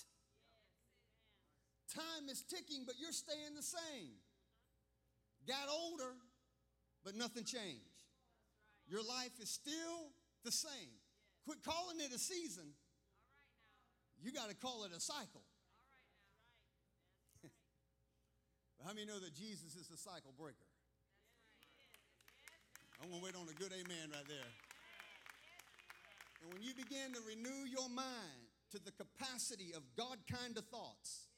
Time 1.94 2.28
is 2.28 2.42
ticking, 2.42 2.82
but 2.86 2.96
you're 2.98 3.12
staying 3.12 3.54
the 3.54 3.62
same. 3.62 4.18
Got 5.46 5.68
older, 5.70 6.16
but 7.04 7.14
nothing 7.14 7.44
changed. 7.44 8.02
Your 8.88 9.02
life 9.02 9.38
is 9.40 9.48
still 9.48 10.10
the 10.44 10.50
same. 10.50 10.98
Quit 11.44 11.58
calling 11.62 12.00
it 12.00 12.12
a 12.12 12.18
season. 12.18 12.74
You 14.20 14.32
got 14.32 14.48
to 14.48 14.56
call 14.56 14.84
it 14.84 14.90
a 14.96 15.00
cycle. 15.00 15.43
How 18.84 18.92
many 18.92 19.08
know 19.08 19.16
that 19.16 19.32
Jesus 19.32 19.80
is 19.80 19.88
the 19.88 19.96
cycle 19.96 20.36
breaker? 20.36 20.68
I'm 23.00 23.08
going 23.08 23.20
to 23.20 23.24
wait 23.24 23.32
on 23.32 23.48
a 23.48 23.56
good 23.56 23.72
amen 23.72 24.12
right 24.12 24.28
there. 24.28 24.52
And 26.44 26.52
when 26.52 26.60
you 26.60 26.76
begin 26.76 27.16
to 27.16 27.20
renew 27.24 27.64
your 27.64 27.88
mind 27.88 28.44
to 28.76 28.78
the 28.84 28.92
capacity 28.92 29.72
of 29.72 29.80
God 29.96 30.20
kind 30.28 30.52
of 30.60 30.68
thoughts, 30.68 31.32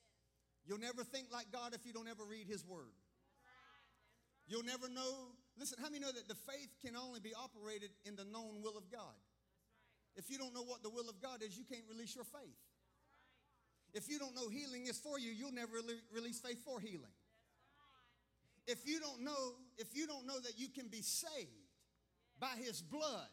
you'll 0.66 0.82
never 0.82 1.07
think 1.07 1.30
like 1.30 1.55
God 1.55 1.70
if 1.70 1.86
you 1.86 1.94
don't 1.94 2.11
ever 2.11 2.26
read 2.26 2.51
His 2.51 2.66
Word. 2.66 2.99
You'll 4.51 4.66
never 4.66 4.90
know. 4.90 5.30
Listen, 5.55 5.78
how 5.78 5.86
many 5.86 6.03
know 6.03 6.11
that 6.11 6.26
the 6.26 6.38
faith 6.51 6.74
can 6.82 6.99
only 6.99 7.22
be 7.22 7.30
operated 7.30 7.94
in 8.03 8.18
the 8.18 8.26
known 8.26 8.59
will 8.59 8.74
of 8.74 8.90
God? 8.90 9.14
If 10.18 10.34
you 10.34 10.38
don't 10.38 10.55
know 10.55 10.66
what 10.66 10.82
the 10.82 10.90
will 10.90 11.07
of 11.07 11.22
God 11.22 11.47
is, 11.47 11.55
you 11.55 11.62
can't 11.62 11.86
release 11.86 12.18
your 12.18 12.26
faith. 12.26 12.59
If 13.94 14.11
you 14.11 14.18
don't 14.18 14.34
know 14.34 14.51
healing 14.51 14.90
is 14.90 14.99
for 14.99 15.18
you, 15.18 15.30
you'll 15.30 15.55
never 15.55 15.78
release 16.11 16.42
faith 16.42 16.59
for 16.66 16.80
healing. 16.80 17.14
If 18.66 18.86
you 18.86 18.98
don't 19.00 19.22
know, 19.22 19.54
if 19.78 19.88
you 19.94 20.06
don't 20.06 20.26
know 20.26 20.40
that 20.40 20.58
you 20.58 20.68
can 20.68 20.88
be 20.88 21.02
saved 21.02 21.50
by 22.40 22.52
his 22.58 22.82
blood, 22.82 23.28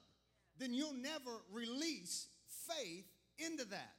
then 0.59 0.73
you'll 0.73 0.93
never 0.93 1.31
release 1.51 2.27
faith 2.67 3.05
into 3.39 3.65
that. 3.65 3.97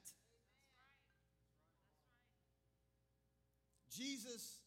Jesus 3.90 4.58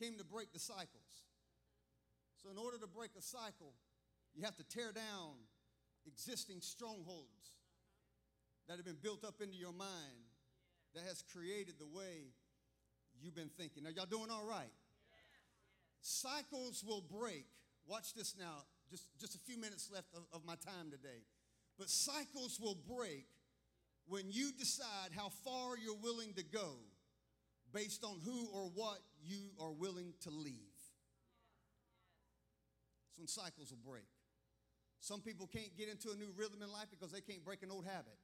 came 0.00 0.18
to 0.18 0.24
break 0.24 0.52
the 0.52 0.58
cycles. 0.58 0.88
So, 2.42 2.50
in 2.50 2.58
order 2.58 2.78
to 2.78 2.86
break 2.86 3.10
a 3.16 3.22
cycle, 3.22 3.74
you 4.34 4.44
have 4.44 4.56
to 4.56 4.64
tear 4.64 4.92
down 4.92 5.34
existing 6.06 6.60
strongholds 6.60 7.52
that 8.68 8.76
have 8.76 8.84
been 8.84 8.98
built 9.00 9.24
up 9.24 9.40
into 9.40 9.56
your 9.56 9.72
mind 9.72 10.26
that 10.94 11.04
has 11.04 11.22
created 11.32 11.74
the 11.78 11.86
way 11.86 12.34
you've 13.20 13.34
been 13.34 13.50
thinking. 13.56 13.86
Are 13.86 13.90
y'all 13.90 14.06
doing 14.06 14.30
all 14.30 14.44
right? 14.44 14.72
Cycles 16.02 16.84
will 16.86 17.00
break. 17.00 17.46
Watch 17.86 18.12
this 18.14 18.34
now. 18.38 18.64
Just, 18.90 19.04
just 19.18 19.34
a 19.34 19.38
few 19.38 19.56
minutes 19.56 19.88
left 19.92 20.08
of, 20.14 20.22
of 20.32 20.44
my 20.44 20.56
time 20.56 20.90
today. 20.90 21.22
But 21.78 21.88
cycles 21.88 22.60
will 22.60 22.76
break 22.86 23.26
when 24.06 24.24
you 24.30 24.50
decide 24.58 25.10
how 25.16 25.30
far 25.44 25.78
you're 25.78 25.96
willing 26.02 26.34
to 26.34 26.44
go 26.44 26.74
based 27.72 28.04
on 28.04 28.20
who 28.24 28.48
or 28.52 28.68
what 28.74 28.98
you 29.24 29.50
are 29.60 29.72
willing 29.72 30.12
to 30.22 30.30
leave. 30.30 30.76
That's 33.08 33.18
when 33.18 33.28
cycles 33.28 33.70
will 33.70 33.90
break. 33.90 34.04
Some 35.00 35.20
people 35.20 35.48
can't 35.52 35.76
get 35.76 35.88
into 35.88 36.10
a 36.10 36.16
new 36.16 36.32
rhythm 36.36 36.62
in 36.62 36.70
life 36.70 36.88
because 36.90 37.12
they 37.12 37.20
can't 37.20 37.44
break 37.44 37.62
an 37.62 37.70
old 37.70 37.86
habit. 37.86 38.18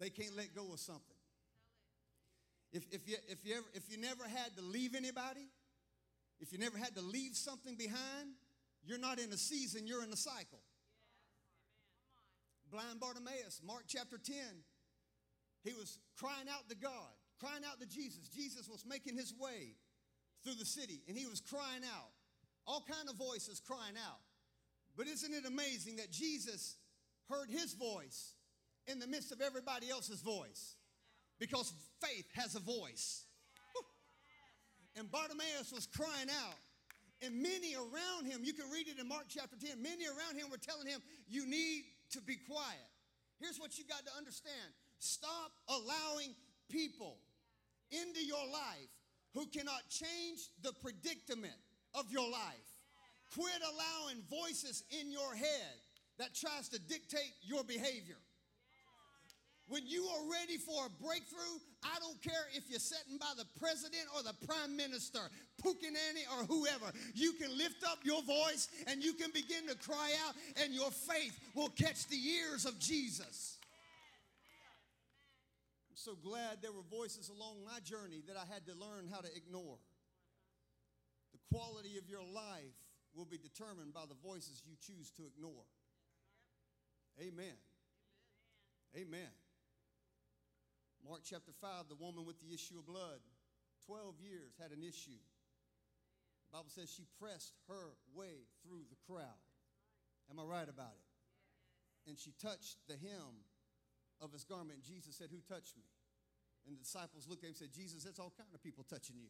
They 0.00 0.10
can't 0.10 0.36
let 0.36 0.54
go 0.54 0.72
of 0.72 0.80
something. 0.80 1.16
If, 2.72 2.84
if, 2.90 3.08
you, 3.08 3.16
if, 3.28 3.38
you 3.44 3.54
ever, 3.54 3.66
if 3.72 3.84
you 3.88 3.98
never 3.98 4.24
had 4.24 4.56
to 4.56 4.62
leave 4.62 4.94
anybody, 4.96 5.46
if 6.44 6.52
you 6.52 6.58
never 6.58 6.76
had 6.76 6.94
to 6.94 7.00
leave 7.00 7.34
something 7.34 7.74
behind, 7.74 8.36
you're 8.84 8.98
not 8.98 9.18
in 9.18 9.32
a 9.32 9.36
season, 9.36 9.86
you're 9.86 10.04
in 10.04 10.12
a 10.12 10.16
cycle. 10.16 10.60
Blind 12.70 13.00
Bartimaeus, 13.00 13.62
Mark 13.66 13.84
chapter 13.88 14.18
10, 14.18 14.34
he 15.62 15.72
was 15.72 15.98
crying 16.18 16.46
out 16.52 16.68
to 16.68 16.76
God, 16.76 17.16
crying 17.40 17.62
out 17.66 17.80
to 17.80 17.86
Jesus. 17.86 18.28
Jesus 18.28 18.68
was 18.68 18.84
making 18.86 19.16
his 19.16 19.32
way 19.40 19.76
through 20.44 20.56
the 20.56 20.66
city 20.66 21.02
and 21.08 21.16
he 21.16 21.24
was 21.24 21.40
crying 21.40 21.82
out. 21.82 22.10
All 22.66 22.84
kind 22.86 23.08
of 23.08 23.16
voices 23.16 23.62
crying 23.66 23.96
out. 23.96 24.20
But 24.98 25.06
isn't 25.06 25.32
it 25.32 25.46
amazing 25.46 25.96
that 25.96 26.10
Jesus 26.10 26.76
heard 27.30 27.48
his 27.48 27.72
voice 27.72 28.34
in 28.86 28.98
the 28.98 29.06
midst 29.06 29.32
of 29.32 29.40
everybody 29.40 29.88
else's 29.88 30.20
voice? 30.20 30.76
Because 31.40 31.72
faith 32.02 32.26
has 32.34 32.54
a 32.54 32.60
voice. 32.60 33.24
And 34.96 35.10
Bartimaeus 35.10 35.72
was 35.72 35.86
crying 35.86 36.30
out. 36.30 36.58
And 37.22 37.42
many 37.42 37.74
around 37.74 38.26
him, 38.26 38.44
you 38.44 38.52
can 38.52 38.70
read 38.70 38.88
it 38.88 38.98
in 39.00 39.08
Mark 39.08 39.24
chapter 39.28 39.56
10, 39.56 39.80
many 39.82 40.04
around 40.06 40.36
him 40.36 40.50
were 40.50 40.58
telling 40.58 40.86
him, 40.86 41.00
You 41.28 41.46
need 41.46 41.84
to 42.10 42.20
be 42.20 42.36
quiet. 42.36 42.90
Here's 43.40 43.58
what 43.58 43.78
you 43.78 43.84
got 43.84 44.04
to 44.06 44.12
understand 44.16 44.72
stop 44.98 45.52
allowing 45.68 46.34
people 46.70 47.16
into 47.90 48.24
your 48.24 48.44
life 48.52 48.90
who 49.32 49.46
cannot 49.46 49.82
change 49.90 50.48
the 50.62 50.72
predicament 50.82 51.58
of 51.94 52.10
your 52.10 52.30
life. 52.30 52.68
Quit 53.34 53.62
allowing 53.62 54.22
voices 54.30 54.84
in 55.00 55.10
your 55.10 55.34
head 55.34 55.74
that 56.18 56.34
tries 56.34 56.68
to 56.68 56.78
dictate 56.78 57.32
your 57.42 57.64
behavior. 57.64 58.18
When 59.66 59.86
you 59.86 60.04
are 60.04 60.30
ready 60.30 60.58
for 60.58 60.86
a 60.86 61.02
breakthrough, 61.02 61.58
I 61.84 61.98
don't 62.00 62.20
care 62.22 62.48
if 62.54 62.64
you're 62.70 62.78
sitting 62.78 63.18
by 63.18 63.32
the 63.36 63.44
president 63.60 64.04
or 64.16 64.22
the 64.22 64.34
prime 64.46 64.76
minister, 64.76 65.20
Pukinani 65.62 66.24
or 66.32 66.44
whoever. 66.44 66.90
You 67.14 67.34
can 67.34 67.56
lift 67.56 67.84
up 67.84 67.98
your 68.04 68.22
voice 68.22 68.68
and 68.86 69.04
you 69.04 69.12
can 69.12 69.30
begin 69.32 69.68
to 69.68 69.76
cry 69.76 70.12
out, 70.26 70.34
and 70.62 70.72
your 70.72 70.90
faith 70.90 71.38
will 71.54 71.68
catch 71.68 72.06
the 72.06 72.16
ears 72.16 72.64
of 72.64 72.78
Jesus. 72.78 73.58
I'm 75.90 75.96
so 75.96 76.16
glad 76.16 76.62
there 76.62 76.72
were 76.72 76.88
voices 76.90 77.28
along 77.28 77.64
my 77.64 77.80
journey 77.80 78.22
that 78.28 78.36
I 78.36 78.52
had 78.52 78.66
to 78.66 78.72
learn 78.72 79.08
how 79.12 79.20
to 79.20 79.28
ignore. 79.36 79.76
The 81.32 81.56
quality 81.56 81.98
of 81.98 82.08
your 82.08 82.24
life 82.24 82.74
will 83.14 83.26
be 83.26 83.38
determined 83.38 83.92
by 83.92 84.06
the 84.08 84.16
voices 84.26 84.62
you 84.66 84.74
choose 84.80 85.10
to 85.18 85.22
ignore. 85.26 85.64
Amen. 87.20 87.54
Amen. 88.96 89.30
Mark 91.04 91.20
chapter 91.22 91.52
5, 91.52 91.92
the 91.92 92.00
woman 92.00 92.24
with 92.24 92.40
the 92.40 92.48
issue 92.54 92.80
of 92.80 92.88
blood, 92.88 93.20
12 93.84 94.16
years, 94.24 94.56
had 94.56 94.72
an 94.72 94.80
issue. 94.80 95.20
The 96.48 96.56
Bible 96.56 96.72
says 96.72 96.88
she 96.88 97.04
pressed 97.20 97.52
her 97.68 97.92
way 98.16 98.48
through 98.64 98.88
the 98.88 98.96
crowd. 99.04 99.44
Am 100.32 100.40
I 100.40 100.44
right 100.44 100.68
about 100.68 100.96
it? 100.96 102.08
And 102.08 102.16
she 102.18 102.32
touched 102.40 102.80
the 102.88 102.96
hem 102.96 103.44
of 104.20 104.32
his 104.32 104.44
garment. 104.44 104.80
Jesus 104.80 105.16
said, 105.16 105.28
Who 105.28 105.44
touched 105.44 105.76
me? 105.76 105.84
And 106.64 106.72
the 106.72 106.80
disciples 106.80 107.28
looked 107.28 107.44
at 107.44 107.52
him 107.52 107.56
and 107.60 107.68
said, 107.68 107.72
Jesus, 107.76 108.04
that's 108.04 108.18
all 108.18 108.32
kind 108.32 108.48
of 108.54 108.62
people 108.62 108.84
touching 108.88 109.16
you. 109.20 109.28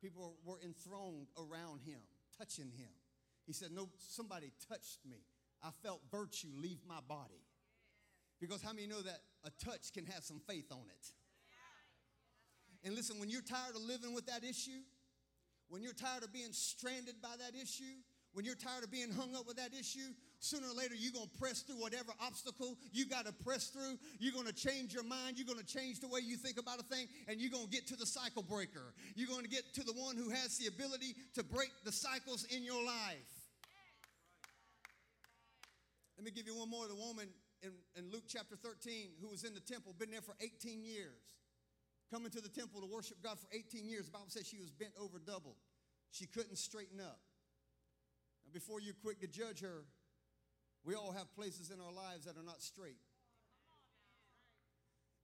People 0.00 0.36
were 0.44 0.60
enthroned 0.64 1.28
around 1.36 1.80
him, 1.84 2.00
touching 2.38 2.72
him. 2.76 2.92
He 3.46 3.52
said, 3.52 3.68
No, 3.72 3.88
somebody 3.98 4.52
touched 4.68 5.04
me. 5.04 5.20
I 5.62 5.68
felt 5.82 6.00
virtue 6.10 6.48
leave 6.56 6.80
my 6.88 7.00
body. 7.06 7.44
Because 8.40 8.62
how 8.62 8.72
many 8.72 8.86
know 8.86 9.00
that 9.02 9.20
a 9.44 9.50
touch 9.64 9.92
can 9.92 10.06
have 10.06 10.24
some 10.24 10.40
faith 10.48 10.72
on 10.72 10.84
it? 10.88 11.12
And 12.84 12.94
listen, 12.94 13.18
when 13.18 13.30
you're 13.30 13.42
tired 13.42 13.76
of 13.76 13.82
living 13.82 14.14
with 14.14 14.26
that 14.26 14.44
issue, 14.44 14.82
when 15.68 15.82
you're 15.82 15.94
tired 15.94 16.22
of 16.22 16.32
being 16.32 16.52
stranded 16.52 17.22
by 17.22 17.34
that 17.38 17.58
issue, 17.60 17.96
when 18.34 18.44
you're 18.44 18.56
tired 18.56 18.82
of 18.82 18.90
being 18.90 19.12
hung 19.12 19.34
up 19.36 19.46
with 19.46 19.56
that 19.56 19.70
issue, 19.78 20.12
sooner 20.40 20.66
or 20.66 20.74
later 20.74 20.94
you're 20.94 21.12
going 21.12 21.30
to 21.30 21.38
press 21.38 21.62
through 21.62 21.76
whatever 21.76 22.12
obstacle 22.20 22.76
you 22.92 23.06
got 23.06 23.26
to 23.26 23.32
press 23.32 23.68
through. 23.68 23.96
You're 24.18 24.32
going 24.32 24.46
to 24.46 24.52
change 24.52 24.92
your 24.92 25.04
mind. 25.04 25.38
You're 25.38 25.46
going 25.46 25.64
to 25.64 25.64
change 25.64 26.00
the 26.00 26.08
way 26.08 26.20
you 26.22 26.36
think 26.36 26.58
about 26.58 26.80
a 26.80 26.82
thing, 26.82 27.06
and 27.28 27.40
you're 27.40 27.50
going 27.50 27.66
to 27.66 27.70
get 27.70 27.86
to 27.88 27.96
the 27.96 28.04
cycle 28.04 28.42
breaker. 28.42 28.92
You're 29.14 29.28
going 29.28 29.44
to 29.44 29.48
get 29.48 29.72
to 29.74 29.84
the 29.84 29.92
one 29.92 30.16
who 30.16 30.30
has 30.30 30.58
the 30.58 30.66
ability 30.66 31.14
to 31.34 31.44
break 31.44 31.70
the 31.84 31.92
cycles 31.92 32.44
in 32.50 32.64
your 32.64 32.84
life. 32.84 33.32
Let 36.18 36.24
me 36.24 36.30
give 36.30 36.46
you 36.46 36.56
one 36.56 36.70
more. 36.70 36.86
The 36.88 36.94
woman 36.94 37.28
in, 37.64 37.72
in 37.96 38.12
Luke 38.12 38.28
chapter 38.28 38.56
13 38.56 39.16
who 39.20 39.28
was 39.28 39.42
in 39.44 39.54
the 39.54 39.64
temple, 39.64 39.94
been 39.98 40.10
there 40.10 40.20
for 40.20 40.36
18 40.40 40.84
years, 40.84 41.40
coming 42.12 42.30
to 42.30 42.40
the 42.40 42.48
temple 42.48 42.80
to 42.80 42.86
worship 42.86 43.16
God 43.22 43.38
for 43.40 43.48
18 43.52 43.88
years. 43.88 44.06
The 44.06 44.12
Bible 44.12 44.28
says 44.28 44.46
she 44.46 44.60
was 44.60 44.70
bent 44.70 44.92
over 45.00 45.18
double. 45.18 45.56
She 46.10 46.26
couldn't 46.26 46.58
straighten 46.58 47.00
up. 47.00 47.18
Now, 48.44 48.52
before 48.52 48.80
you're 48.80 48.94
quick 49.02 49.20
to 49.20 49.26
judge 49.26 49.60
her, 49.60 49.84
we 50.84 50.94
all 50.94 51.12
have 51.12 51.34
places 51.34 51.70
in 51.70 51.80
our 51.80 51.92
lives 51.92 52.26
that 52.26 52.36
are 52.36 52.44
not 52.44 52.60
straight. 52.60 53.00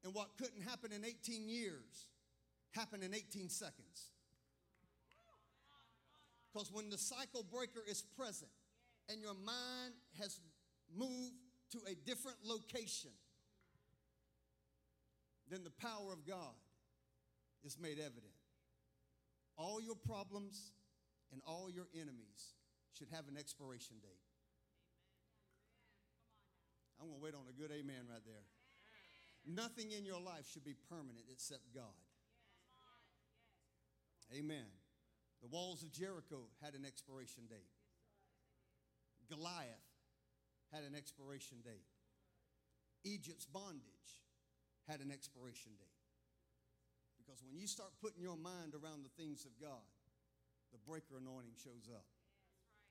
And 0.03 0.14
what 0.14 0.30
couldn't 0.38 0.62
happen 0.62 0.93
in 0.93 1.05
18 1.05 1.49
years 1.49 2.09
happened 2.72 3.03
in 3.03 3.14
18 3.14 3.51
seconds. 3.51 4.11
Because 6.53 6.72
when 6.72 6.88
the 6.88 6.97
cycle 6.97 7.45
breaker 7.45 7.82
is 7.86 8.03
present 8.16 8.51
and 9.11 9.20
your 9.20 9.34
mind 9.34 9.95
has 10.18 10.41
moved 10.97 11.49
to 11.73 11.79
a 11.91 11.95
different 11.95 12.39
location, 12.45 13.11
then 15.49 15.64
the 15.64 15.71
power 15.71 16.12
of 16.12 16.27
God 16.27 16.55
is 17.64 17.79
made 17.79 17.99
evident. 17.99 18.33
All 19.57 19.81
your 19.81 19.95
problems 19.95 20.73
and 21.33 21.43
all 21.47 21.71
your 21.71 21.87
enemies 21.95 22.55
should 22.97 23.09
have 23.12 23.29
an 23.29 23.37
expiration 23.37 23.97
date. 24.01 24.25
I'm 27.01 27.09
going 27.09 27.18
to 27.18 27.25
wait 27.25 27.35
on 27.35 27.49
a 27.49 27.53
good 27.53 27.71
amen 27.73 28.09
right 28.11 28.25
there. 28.27 28.45
Nothing 29.47 29.93
in 29.93 30.05
your 30.05 30.21
life 30.21 30.47
should 30.53 30.64
be 30.64 30.77
permanent 30.89 31.25
except 31.33 31.73
God. 31.75 31.97
Amen. 34.37 34.68
The 35.43 35.49
walls 35.49 35.83
of 35.83 35.93
Jericho 35.93 36.45
had 36.62 36.75
an 36.75 36.85
expiration 36.85 37.45
date. 37.49 37.73
Goliath 39.29 39.89
had 40.73 40.85
an 40.85 40.95
expiration 40.95 41.59
date. 41.62 41.87
Egypt's 43.05 43.47
bondage 43.47 44.23
had 44.89 45.01
an 45.01 45.11
expiration 45.11 45.73
date. 45.79 45.99
Because 47.18 47.43
when 47.47 47.59
you 47.59 47.66
start 47.66 47.91
putting 48.03 48.23
your 48.23 48.37
mind 48.37 48.75
around 48.75 49.05
the 49.05 49.14
things 49.14 49.45
of 49.45 49.55
God, 49.61 49.87
the 50.73 50.79
breaker 50.83 51.18
anointing 51.18 51.59
shows 51.59 51.91
up 51.91 52.07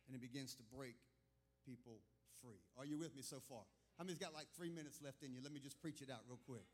and 0.08 0.16
it 0.16 0.22
begins 0.22 0.56
to 0.56 0.64
break 0.76 0.96
people 1.66 2.02
free. 2.42 2.60
Are 2.78 2.86
you 2.86 2.98
with 2.98 3.16
me 3.16 3.22
so 3.22 3.40
far? 3.48 3.64
How 3.98 4.04
many's 4.04 4.20
got 4.20 4.34
like 4.34 4.48
three 4.56 4.72
minutes 4.72 5.00
left 5.04 5.24
in 5.24 5.34
you? 5.34 5.40
Let 5.44 5.52
me 5.52 5.60
just 5.60 5.80
preach 5.82 6.02
it 6.02 6.10
out 6.10 6.24
real 6.28 6.40
quick. 6.48 6.68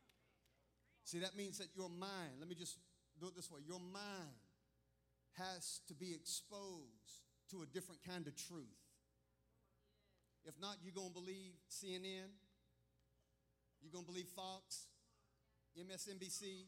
See, 1.04 1.20
that 1.20 1.36
means 1.36 1.58
that 1.58 1.70
your 1.76 1.90
mind, 1.90 2.38
let 2.40 2.50
me 2.50 2.56
just 2.56 2.78
do 3.20 3.28
it 3.28 3.36
this 3.36 3.50
way 3.50 3.62
your 3.66 3.80
mind 3.80 4.44
has 5.38 5.82
to 5.88 5.94
be 5.94 6.14
exposed 6.14 7.26
to 7.52 7.62
a 7.62 7.66
different 7.66 8.02
kind 8.04 8.28
of 8.28 8.36
truth. 8.36 8.85
If 10.46 10.54
not, 10.62 10.78
you're 10.84 10.94
going 10.94 11.10
to 11.10 11.14
believe 11.14 11.54
CNN, 11.72 12.30
you're 13.82 13.92
going 13.92 14.06
to 14.06 14.12
believe 14.12 14.28
Fox, 14.36 14.88
MSNBC, 15.78 16.66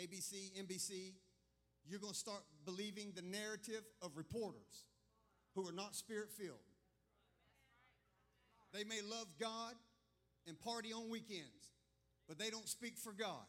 ABC, 0.00 0.52
NBC. 0.60 1.12
You're 1.88 1.98
going 1.98 2.12
to 2.12 2.18
start 2.18 2.42
believing 2.64 3.12
the 3.16 3.22
narrative 3.22 3.82
of 4.00 4.16
reporters 4.16 4.86
who 5.54 5.66
are 5.66 5.72
not 5.72 5.96
spirit 5.96 6.30
filled. 6.30 6.58
They 8.72 8.84
may 8.84 9.00
love 9.02 9.26
God 9.40 9.74
and 10.46 10.58
party 10.60 10.92
on 10.92 11.10
weekends, 11.10 11.72
but 12.28 12.38
they 12.38 12.50
don't 12.50 12.68
speak 12.68 12.96
for 12.96 13.12
God. 13.12 13.46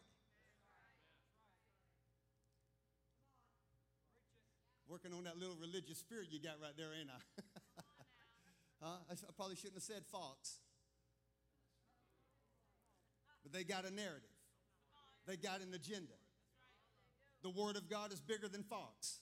Working 4.88 5.12
on 5.14 5.24
that 5.24 5.38
little 5.38 5.56
religious 5.56 5.98
spirit 5.98 6.28
you 6.30 6.40
got 6.40 6.60
right 6.60 6.76
there, 6.76 6.90
ain't 6.98 7.08
I? 7.08 7.42
Huh? 8.82 8.96
I, 9.08 9.12
I 9.12 9.32
probably 9.36 9.56
shouldn't 9.56 9.74
have 9.74 9.82
said 9.82 10.02
Fox. 10.10 10.58
But 13.42 13.52
they 13.52 13.64
got 13.64 13.84
a 13.84 13.94
narrative, 13.94 14.28
they 15.26 15.36
got 15.36 15.60
an 15.60 15.72
agenda. 15.74 16.12
The 17.42 17.50
Word 17.50 17.76
of 17.76 17.88
God 17.88 18.12
is 18.12 18.20
bigger 18.20 18.48
than 18.48 18.62
Fox. 18.62 19.18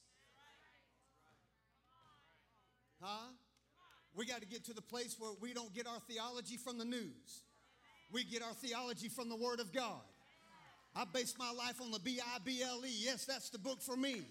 Huh? 3.01 3.33
We 4.15 4.27
got 4.27 4.43
to 4.43 4.47
get 4.47 4.65
to 4.67 4.75
the 4.75 4.83
place 4.83 5.17
where 5.19 5.31
we 5.41 5.55
don't 5.55 5.73
get 5.75 5.87
our 5.87 6.01
theology 6.01 6.59
from 6.59 6.77
the 6.77 6.85
news. 6.85 7.45
We 8.13 8.25
get 8.25 8.43
our 8.43 8.53
theology 8.53 9.09
from 9.09 9.31
the 9.31 9.37
Word 9.37 9.61
of 9.61 9.73
God. 9.73 10.03
I 10.95 11.05
base 11.05 11.35
my 11.39 11.51
life 11.53 11.81
on 11.81 11.93
the 11.93 12.01
B 12.01 12.21
I 12.21 12.39
B 12.45 12.63
L 12.63 12.83
E. 12.85 12.91
Yes, 12.91 13.25
that's 13.25 13.51
the 13.51 13.59
book 13.59 13.81
for 13.81 13.97
me. 13.97 14.23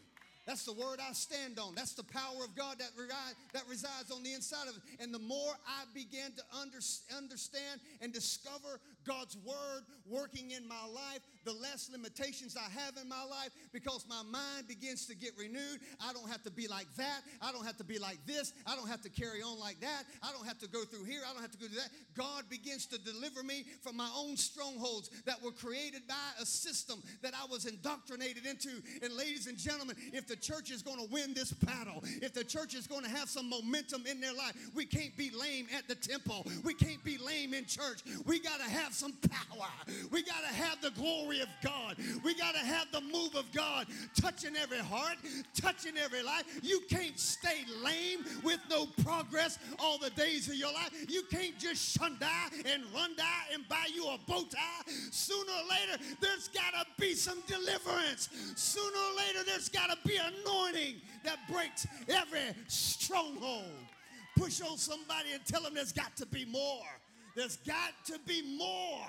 That's 0.49 0.65
the 0.65 0.73
word 0.73 0.97
I 0.99 1.13
stand 1.13 1.59
on. 1.59 1.75
That's 1.75 1.93
the 1.93 2.03
power 2.03 2.43
of 2.43 2.55
God 2.55 2.79
that, 2.79 2.89
reside, 2.97 3.35
that 3.53 3.61
resides 3.69 4.09
on 4.09 4.23
the 4.23 4.33
inside 4.33 4.67
of 4.67 4.75
it. 4.77 4.81
And 4.99 5.13
the 5.13 5.19
more 5.19 5.53
I 5.67 5.83
began 5.93 6.31
to 6.31 6.43
under, 6.59 6.79
understand 7.15 7.79
and 8.01 8.11
discover 8.11 8.81
God's 9.09 9.37
word 9.43 9.85
working 10.05 10.51
in 10.51 10.67
my 10.67 10.85
life, 10.93 11.21
the 11.43 11.53
less 11.53 11.89
limitations 11.91 12.55
I 12.55 12.69
have 12.79 12.93
in 13.01 13.09
my 13.09 13.23
life 13.23 13.49
because 13.73 14.05
my 14.07 14.21
mind 14.29 14.67
begins 14.67 15.07
to 15.07 15.15
get 15.15 15.31
renewed. 15.37 15.79
I 15.99 16.13
don't 16.13 16.29
have 16.29 16.43
to 16.43 16.51
be 16.51 16.67
like 16.67 16.87
that. 16.97 17.21
I 17.41 17.51
don't 17.51 17.65
have 17.65 17.77
to 17.77 17.83
be 17.83 17.97
like 17.97 18.19
this. 18.27 18.53
I 18.67 18.75
don't 18.75 18.87
have 18.87 19.01
to 19.01 19.09
carry 19.09 19.41
on 19.41 19.59
like 19.59 19.79
that. 19.81 20.03
I 20.21 20.31
don't 20.31 20.45
have 20.45 20.59
to 20.59 20.67
go 20.67 20.83
through 20.83 21.05
here. 21.05 21.21
I 21.27 21.33
don't 21.33 21.41
have 21.41 21.51
to 21.51 21.57
go 21.57 21.65
through 21.65 21.77
that. 21.77 21.89
God 22.15 22.43
begins 22.49 22.85
to 22.87 22.99
deliver 22.99 23.41
me 23.41 23.65
from 23.81 23.97
my 23.97 24.09
own 24.15 24.37
strongholds 24.37 25.09
that 25.25 25.41
were 25.41 25.51
created 25.51 26.07
by 26.07 26.15
a 26.39 26.45
system 26.45 27.01
that 27.23 27.33
I 27.33 27.45
was 27.51 27.65
indoctrinated 27.65 28.45
into. 28.45 28.69
And 29.01 29.13
ladies 29.13 29.47
and 29.47 29.57
gentlemen, 29.57 29.95
if 30.13 30.27
the 30.27 30.35
church 30.35 30.69
is 30.69 30.83
going 30.83 30.99
to 30.99 31.11
win 31.11 31.33
this 31.33 31.51
battle, 31.51 32.03
if 32.21 32.33
the 32.33 32.43
church 32.43 32.75
is 32.75 32.85
going 32.85 33.03
to 33.03 33.09
have 33.09 33.27
some 33.27 33.49
momentum 33.49 34.05
in 34.05 34.21
their 34.21 34.33
life, 34.33 34.53
we 34.75 34.85
can't 34.85 35.17
be 35.17 35.31
lame 35.31 35.67
at 35.75 35.87
the 35.87 35.95
temple. 35.95 36.45
We 36.63 36.75
can't 36.75 37.03
be 37.03 37.17
lame 37.17 37.55
in 37.55 37.65
church. 37.65 38.01
We 38.25 38.39
got 38.39 38.59
to 38.59 38.69
have 38.69 38.93
some 38.99 39.13
power. 39.29 39.69
We 40.11 40.23
got 40.23 40.41
to 40.41 40.53
have 40.53 40.81
the 40.81 40.91
glory 40.91 41.39
of 41.39 41.47
God. 41.63 41.95
We 42.23 42.33
got 42.35 42.53
to 42.53 42.59
have 42.59 42.91
the 42.91 42.99
move 43.01 43.35
of 43.35 43.49
God 43.53 43.87
touching 44.19 44.57
every 44.57 44.79
heart, 44.79 45.15
touching 45.55 45.97
every 45.97 46.21
life. 46.21 46.43
You 46.61 46.81
can't 46.89 47.17
stay 47.17 47.63
lame 47.81 48.25
with 48.43 48.59
no 48.69 48.87
progress 49.03 49.57
all 49.79 49.97
the 49.97 50.09
days 50.11 50.49
of 50.49 50.55
your 50.55 50.73
life. 50.73 50.91
You 51.07 51.23
can't 51.31 51.57
just 51.57 51.97
shun 51.97 52.17
die 52.19 52.49
and 52.65 52.83
run 52.93 53.15
die 53.15 53.53
and 53.53 53.67
buy 53.69 53.87
you 53.93 54.05
a 54.05 54.19
bow 54.27 54.43
tie. 54.43 54.91
Sooner 55.11 55.49
or 55.49 55.69
later, 55.69 56.03
there's 56.19 56.49
got 56.49 56.73
to 56.73 56.85
be 56.99 57.13
some 57.13 57.41
deliverance. 57.47 58.29
Sooner 58.55 58.97
or 58.97 59.17
later, 59.17 59.43
there's 59.45 59.69
got 59.69 59.89
to 59.89 59.97
be 60.07 60.17
anointing 60.17 60.95
that 61.23 61.37
breaks 61.49 61.87
every 62.09 62.53
stronghold. 62.67 63.63
Push 64.37 64.61
on 64.61 64.77
somebody 64.77 65.31
and 65.33 65.45
tell 65.45 65.61
them 65.61 65.73
there's 65.73 65.93
got 65.93 66.15
to 66.17 66.25
be 66.25 66.45
more. 66.45 66.85
There's 67.39 67.55
got 67.55 67.93
to 68.07 68.19
be 68.27 68.41
more. 68.57 69.07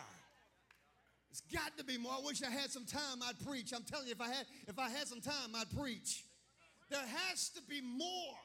It's 1.33 1.43
got 1.53 1.77
to 1.79 1.83
be 1.83 1.99
more. 1.99 2.13
I 2.13 2.25
wish 2.25 2.45
I 2.45 2.51
had 2.51 2.71
some 2.71 2.85
time, 2.85 3.19
I'd 3.29 3.45
preach. 3.45 3.73
I'm 3.75 3.83
telling 3.83 4.07
you, 4.07 4.13
if 4.13 4.21
I 4.21 4.29
had, 4.29 4.47
if 4.69 4.79
I 4.79 4.89
had 4.89 5.09
some 5.09 5.21
time, 5.21 5.57
I'd 5.57 5.77
preach. 5.77 6.23
There 6.91 7.01
has 7.01 7.49
to 7.57 7.63
be 7.63 7.81
more. 7.81 8.37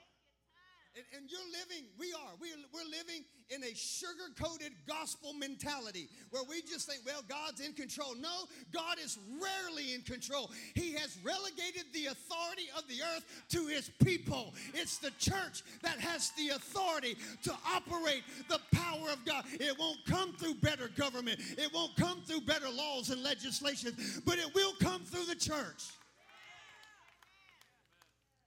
And, 0.96 1.06
and 1.18 1.32
you're 1.32 1.42
living, 1.52 1.86
we 2.00 2.14
are, 2.14 2.34
we 2.40 2.50
are, 2.52 2.64
we're 2.74 2.90
living 2.90 3.26
in 3.50 3.64
a 3.64 3.76
sugar 3.76 4.32
coated 4.40 4.72
gospel 4.88 5.34
mentality 5.34 6.08
where 6.32 6.44
we 6.50 6.62
just 6.62 6.88
think, 6.90 7.02
well, 7.06 7.22
God's 7.28 7.60
in 7.60 7.74
control. 7.74 8.16
No, 8.16 8.46
God 8.74 8.98
is 9.04 9.20
rarely 9.42 9.94
in 9.94 10.02
control. 10.02 10.52
He 10.74 10.94
has 10.94 11.18
relegated 11.24 11.86
the 11.94 12.08
authority 12.08 12.70
of 12.78 12.88
the 12.88 13.02
earth 13.16 13.26
to 13.50 13.68
his 13.68 13.92
people. 14.04 14.54
It's 14.74 14.98
the 14.98 15.12
church 15.20 15.64
that 15.84 16.00
has 16.00 16.32
the 16.32 16.56
authority 16.56 17.18
to 17.44 17.54
operate 17.74 18.24
the 18.48 18.60
power 18.72 19.10
of 19.12 19.24
God. 19.26 19.44
It 19.52 19.78
won't 19.78 20.04
come 20.06 20.34
through 20.34 20.56
better 20.56 20.88
government, 20.88 21.40
it 21.58 21.74
won't 21.74 21.96
come 21.98 22.22
through 22.26 22.42
better 22.42 22.70
laws 22.70 23.10
and 23.10 23.22
legislation, 23.22 23.94
but 24.26 24.38
it 24.38 24.54
will 24.56 24.74
come 24.80 25.02
through 25.02 25.26
the 25.26 25.36
church. 25.36 25.84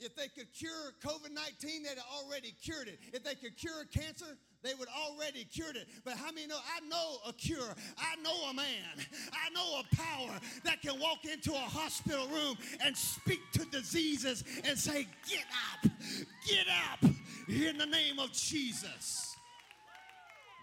If 0.01 0.15
they 0.15 0.29
could 0.29 0.53
cure 0.53 0.95
COVID 1.05 1.33
19, 1.33 1.83
they'd 1.83 1.99
already 2.15 2.55
cured 2.63 2.89
it. 2.89 3.01
If 3.13 3.25
they 3.25 3.35
could 3.35 3.57
cure 3.57 3.85
cancer, 3.93 4.37
they 4.63 4.75
would 4.75 4.89
already 4.89 5.45
cured 5.45 5.77
it. 5.77 5.89
But 6.05 6.15
how 6.15 6.31
many 6.33 6.47
know? 6.47 6.57
I 6.57 6.87
know 6.87 7.17
a 7.27 7.33
cure. 7.33 7.75
I 7.99 8.21
know 8.23 8.51
a 8.51 8.55
man. 8.55 9.07
I 9.33 9.51
know 9.51 9.81
a 9.81 9.97
power 9.97 10.39
that 10.65 10.83
can 10.83 11.01
walk 11.01 11.25
into 11.25 11.53
a 11.53 11.59
hospital 11.59 12.27
room 12.29 12.57
and 12.85 12.97
speak 12.97 13.41
to 13.53 13.65
diseases 13.67 14.45
and 14.65 14.79
say, 14.79 15.07
Get 15.29 15.45
up, 15.73 15.91
get 16.47 16.67
up 16.93 17.11
in 17.49 17.79
the 17.79 17.87
name 17.87 18.19
of 18.19 18.33
Jesus. 18.33 19.28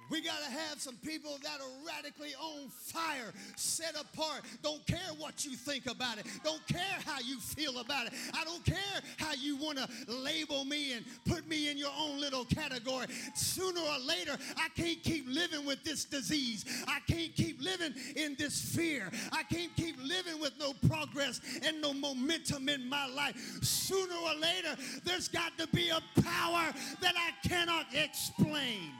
We 0.09 0.21
got 0.21 0.37
to 0.45 0.51
have 0.51 0.79
some 0.79 0.95
people 0.97 1.37
that 1.43 1.59
are 1.61 1.87
radically 1.87 2.35
on 2.39 2.69
fire, 2.69 3.33
set 3.55 3.95
apart. 3.99 4.41
Don't 4.61 4.85
care 4.85 4.99
what 5.17 5.45
you 5.45 5.55
think 5.55 5.87
about 5.87 6.19
it. 6.19 6.25
Don't 6.43 6.65
care 6.67 6.97
how 7.05 7.19
you 7.19 7.39
feel 7.39 7.79
about 7.79 8.07
it. 8.07 8.13
I 8.33 8.43
don't 8.43 8.63
care 8.63 8.75
how 9.17 9.33
you 9.33 9.55
want 9.57 9.77
to 9.79 9.87
label 10.07 10.65
me 10.65 10.93
and 10.93 11.05
put 11.25 11.47
me 11.47 11.69
in 11.69 11.77
your 11.77 11.91
own 11.97 12.19
little 12.19 12.45
category. 12.45 13.07
Sooner 13.33 13.81
or 13.81 13.99
later, 14.05 14.37
I 14.57 14.69
can't 14.75 15.01
keep 15.01 15.25
living 15.27 15.65
with 15.65 15.83
this 15.83 16.05
disease. 16.05 16.65
I 16.87 16.99
can't 17.07 17.33
keep 17.35 17.61
living 17.61 17.93
in 18.15 18.35
this 18.37 18.61
fear. 18.75 19.09
I 19.31 19.43
can't 19.43 19.75
keep 19.75 19.97
living 20.03 20.39
with 20.39 20.53
no 20.59 20.73
progress 20.87 21.41
and 21.65 21.81
no 21.81 21.93
momentum 21.93 22.69
in 22.69 22.87
my 22.87 23.07
life. 23.07 23.35
Sooner 23.63 24.15
or 24.15 24.35
later, 24.39 24.75
there's 25.03 25.27
got 25.27 25.57
to 25.57 25.67
be 25.67 25.89
a 25.89 26.01
power 26.21 26.73
that 27.01 27.15
I 27.15 27.47
cannot 27.47 27.87
explain. 27.93 28.91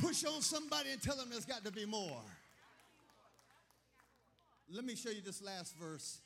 Push 0.00 0.24
on 0.24 0.40
somebody 0.40 0.90
and 0.92 1.02
tell 1.02 1.16
them 1.16 1.28
there's 1.30 1.44
got 1.44 1.64
to 1.64 1.72
be 1.72 1.84
more. 1.84 2.22
Let 4.72 4.84
me 4.84 4.94
show 4.94 5.10
you 5.10 5.20
this 5.20 5.42
last 5.42 5.76
verse. 5.76 6.20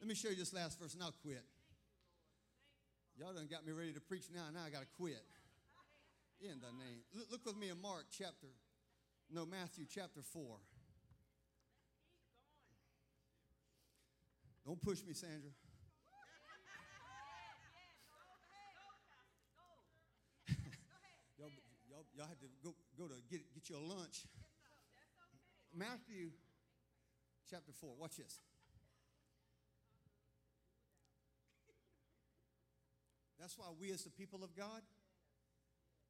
Let 0.00 0.08
me 0.08 0.14
show 0.14 0.28
you 0.28 0.36
this 0.36 0.52
last 0.52 0.78
verse 0.78 0.94
and 0.94 1.02
I'll 1.02 1.14
quit. 1.22 1.42
Y'all 3.18 3.32
done 3.32 3.48
got 3.50 3.66
me 3.66 3.72
ready 3.72 3.92
to 3.92 4.00
preach 4.00 4.24
now. 4.34 4.44
Now 4.52 4.60
I 4.66 4.70
got 4.70 4.80
to 4.80 4.88
quit. 4.96 5.22
In 6.40 6.60
the 6.60 6.72
name. 6.78 7.00
Look, 7.14 7.30
look 7.30 7.46
with 7.46 7.56
me 7.56 7.70
in 7.70 7.80
Mark 7.80 8.04
chapter, 8.10 8.48
no, 9.32 9.46
Matthew 9.46 9.86
chapter 9.88 10.20
4. 10.20 10.42
Don't 14.66 14.80
push 14.82 15.02
me, 15.06 15.14
Sandra. 15.14 15.50
y'all, 21.38 21.50
y'all, 21.88 22.04
y'all 22.16 22.26
had 22.26 22.40
to 22.40 22.46
go, 22.62 22.74
go 22.98 23.06
to 23.06 23.14
get, 23.30 23.42
get 23.54 23.68
your 23.70 23.80
lunch. 23.80 24.24
Matthew 25.74 26.30
chapter 27.50 27.72
4. 27.72 27.90
Watch 27.98 28.16
this. 28.16 28.38
That's 33.38 33.58
why 33.58 33.66
we, 33.78 33.92
as 33.92 34.04
the 34.04 34.10
people 34.10 34.42
of 34.42 34.56
God, 34.56 34.80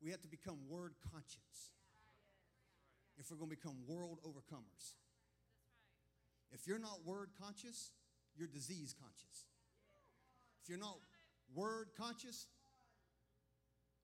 we 0.03 0.11
have 0.11 0.21
to 0.23 0.29
become 0.29 0.59
word 0.69 0.95
conscious 1.11 1.73
if 3.19 3.31
we're 3.31 3.37
going 3.37 3.51
to 3.51 3.57
become 3.57 3.77
world 3.89 4.19
overcomers. 4.25 4.93
If 6.53 6.67
you're 6.67 6.79
not 6.79 7.01
word 7.05 7.31
conscious, 7.41 7.91
you're 8.37 8.49
disease 8.49 8.95
conscious. 9.01 9.47
If 10.63 10.69
you're 10.69 10.79
not 10.79 10.99
word 11.55 11.89
conscious, 11.97 12.47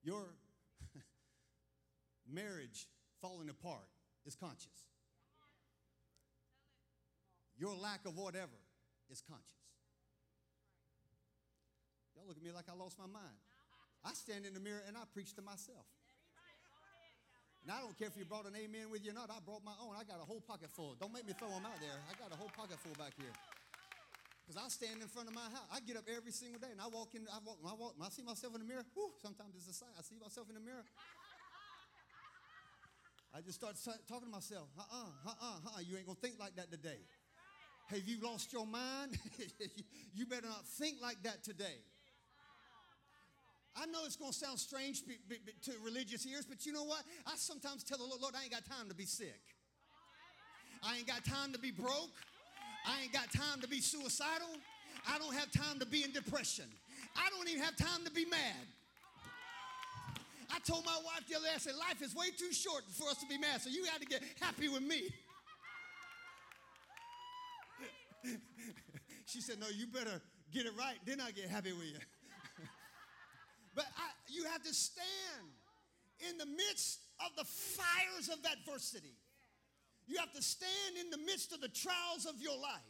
your 0.02 0.34
marriage 2.32 2.86
falling 3.20 3.48
apart 3.48 3.88
is 4.24 4.34
conscious. 4.34 4.86
Your 7.58 7.74
lack 7.76 8.06
of 8.06 8.16
whatever 8.16 8.56
is 9.10 9.20
conscious. 9.20 9.60
Y'all 12.16 12.24
look 12.26 12.36
at 12.36 12.42
me 12.42 12.52
like 12.52 12.72
I 12.72 12.76
lost 12.76 12.98
my 12.98 13.08
mind. 13.08 13.36
I 14.04 14.16
stand 14.16 14.46
in 14.48 14.54
the 14.56 14.60
mirror 14.60 14.80
and 14.88 14.96
I 14.96 15.04
preach 15.12 15.36
to 15.36 15.42
myself. 15.42 15.84
And 17.60 17.68
I 17.68 17.84
don't 17.84 17.92
care 18.00 18.08
if 18.08 18.16
you 18.16 18.24
brought 18.24 18.48
an 18.48 18.56
amen 18.56 18.88
with 18.88 19.04
you 19.04 19.12
or 19.12 19.18
not. 19.20 19.28
I 19.28 19.36
brought 19.44 19.60
my 19.60 19.76
own. 19.84 19.92
I 19.92 20.08
got 20.08 20.16
a 20.16 20.24
whole 20.24 20.40
pocket 20.40 20.72
full. 20.72 20.96
Don't 20.96 21.12
make 21.12 21.28
me 21.28 21.36
throw 21.36 21.52
them 21.52 21.68
out 21.68 21.76
there. 21.76 21.92
I 22.08 22.16
got 22.16 22.32
a 22.32 22.38
whole 22.40 22.48
pocket 22.56 22.80
full 22.80 22.96
back 22.96 23.12
here. 23.20 23.32
Because 24.40 24.56
I 24.56 24.66
stand 24.72 25.04
in 25.04 25.08
front 25.12 25.28
of 25.28 25.36
my 25.36 25.44
house. 25.44 25.68
I 25.68 25.84
get 25.84 26.00
up 26.00 26.08
every 26.08 26.32
single 26.32 26.56
day 26.56 26.72
and 26.72 26.80
I 26.80 26.88
walk 26.88 27.12
in. 27.12 27.28
I 27.28 27.36
walk. 27.44 27.60
I 27.60 27.76
walk. 27.76 28.00
I 28.00 28.08
see 28.08 28.24
myself 28.24 28.56
in 28.56 28.64
the 28.64 28.68
mirror. 28.68 28.88
Whew, 28.96 29.12
sometimes 29.20 29.52
it's 29.60 29.68
a 29.68 29.76
sign. 29.76 29.92
I 29.92 30.00
see 30.00 30.16
myself 30.16 30.48
in 30.48 30.56
the 30.56 30.64
mirror. 30.64 30.88
I 33.34 33.40
just 33.40 33.60
start 33.60 33.76
talking 34.08 34.26
to 34.26 34.32
myself. 34.32 34.68
Uh 34.78 34.82
uh-uh, 34.82 35.30
uh 35.30 35.34
uh 35.42 35.76
uh. 35.76 35.80
You 35.86 35.96
ain't 35.96 36.06
gonna 36.06 36.18
think 36.20 36.34
like 36.38 36.56
that 36.56 36.70
today. 36.70 36.98
Have 37.88 38.06
you 38.06 38.18
lost 38.22 38.52
your 38.52 38.66
mind? 38.66 39.18
you 40.14 40.26
better 40.26 40.46
not 40.46 40.66
think 40.66 41.02
like 41.02 41.22
that 41.24 41.42
today. 41.42 41.78
I 43.76 43.86
know 43.86 44.00
it's 44.04 44.16
going 44.16 44.32
to 44.32 44.36
sound 44.36 44.58
strange 44.58 45.02
to 45.02 45.72
religious 45.84 46.26
ears, 46.26 46.44
but 46.48 46.66
you 46.66 46.72
know 46.72 46.84
what? 46.84 47.02
I 47.26 47.32
sometimes 47.36 47.84
tell 47.84 47.98
the 47.98 48.04
Lord, 48.04 48.20
Lord, 48.20 48.34
I 48.38 48.42
ain't 48.42 48.52
got 48.52 48.64
time 48.64 48.88
to 48.88 48.94
be 48.94 49.06
sick. 49.06 49.40
I 50.82 50.98
ain't 50.98 51.06
got 51.06 51.24
time 51.24 51.52
to 51.52 51.58
be 51.58 51.70
broke. 51.70 52.10
I 52.86 53.02
ain't 53.02 53.12
got 53.12 53.32
time 53.32 53.60
to 53.60 53.68
be 53.68 53.80
suicidal. 53.80 54.48
I 55.08 55.18
don't 55.18 55.34
have 55.34 55.50
time 55.52 55.78
to 55.78 55.86
be 55.86 56.02
in 56.02 56.12
depression. 56.12 56.66
I 57.16 57.28
don't 57.30 57.48
even 57.48 57.62
have 57.62 57.76
time 57.76 58.04
to 58.04 58.10
be 58.10 58.24
mad. 58.24 58.66
I 60.52 60.58
told 60.60 60.84
my 60.84 60.98
wife 61.04 61.26
the 61.28 61.36
other 61.36 61.46
day, 61.46 61.52
I 61.54 61.58
said, 61.58 61.74
life 61.76 62.02
is 62.02 62.14
way 62.14 62.30
too 62.36 62.52
short 62.52 62.82
for 62.90 63.08
us 63.08 63.18
to 63.18 63.26
be 63.26 63.38
mad, 63.38 63.60
so 63.60 63.70
you 63.70 63.84
got 63.84 64.00
to 64.00 64.06
get 64.06 64.22
happy 64.40 64.68
with 64.68 64.82
me. 64.82 65.02
she 69.26 69.40
said, 69.40 69.58
no, 69.60 69.66
you 69.68 69.86
better 69.86 70.20
get 70.52 70.66
it 70.66 70.72
right, 70.78 70.96
then 71.06 71.20
I 71.20 71.30
get 71.30 71.48
happy 71.48 71.72
with 71.72 71.86
you. 71.86 71.98
But 73.72 73.84
I, 73.96 74.10
you 74.26 74.44
have 74.50 74.64
to 74.64 74.74
stand 74.74 75.46
in 76.28 76.38
the 76.38 76.46
midst 76.46 76.98
of 77.24 77.30
the 77.36 77.44
fires 77.44 78.28
of 78.28 78.38
adversity. 78.44 79.14
You 80.08 80.18
have 80.18 80.32
to 80.32 80.42
stand 80.42 80.98
in 81.00 81.10
the 81.10 81.18
midst 81.18 81.52
of 81.52 81.60
the 81.60 81.68
trials 81.68 82.26
of 82.26 82.42
your 82.42 82.58
life. 82.58 82.89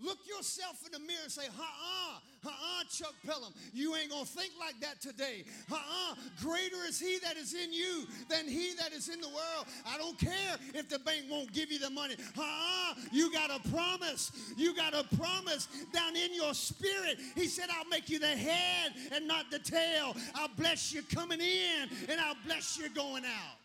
Look 0.00 0.18
yourself 0.28 0.84
in 0.86 0.92
the 0.92 1.00
mirror 1.00 1.20
and 1.24 1.32
say, 1.32 1.46
uh-uh, 1.46 2.48
uh-uh, 2.48 2.84
Chuck 2.88 3.14
Pelham. 3.26 3.52
You 3.74 3.96
ain't 3.96 4.10
going 4.10 4.24
to 4.24 4.30
think 4.30 4.52
like 4.58 4.78
that 4.80 5.00
today. 5.00 5.44
Uh-uh, 5.70 6.14
greater 6.40 6.76
is 6.86 7.00
he 7.00 7.18
that 7.18 7.36
is 7.36 7.52
in 7.52 7.72
you 7.72 8.06
than 8.28 8.46
he 8.46 8.74
that 8.78 8.92
is 8.92 9.08
in 9.08 9.20
the 9.20 9.28
world. 9.28 9.66
I 9.86 9.98
don't 9.98 10.16
care 10.18 10.56
if 10.74 10.88
the 10.88 11.00
bank 11.00 11.24
won't 11.28 11.52
give 11.52 11.72
you 11.72 11.80
the 11.80 11.90
money. 11.90 12.14
Uh-uh, 12.36 12.94
you 13.10 13.32
got 13.32 13.50
a 13.50 13.68
promise. 13.70 14.30
You 14.56 14.74
got 14.74 14.94
a 14.94 15.04
promise 15.16 15.66
down 15.92 16.14
in 16.14 16.32
your 16.32 16.54
spirit. 16.54 17.18
He 17.34 17.46
said, 17.46 17.66
I'll 17.76 17.88
make 17.88 18.08
you 18.08 18.20
the 18.20 18.26
head 18.28 18.92
and 19.12 19.26
not 19.26 19.50
the 19.50 19.58
tail. 19.58 20.14
I'll 20.34 20.50
bless 20.56 20.92
you 20.92 21.02
coming 21.02 21.40
in 21.40 21.88
and 22.08 22.20
I'll 22.20 22.36
bless 22.46 22.78
you 22.78 22.88
going 22.90 23.24
out. 23.24 23.58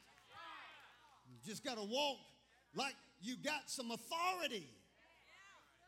You 1.29 1.38
just 1.45 1.63
got 1.63 1.77
to 1.77 1.84
walk 1.84 2.17
like 2.75 2.95
you 3.21 3.36
got 3.43 3.61
some 3.67 3.91
authority. 3.91 4.67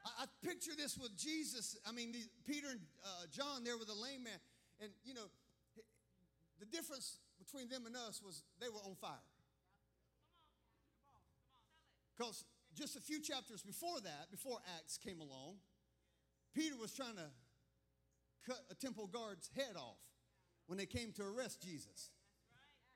I, 0.05 0.23
I 0.23 0.25
picture 0.45 0.71
this 0.77 0.97
with 0.97 1.17
Jesus. 1.17 1.77
I 1.85 1.91
mean, 1.91 2.11
the, 2.11 2.19
Peter 2.45 2.67
and 2.69 2.79
uh, 3.03 3.25
John 3.31 3.63
there 3.63 3.77
with 3.77 3.87
the 3.87 3.95
lame 3.95 4.23
man. 4.23 4.39
And, 4.79 4.91
you 5.03 5.13
know, 5.13 5.27
the 6.59 6.65
difference 6.65 7.17
between 7.39 7.67
them 7.67 7.85
and 7.85 7.95
us 7.95 8.21
was 8.23 8.43
they 8.61 8.69
were 8.69 8.81
on 8.85 8.95
fire. 8.95 9.11
Because 12.15 12.45
just 12.75 12.95
a 12.95 13.01
few 13.01 13.19
chapters 13.19 13.61
before 13.61 13.99
that, 14.01 14.31
before 14.31 14.57
Acts 14.77 14.97
came 14.97 15.19
along, 15.19 15.55
Peter 16.53 16.75
was 16.79 16.93
trying 16.93 17.15
to 17.15 17.29
cut 18.47 18.59
a 18.71 18.75
temple 18.75 19.07
guard's 19.07 19.49
head 19.55 19.75
off 19.75 19.99
when 20.67 20.77
they 20.77 20.85
came 20.85 21.11
to 21.13 21.23
arrest 21.23 21.61
Jesus. 21.61 22.11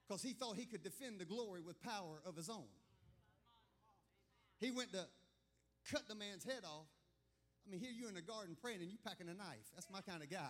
Because 0.07 0.21
he 0.21 0.33
thought 0.33 0.55
he 0.55 0.65
could 0.65 0.83
defend 0.83 1.19
the 1.19 1.25
glory 1.25 1.61
with 1.61 1.81
power 1.81 2.21
of 2.25 2.35
his 2.35 2.49
own. 2.49 2.67
He 4.59 4.71
went 4.71 4.91
to 4.93 5.05
cut 5.91 6.07
the 6.07 6.15
man's 6.15 6.43
head 6.43 6.63
off, 6.65 6.87
I 7.65 7.71
mean, 7.71 7.79
here 7.79 7.91
you're 7.93 8.09
in 8.09 8.15
the 8.15 8.21
garden 8.21 8.57
praying 8.59 8.81
and 8.81 8.89
you're 8.89 9.03
packing 9.05 9.29
a 9.29 9.33
knife. 9.33 9.67
That's 9.75 9.87
my 9.91 10.01
kind 10.01 10.23
of 10.23 10.29
guy. 10.29 10.49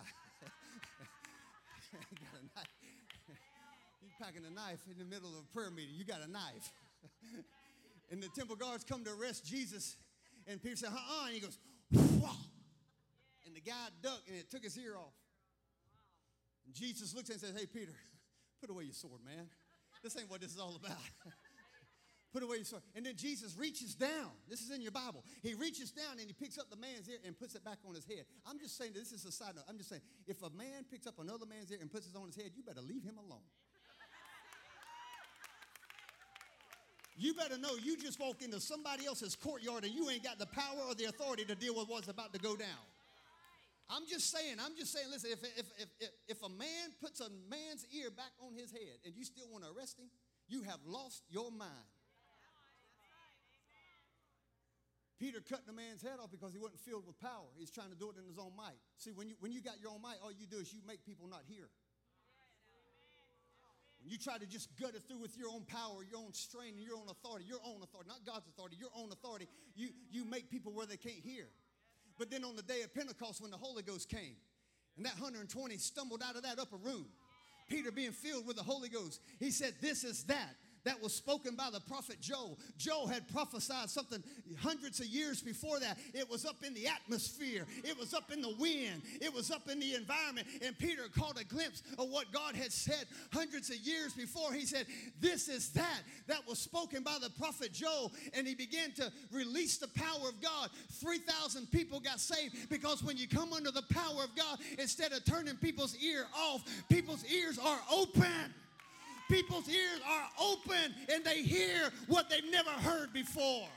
got 1.92 2.40
a 2.40 2.44
knife. 2.56 2.74
you 4.02 4.08
packing 4.18 4.42
a 4.46 4.50
knife 4.50 4.80
in 4.90 4.98
the 4.98 5.04
middle 5.04 5.30
of 5.30 5.44
a 5.44 5.48
prayer 5.52 5.70
meeting. 5.70 5.94
You 5.96 6.04
got 6.04 6.22
a 6.22 6.30
knife. 6.30 6.72
and 8.10 8.22
the 8.22 8.28
temple 8.28 8.56
guards 8.56 8.84
come 8.84 9.04
to 9.04 9.10
arrest 9.12 9.44
Jesus. 9.44 9.96
And 10.46 10.62
Peter 10.62 10.76
said, 10.76 10.90
uh-uh. 10.90 11.26
And 11.26 11.34
he 11.34 11.40
goes, 11.40 11.58
Whoa. 11.92 12.30
And 13.46 13.54
the 13.56 13.60
guy 13.60 13.88
ducked 14.02 14.28
and 14.28 14.36
it 14.38 14.50
took 14.50 14.62
his 14.62 14.78
ear 14.78 14.96
off. 14.96 15.14
And 16.66 16.74
Jesus 16.74 17.14
looks 17.14 17.30
at 17.30 17.36
him 17.36 17.48
and 17.48 17.56
says, 17.56 17.60
hey, 17.60 17.66
Peter, 17.66 17.92
put 18.60 18.70
away 18.70 18.84
your 18.84 18.94
sword, 18.94 19.20
man. 19.24 19.46
This 20.02 20.16
ain't 20.16 20.30
what 20.30 20.40
this 20.40 20.52
is 20.52 20.60
all 20.60 20.76
about. 20.76 20.98
Put 22.32 22.42
away 22.44 22.56
your 22.56 22.64
sword. 22.64 22.82
And 22.94 23.04
then 23.04 23.16
Jesus 23.16 23.56
reaches 23.58 23.94
down. 23.94 24.30
This 24.48 24.60
is 24.60 24.70
in 24.70 24.80
your 24.80 24.92
Bible. 24.92 25.24
He 25.42 25.54
reaches 25.54 25.90
down 25.90 26.18
and 26.18 26.20
he 26.20 26.32
picks 26.32 26.58
up 26.58 26.70
the 26.70 26.76
man's 26.76 27.08
ear 27.08 27.18
and 27.26 27.36
puts 27.36 27.56
it 27.56 27.64
back 27.64 27.78
on 27.86 27.94
his 27.94 28.06
head. 28.06 28.24
I'm 28.46 28.58
just 28.58 28.78
saying, 28.78 28.92
this 28.94 29.10
is 29.10 29.24
a 29.24 29.32
side 29.32 29.56
note. 29.56 29.64
I'm 29.68 29.78
just 29.78 29.90
saying, 29.90 30.02
if 30.28 30.40
a 30.42 30.50
man 30.50 30.86
picks 30.88 31.06
up 31.06 31.18
another 31.18 31.46
man's 31.46 31.72
ear 31.72 31.78
and 31.80 31.90
puts 31.90 32.06
it 32.06 32.16
on 32.16 32.26
his 32.26 32.36
head, 32.36 32.52
you 32.54 32.62
better 32.62 32.82
leave 32.82 33.02
him 33.02 33.18
alone. 33.18 33.42
You 37.16 37.34
better 37.34 37.58
know 37.58 37.76
you 37.82 37.98
just 37.98 38.18
walked 38.18 38.42
into 38.42 38.60
somebody 38.60 39.04
else's 39.06 39.36
courtyard 39.36 39.84
and 39.84 39.92
you 39.92 40.08
ain't 40.08 40.24
got 40.24 40.38
the 40.38 40.46
power 40.46 40.88
or 40.88 40.94
the 40.94 41.04
authority 41.04 41.44
to 41.44 41.54
deal 41.54 41.74
with 41.74 41.88
what's 41.88 42.08
about 42.08 42.32
to 42.32 42.38
go 42.38 42.56
down. 42.56 42.80
I'm 43.90 44.06
just 44.08 44.32
saying, 44.32 44.56
I'm 44.64 44.76
just 44.78 44.92
saying, 44.92 45.06
listen, 45.10 45.30
if, 45.32 45.42
if, 45.58 45.66
if, 46.00 46.10
if, 46.28 46.42
a 46.42 46.48
man 46.48 46.94
puts 47.02 47.20
a 47.20 47.28
man's 47.50 47.84
ear 47.92 48.08
back 48.08 48.30
on 48.40 48.54
his 48.54 48.70
head 48.70 49.02
and 49.04 49.14
you 49.14 49.24
still 49.24 49.46
want 49.50 49.64
to 49.64 49.70
arrest 49.76 49.98
him, 49.98 50.06
you 50.48 50.62
have 50.62 50.78
lost 50.86 51.22
your 51.28 51.50
mind. 51.50 51.90
Peter 55.20 55.44
cut 55.44 55.68
the 55.68 55.76
man's 55.76 56.00
head 56.00 56.16
off 56.16 56.32
because 56.32 56.56
he 56.56 56.58
wasn't 56.58 56.80
filled 56.80 57.06
with 57.06 57.20
power. 57.20 57.44
He's 57.60 57.70
trying 57.70 57.92
to 57.92 57.98
do 57.98 58.08
it 58.08 58.16
in 58.16 58.24
his 58.24 58.40
own 58.40 58.56
might. 58.56 58.80
See, 58.96 59.12
when 59.12 59.28
you, 59.28 59.36
when 59.40 59.52
you 59.52 59.60
got 59.60 59.76
your 59.76 59.92
own 59.92 60.00
might, 60.00 60.16
all 60.24 60.32
you 60.32 60.48
do 60.48 60.56
is 60.56 60.72
you 60.72 60.80
make 60.88 61.04
people 61.04 61.28
not 61.28 61.44
hear. 61.44 61.68
When 64.00 64.08
you 64.08 64.16
try 64.16 64.38
to 64.38 64.46
just 64.46 64.72
gut 64.80 64.96
it 64.96 65.02
through 65.06 65.20
with 65.20 65.36
your 65.36 65.52
own 65.52 65.68
power, 65.68 66.00
your 66.08 66.24
own 66.24 66.32
and 66.32 66.80
your 66.80 66.96
own 66.96 67.12
authority, 67.12 67.44
your 67.44 67.60
own 67.60 67.84
authority, 67.84 68.08
not 68.08 68.24
God's 68.24 68.48
authority, 68.48 68.76
your 68.80 68.88
own 68.96 69.12
authority, 69.12 69.46
you, 69.76 69.90
you 70.10 70.24
make 70.24 70.50
people 70.50 70.72
where 70.72 70.86
they 70.86 70.96
can't 70.96 71.20
hear. 71.20 71.44
But 72.18 72.30
then 72.30 72.42
on 72.42 72.56
the 72.56 72.62
day 72.62 72.80
of 72.80 72.94
Pentecost, 72.94 73.42
when 73.42 73.50
the 73.50 73.58
Holy 73.58 73.82
Ghost 73.82 74.08
came, 74.08 74.40
and 74.96 75.04
that 75.04 75.20
120 75.20 75.76
stumbled 75.76 76.22
out 76.24 76.36
of 76.36 76.44
that 76.44 76.58
upper 76.58 76.76
room, 76.76 77.06
Peter 77.68 77.92
being 77.92 78.12
filled 78.12 78.46
with 78.46 78.56
the 78.56 78.62
Holy 78.62 78.88
Ghost. 78.88 79.20
He 79.38 79.50
said, 79.50 79.74
This 79.82 80.02
is 80.02 80.24
that 80.24 80.56
that 80.84 81.02
was 81.02 81.12
spoken 81.12 81.54
by 81.54 81.68
the 81.72 81.80
prophet 81.80 82.20
Joel. 82.20 82.58
Joel 82.78 83.06
had 83.06 83.28
prophesied 83.32 83.90
something 83.90 84.22
hundreds 84.60 85.00
of 85.00 85.06
years 85.06 85.42
before 85.42 85.78
that. 85.80 85.98
It 86.14 86.28
was 86.28 86.46
up 86.46 86.64
in 86.66 86.74
the 86.74 86.86
atmosphere, 86.86 87.66
it 87.84 87.98
was 87.98 88.14
up 88.14 88.32
in 88.32 88.40
the 88.40 88.54
wind, 88.58 89.02
it 89.20 89.32
was 89.32 89.50
up 89.50 89.68
in 89.68 89.80
the 89.80 89.94
environment. 89.94 90.46
And 90.64 90.78
Peter 90.78 91.02
caught 91.16 91.40
a 91.40 91.44
glimpse 91.44 91.82
of 91.98 92.08
what 92.08 92.32
God 92.32 92.54
had 92.54 92.72
said 92.72 93.04
hundreds 93.32 93.70
of 93.70 93.76
years 93.76 94.12
before. 94.14 94.52
He 94.52 94.64
said, 94.64 94.86
This 95.20 95.48
is 95.48 95.70
that 95.70 96.00
that 96.26 96.46
was 96.46 96.58
spoken 96.58 97.02
by 97.02 97.16
the 97.20 97.30
prophet 97.30 97.72
Joel. 97.72 98.12
And 98.34 98.46
he 98.46 98.54
began 98.54 98.92
to 98.92 99.12
release 99.32 99.78
the 99.78 99.88
power 99.88 100.28
of 100.28 100.40
God. 100.40 100.70
3,000 100.92 101.70
people 101.70 102.00
got 102.00 102.20
saved 102.20 102.70
because 102.70 103.02
when 103.02 103.16
you 103.16 103.28
come 103.28 103.52
under 103.52 103.70
the 103.70 103.82
power 103.90 104.24
of 104.24 104.34
God, 104.36 104.58
instead 104.78 105.12
of 105.12 105.24
turning 105.24 105.56
people's 105.56 105.96
ear 105.96 106.26
off, 106.36 106.62
people's 106.88 107.24
ears 107.26 107.58
are 107.58 107.78
open 107.92 108.54
people's 109.30 109.68
ears 109.68 110.00
are 110.08 110.28
open 110.40 110.94
and 111.12 111.24
they 111.24 111.42
hear 111.42 111.90
what 112.08 112.28
they've 112.28 112.50
never 112.50 112.70
heard 112.70 113.12
before. 113.12 113.68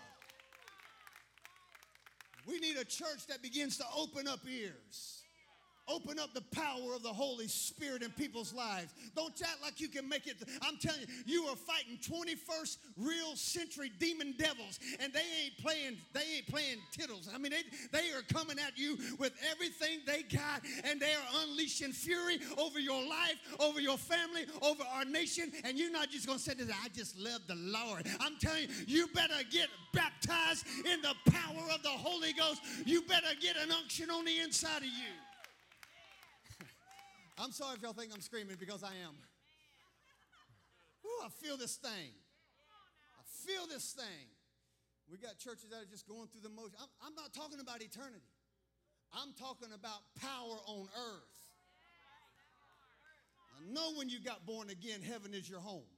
We 2.48 2.60
need 2.60 2.76
a 2.78 2.86
church 2.86 3.28
that 3.30 3.42
begins 3.42 3.78
to 3.78 3.86
open 3.96 4.28
up 4.28 4.40
ears. 4.50 5.23
Open 5.88 6.18
up 6.18 6.34
the 6.34 6.44
power 6.56 6.96
of 6.96 7.04
the 7.04 7.10
Holy 7.10 7.48
Spirit 7.48 8.04
in 8.04 8.12
people's 8.12 8.54
lives. 8.54 8.94
Don't 9.16 9.34
act 9.42 9.58
like 9.62 9.82
you 9.82 9.90
can 9.90 10.08
make 10.08 10.28
it. 10.28 10.38
I'm 10.62 10.78
telling 10.78 11.02
you, 11.02 11.08
you 11.26 11.44
are 11.48 11.56
fighting 11.56 11.98
21st 12.02 12.78
real 12.98 13.36
century 13.36 13.92
demon 14.00 14.34
devils, 14.38 14.80
and 15.02 15.12
they 15.12 15.20
ain't 15.44 15.58
playing, 15.62 15.98
they 16.14 16.38
ain't 16.38 16.48
playing 16.48 16.78
tittles. 16.92 17.30
I 17.34 17.38
mean, 17.38 17.52
they, 17.52 17.64
they 17.92 18.12
are 18.12 18.22
coming 18.32 18.58
at 18.60 18.78
you 18.78 18.98
with 19.20 19.34
everything 19.52 20.00
they 20.06 20.24
got, 20.24 20.62
and 20.86 21.02
they 21.02 21.14
are 21.14 21.44
unleashing 21.44 21.92
fury 21.92 22.40
over 22.58 22.80
your 22.80 23.02
life, 23.02 23.36
over 23.60 23.82
your 23.82 23.98
family, 23.98 24.46
over 24.62 24.84
our 24.96 25.06
nation. 25.06 25.52
And 25.66 25.78
you're 25.78 25.92
not 25.92 26.10
just 26.10 26.28
gonna 26.28 26.40
say 26.40 26.54
this, 26.54 26.70
I 26.70 26.90
just 26.90 27.18
love 27.20 27.42
the 27.48 27.56
Lord. 27.56 28.08
I'm 28.22 28.38
telling 28.40 28.64
you, 28.64 28.70
you 28.88 29.08
better 29.08 29.44
get 29.52 29.68
baptized 29.94 30.66
in 30.86 31.02
the 31.02 31.14
power 31.30 31.64
of 31.74 31.84
the 31.84 31.90
Holy 31.90 32.32
Ghost. 32.34 32.62
You 32.86 33.02
better 33.02 33.36
get 33.42 33.58
an 33.58 33.72
unction 33.72 34.10
on 34.10 34.24
the 34.24 34.40
inside 34.40 34.78
of 34.78 34.86
you. 34.86 35.14
I'm 37.38 37.52
sorry 37.52 37.76
if 37.76 37.82
y'all 37.82 37.94
think 37.94 38.12
I'm 38.14 38.22
screaming 38.22 38.58
because 38.60 38.84
I 38.84 38.94
am. 39.02 39.16
Ooh, 41.06 41.26
I 41.26 41.30
feel 41.30 41.58
this 41.58 41.76
thing. 41.76 42.14
I 43.18 43.24
feel 43.46 43.68
this 43.68 43.94
thing. 43.94 44.28
We 45.12 45.18
got 45.18 45.38
churches 45.38 45.70
that 45.72 45.84
are 45.84 45.90
just 45.90 46.08
going 46.08 46.28
through 46.32 46.42
the 46.42 46.50
motion. 46.50 46.76
I'm, 46.80 46.88
I'm 47.08 47.16
not 47.16 47.34
talking 47.34 47.60
about 47.60 47.82
eternity. 47.82 48.24
I'm 49.14 49.34
talking 49.38 49.70
about 49.74 50.00
power 50.22 50.58
on 50.66 50.88
earth. 50.96 51.36
I 53.58 53.72
know 53.72 53.94
when 53.98 54.10
you 54.10 54.22
got 54.22 54.46
born 54.46 54.70
again, 54.70 55.02
heaven 55.02 55.34
is 55.34 55.50
your 55.50 55.60
home. 55.60 55.90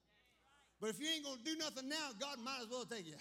But 0.81 0.89
if 0.89 0.99
you 0.99 1.07
ain't 1.07 1.23
going 1.23 1.37
to 1.37 1.43
do 1.43 1.55
nothing 1.57 1.87
now, 1.87 2.09
God 2.19 2.39
might 2.43 2.59
as 2.63 2.69
well 2.69 2.85
take 2.85 3.07
you. 3.07 3.15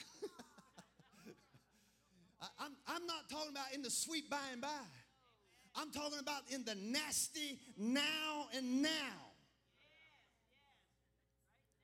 I, 2.43 2.47
I'm, 2.59 2.73
I'm 2.89 3.07
not 3.07 3.31
talking 3.31 3.53
about 3.53 3.73
in 3.73 3.83
the 3.83 3.91
sweet 3.91 4.29
by 4.29 4.41
and 4.53 4.61
by. 4.61 4.83
I'm 5.77 5.91
talking 5.91 6.18
about 6.20 6.43
in 6.51 6.64
the 6.64 6.75
nasty 6.75 7.59
now 7.77 8.47
and 8.57 8.83
now. 8.83 9.35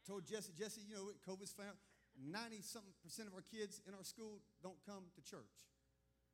Told 0.06 0.26
Jesse, 0.26 0.52
Jesse, 0.58 0.80
you 0.88 0.94
know, 0.94 1.04
what? 1.04 1.20
COVID's 1.26 1.52
found 1.52 1.76
90 2.18 2.62
something 2.62 2.92
percent 3.02 3.28
of 3.28 3.34
our 3.34 3.44
kids 3.50 3.80
in 3.86 3.94
our 3.94 4.04
school 4.04 4.40
don't 4.62 4.78
come 4.86 5.04
to 5.14 5.22
church. 5.22 5.70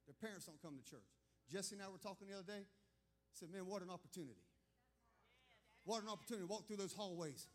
Their 0.06 0.14
parents 0.20 0.46
don't 0.46 0.60
come 0.62 0.76
to 0.76 0.84
church. 0.88 1.08
Jesse 1.50 1.74
and 1.74 1.82
I 1.82 1.88
were 1.88 1.98
talking 1.98 2.28
the 2.28 2.34
other 2.34 2.46
day. 2.46 2.64
Said, 3.34 3.50
man, 3.52 3.66
what 3.66 3.82
an 3.82 3.90
opportunity. 3.90 4.40
What 5.84 6.02
an 6.02 6.08
opportunity 6.08 6.46
to 6.46 6.52
walk 6.52 6.66
through 6.66 6.78
those 6.78 6.92
hallways. 6.92 7.46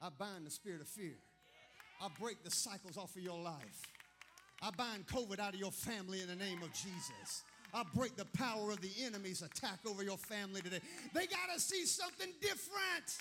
I 0.00 0.08
bind 0.10 0.46
the 0.46 0.50
spirit 0.50 0.80
of 0.80 0.88
fear. 0.88 1.16
I 2.00 2.08
break 2.20 2.42
the 2.42 2.50
cycles 2.50 2.96
off 2.96 3.14
of 3.16 3.22
your 3.22 3.38
life. 3.38 3.82
I 4.62 4.70
bind 4.70 5.06
COVID 5.06 5.38
out 5.38 5.54
of 5.54 5.60
your 5.60 5.72
family 5.72 6.20
in 6.20 6.28
the 6.28 6.36
name 6.36 6.62
of 6.62 6.72
Jesus. 6.72 7.44
I 7.72 7.84
break 7.94 8.16
the 8.16 8.24
power 8.26 8.70
of 8.70 8.80
the 8.80 8.90
enemy's 9.04 9.42
attack 9.42 9.78
over 9.86 10.02
your 10.02 10.16
family 10.16 10.60
today. 10.60 10.80
They 11.14 11.26
got 11.26 11.52
to 11.54 11.60
see 11.60 11.84
something 11.84 12.28
different. 12.40 13.18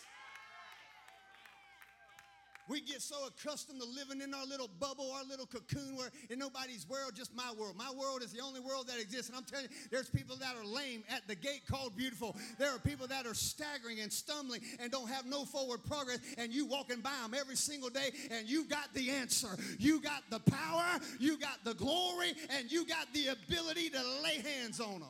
We 2.70 2.82
get 2.82 3.02
so 3.02 3.16
accustomed 3.26 3.82
to 3.82 3.88
living 3.88 4.22
in 4.22 4.32
our 4.32 4.46
little 4.46 4.70
bubble, 4.80 5.12
our 5.12 5.24
little 5.24 5.48
cocoon, 5.48 5.96
where 5.96 6.12
in 6.30 6.38
nobody's 6.38 6.88
world, 6.88 7.14
just 7.16 7.36
my 7.36 7.52
world. 7.60 7.76
My 7.76 7.92
world 7.92 8.22
is 8.22 8.32
the 8.32 8.42
only 8.42 8.60
world 8.60 8.88
that 8.90 9.02
exists. 9.02 9.28
And 9.28 9.36
I'm 9.36 9.44
telling 9.44 9.66
you, 9.66 9.76
there's 9.90 10.08
people 10.08 10.36
that 10.36 10.56
are 10.56 10.64
lame 10.64 11.04
at 11.10 11.28
the 11.28 11.34
gate 11.34 11.64
called 11.68 11.98
beautiful. 11.98 12.38
There 12.60 12.70
are 12.70 12.78
people 12.78 13.08
that 13.08 13.26
are 13.26 13.34
staggering 13.34 14.02
and 14.02 14.14
stumbling 14.14 14.62
and 14.80 14.92
don't 14.92 15.10
have 15.10 15.26
no 15.26 15.46
forward 15.46 15.84
progress. 15.84 16.20
And 16.38 16.54
you 16.54 16.68
walking 16.68 17.02
by 17.02 17.10
them 17.24 17.34
every 17.34 17.56
single 17.56 17.90
day, 17.90 18.12
and 18.30 18.48
you 18.48 18.66
got 18.66 18.94
the 18.94 19.10
answer. 19.10 19.58
You 19.80 20.00
got 20.00 20.22
the 20.30 20.40
power, 20.40 21.00
you 21.20 21.40
got 21.40 21.64
the 21.64 21.74
glory, 21.74 22.34
and 22.52 22.72
you 22.72 22.86
got 22.86 23.12
the 23.14 23.30
ability 23.30 23.90
to 23.90 24.02
lay 24.24 24.42
hands 24.42 24.80
on 24.80 25.00
them. 25.00 25.10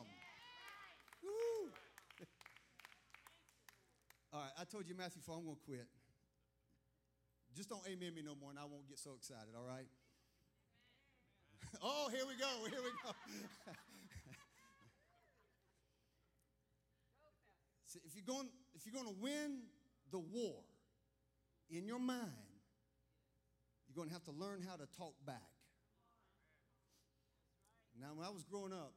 All 4.32 4.40
right, 4.40 4.50
I 4.58 4.64
told 4.64 4.88
you, 4.88 4.94
Matthew 4.96 5.20
4, 5.20 5.36
I'm 5.36 5.44
going 5.44 5.56
to 5.56 5.62
quit. 5.66 5.86
Just 7.60 7.68
don't 7.68 7.84
amen 7.86 8.14
me 8.14 8.22
no 8.24 8.32
more, 8.40 8.48
and 8.48 8.58
I 8.58 8.64
won't 8.64 8.88
get 8.88 8.98
so 8.98 9.10
excited, 9.14 9.52
all 9.54 9.66
right? 9.68 9.84
oh, 11.82 12.08
here 12.10 12.24
we 12.26 12.32
go, 12.40 12.48
here 12.70 12.80
we 12.80 12.88
go. 13.04 13.12
See, 17.84 18.00
if 18.06 18.16
you're 18.16 18.24
going, 18.24 18.48
if 18.72 18.86
you're 18.86 18.94
going 18.94 19.14
to 19.14 19.20
win 19.20 19.64
the 20.10 20.20
war 20.20 20.54
in 21.68 21.86
your 21.86 21.98
mind, 21.98 22.32
you're 23.86 23.94
going 23.94 24.08
to 24.08 24.14
have 24.14 24.24
to 24.24 24.32
learn 24.32 24.62
how 24.66 24.76
to 24.76 24.86
talk 24.96 25.12
back. 25.26 25.52
Now, 28.00 28.14
when 28.14 28.26
I 28.26 28.30
was 28.30 28.42
growing 28.42 28.72
up, 28.72 28.94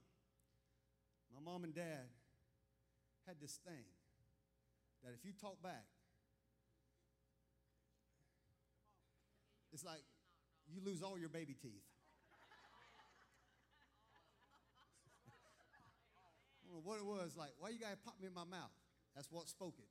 my 1.36 1.41
mom 1.43 1.66
and 1.66 1.76
dad 1.76 2.07
had 3.28 3.41
this 3.41 3.59
thing 3.68 3.84
that 5.03 5.11
if 5.20 5.26
you 5.26 5.34
talk 5.34 5.61
back, 5.61 5.84
It's 9.74 9.84
like 9.84 10.03
you 10.71 10.80
lose 10.86 11.01
all 11.01 11.17
your 11.17 11.30
baby 11.30 11.55
teeth. 11.59 11.84
I 16.61 16.69
don't 16.69 16.78
know 16.78 16.89
what 16.89 16.99
it 16.99 17.05
was 17.05 17.36
like. 17.36 17.51
Why 17.59 17.69
you 17.69 17.80
guys 17.80 17.97
pop 18.05 18.15
me 18.21 18.28
in 18.28 18.34
my 18.34 18.45
mouth? 18.45 18.71
That's 19.15 19.32
what 19.32 19.49
spoke 19.49 19.76
it. 19.80 19.89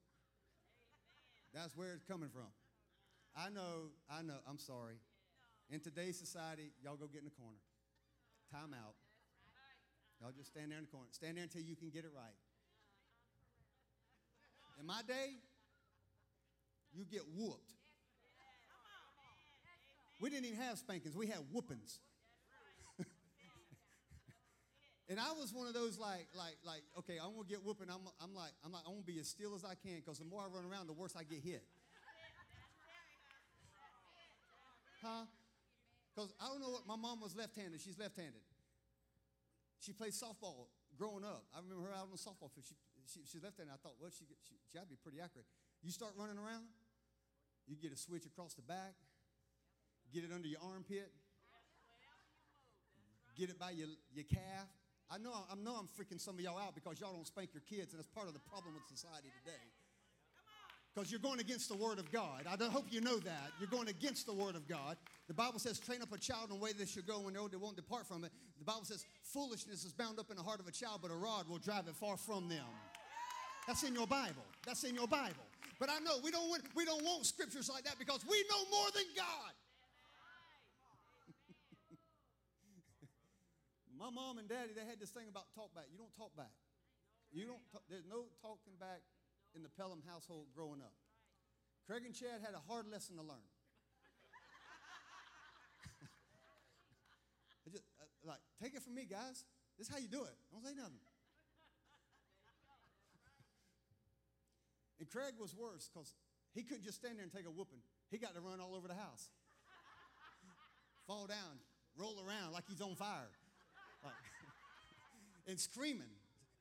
That's 1.52 1.76
where 1.76 1.92
it's 1.92 2.04
coming 2.04 2.30
from. 2.30 2.48
I 3.36 3.50
know, 3.50 3.90
I 4.10 4.22
know, 4.22 4.38
I'm 4.48 4.58
sorry. 4.58 4.96
In 5.70 5.80
today's 5.80 6.18
society, 6.18 6.72
y'all 6.82 6.96
go 6.96 7.06
get 7.06 7.18
in 7.18 7.24
the 7.24 7.30
corner. 7.30 7.58
Time 8.50 8.74
out. 8.74 8.94
Y'all 10.20 10.32
just 10.36 10.50
stand 10.50 10.70
there 10.70 10.78
in 10.78 10.84
the 10.84 10.90
corner. 10.90 11.08
Stand 11.10 11.36
there 11.36 11.44
until 11.44 11.62
you 11.62 11.74
can 11.74 11.90
get 11.90 12.04
it 12.04 12.12
right. 12.14 12.38
In 14.78 14.86
my 14.86 15.02
day, 15.06 15.40
you 16.92 17.04
get 17.04 17.22
whooped. 17.36 17.72
We 20.22 20.30
didn't 20.30 20.46
even 20.46 20.60
have 20.62 20.78
spankings, 20.78 21.16
we 21.16 21.26
had 21.26 21.42
whoopings. 21.50 21.98
and 25.10 25.18
I 25.18 25.32
was 25.34 25.52
one 25.52 25.66
of 25.66 25.74
those 25.74 25.98
like, 25.98 26.28
like, 26.38 26.54
like, 26.62 26.86
okay, 27.02 27.18
I'm 27.18 27.34
gonna 27.34 27.50
get 27.50 27.58
whooping. 27.58 27.90
I'm, 27.90 28.06
I'm 28.22 28.30
like, 28.30 28.54
I'm 28.62 28.70
like, 28.70 28.86
I'm 28.86 28.94
gonna 28.94 29.04
be 29.04 29.18
as 29.18 29.26
still 29.26 29.58
as 29.58 29.64
I 29.66 29.74
can 29.74 29.98
because 29.98 30.22
the 30.22 30.24
more 30.24 30.40
I 30.40 30.46
run 30.46 30.62
around, 30.62 30.86
the 30.86 30.94
worse 30.94 31.18
I 31.18 31.26
get 31.26 31.42
hit. 31.42 31.66
Huh? 35.02 35.26
Because 36.14 36.30
I 36.38 36.46
don't 36.46 36.62
know 36.62 36.70
what 36.70 36.86
my 36.86 36.94
mom 36.94 37.18
was 37.18 37.34
left-handed. 37.34 37.82
She's 37.82 37.98
left-handed. 37.98 38.46
She 39.82 39.90
played 39.90 40.14
softball 40.14 40.70
growing 40.94 41.26
up. 41.26 41.50
I 41.50 41.58
remember 41.58 41.90
her 41.90 41.94
out 41.98 42.06
on 42.06 42.14
the 42.14 42.22
softball 42.22 42.54
field. 42.54 42.62
She, 42.70 42.78
she, 43.10 43.26
she's 43.26 43.42
left-handed. 43.42 43.74
I 43.74 43.82
thought, 43.82 43.98
well, 43.98 44.14
she, 44.14 44.22
she, 44.46 44.54
she 44.70 44.78
to 44.78 44.86
be 44.86 44.94
pretty 45.02 45.18
accurate. 45.18 45.50
You 45.82 45.90
start 45.90 46.14
running 46.14 46.38
around, 46.38 46.70
you 47.66 47.74
get 47.74 47.90
a 47.90 47.98
switch 47.98 48.22
across 48.22 48.54
the 48.54 48.62
back, 48.62 48.94
Get 50.12 50.24
it 50.24 50.30
under 50.34 50.48
your 50.48 50.60
armpit. 50.62 51.10
Get 53.36 53.48
it 53.48 53.58
by 53.58 53.70
your, 53.70 53.88
your 54.14 54.26
calf. 54.28 54.68
I 55.10 55.18
know, 55.18 55.32
I 55.32 55.54
know 55.56 55.76
I'm 55.76 55.88
freaking 55.88 56.20
some 56.20 56.36
of 56.36 56.40
y'all 56.40 56.58
out 56.58 56.74
because 56.74 57.00
y'all 57.00 57.12
don't 57.12 57.26
spank 57.26 57.50
your 57.52 57.62
kids, 57.68 57.92
and 57.92 57.98
that's 57.98 58.08
part 58.08 58.28
of 58.28 58.34
the 58.34 58.40
problem 58.40 58.74
with 58.74 58.84
society 58.88 59.28
today. 59.44 59.64
Because 60.94 61.10
you're 61.10 61.20
going 61.20 61.40
against 61.40 61.68
the 61.68 61.76
Word 61.76 61.98
of 61.98 62.12
God. 62.12 62.44
I 62.46 62.62
hope 62.68 62.84
you 62.90 63.00
know 63.00 63.16
that. 63.18 63.52
You're 63.58 63.70
going 63.70 63.88
against 63.88 64.26
the 64.26 64.34
Word 64.34 64.56
of 64.56 64.68
God. 64.68 64.98
The 65.28 65.34
Bible 65.34 65.58
says, 65.58 65.78
train 65.78 66.02
up 66.02 66.12
a 66.12 66.18
child 66.18 66.50
in 66.50 66.58
the 66.58 66.62
way 66.62 66.72
they 66.72 66.84
should 66.84 67.06
go 67.06 67.26
and 67.26 67.34
they 67.34 67.56
won't 67.56 67.76
depart 67.76 68.06
from 68.06 68.24
it. 68.24 68.32
The 68.58 68.64
Bible 68.64 68.84
says, 68.84 69.06
foolishness 69.22 69.84
is 69.84 69.92
bound 69.92 70.18
up 70.18 70.30
in 70.30 70.36
the 70.36 70.42
heart 70.42 70.60
of 70.60 70.66
a 70.66 70.70
child, 70.70 71.00
but 71.00 71.10
a 71.10 71.14
rod 71.14 71.48
will 71.48 71.58
drive 71.58 71.88
it 71.88 71.94
far 71.94 72.18
from 72.18 72.48
them. 72.48 72.68
That's 73.66 73.82
in 73.84 73.94
your 73.94 74.06
Bible. 74.06 74.44
That's 74.66 74.84
in 74.84 74.94
your 74.94 75.08
Bible. 75.08 75.46
But 75.80 75.88
I 75.88 75.98
know 76.00 76.18
we 76.22 76.30
don't 76.30 76.48
want, 76.48 76.62
we 76.76 76.84
don't 76.84 77.02
want 77.02 77.24
scriptures 77.24 77.70
like 77.72 77.84
that 77.84 77.98
because 77.98 78.20
we 78.28 78.44
know 78.50 78.70
more 78.70 78.90
than 78.94 79.04
God. 79.16 79.52
My 84.02 84.10
mom 84.10 84.42
and 84.42 84.50
daddy, 84.50 84.74
they 84.74 84.82
had 84.82 84.98
this 84.98 85.14
thing 85.14 85.30
about 85.30 85.54
talk 85.54 85.70
back. 85.78 85.86
You 85.86 85.94
don't 85.94 86.10
talk 86.18 86.34
back. 86.34 86.50
You 87.30 87.46
don't. 87.46 87.62
Talk, 87.70 87.86
there's 87.86 88.10
no 88.10 88.26
talking 88.42 88.74
back 88.74 88.98
in 89.54 89.62
the 89.62 89.70
Pelham 89.70 90.02
household 90.02 90.50
growing 90.50 90.82
up. 90.82 90.98
Craig 91.86 92.02
and 92.02 92.10
Chad 92.10 92.42
had 92.42 92.58
a 92.58 92.62
hard 92.66 92.90
lesson 92.90 93.14
to 93.14 93.22
learn. 93.22 93.38
just, 97.70 97.86
uh, 98.02 98.10
like, 98.26 98.42
take 98.58 98.74
it 98.74 98.82
from 98.82 98.98
me, 98.98 99.06
guys. 99.06 99.46
This 99.78 99.86
is 99.86 99.94
how 99.94 100.02
you 100.02 100.10
do 100.10 100.26
it. 100.26 100.34
Don't 100.50 100.66
say 100.66 100.74
nothing. 100.74 100.98
and 104.98 105.06
Craig 105.06 105.38
was 105.38 105.54
worse 105.54 105.86
because 105.86 106.18
he 106.58 106.66
couldn't 106.66 106.82
just 106.82 106.98
stand 106.98 107.22
there 107.22 107.22
and 107.22 107.30
take 107.30 107.46
a 107.46 107.54
whooping. 107.54 107.86
He 108.10 108.18
got 108.18 108.34
to 108.34 108.42
run 108.42 108.58
all 108.58 108.74
over 108.74 108.90
the 108.90 108.98
house, 108.98 109.30
fall 111.06 111.30
down, 111.30 111.62
roll 111.94 112.18
around 112.18 112.50
like 112.50 112.66
he's 112.66 112.82
on 112.82 112.98
fire, 112.98 113.30
Uh, 114.02 114.08
like, 114.08 114.14
and 115.48 115.58
screaming. 115.58 116.10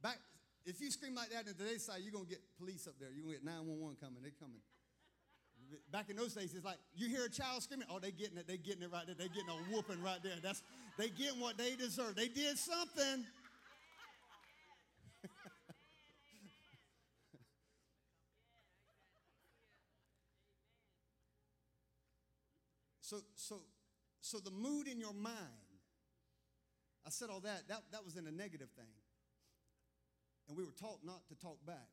Back, 0.02 0.18
if 0.66 0.80
you 0.82 0.92
scream 0.92 1.16
like 1.16 1.32
that 1.32 1.48
in 1.48 1.56
today's 1.56 1.86
side, 1.86 2.02
you're 2.02 2.14
gonna 2.14 2.26
get 2.26 2.42
police 2.58 2.88
up 2.88 2.94
there. 3.00 3.10
You're 3.14 3.24
gonna 3.24 3.36
get 3.36 3.46
911 3.46 3.98
coming. 4.00 4.22
They're 4.22 4.32
coming. 4.40 4.62
Back 5.92 6.10
in 6.10 6.18
those 6.18 6.34
days, 6.34 6.54
it's 6.54 6.66
like 6.66 6.80
you 6.94 7.08
hear 7.08 7.26
a 7.26 7.30
child 7.30 7.64
screaming, 7.64 7.88
oh, 7.90 8.00
they're 8.00 8.12
getting 8.12 8.38
it, 8.38 8.46
They're 8.48 8.58
getting 8.58 8.84
it 8.84 8.92
right 8.92 9.06
there, 9.06 9.16
they 9.16 9.30
getting 9.30 9.50
a 9.50 9.56
whooping 9.74 10.04
right 10.04 10.22
there. 10.22 10.34
That's 10.42 10.62
they 10.98 11.10
getting 11.10 11.40
what 11.40 11.58
they 11.58 11.76
deserve. 11.76 12.16
They 12.16 12.28
did 12.28 12.58
something. 12.58 13.26
so 23.00 23.22
so 23.36 23.62
so 24.20 24.40
the 24.40 24.52
mood 24.52 24.88
in 24.88 25.00
your 25.00 25.14
mind, 25.14 25.36
I 27.06 27.10
said 27.10 27.30
all 27.30 27.40
that, 27.42 27.68
that, 27.68 27.82
that 27.92 28.06
was 28.06 28.16
in 28.16 28.28
a 28.28 28.32
negative 28.32 28.70
thing. 28.76 28.94
And 30.48 30.58
we 30.58 30.64
were 30.64 30.72
taught 30.72 31.00
not 31.04 31.28
to 31.30 31.36
talk 31.36 31.66
back. 31.66 31.90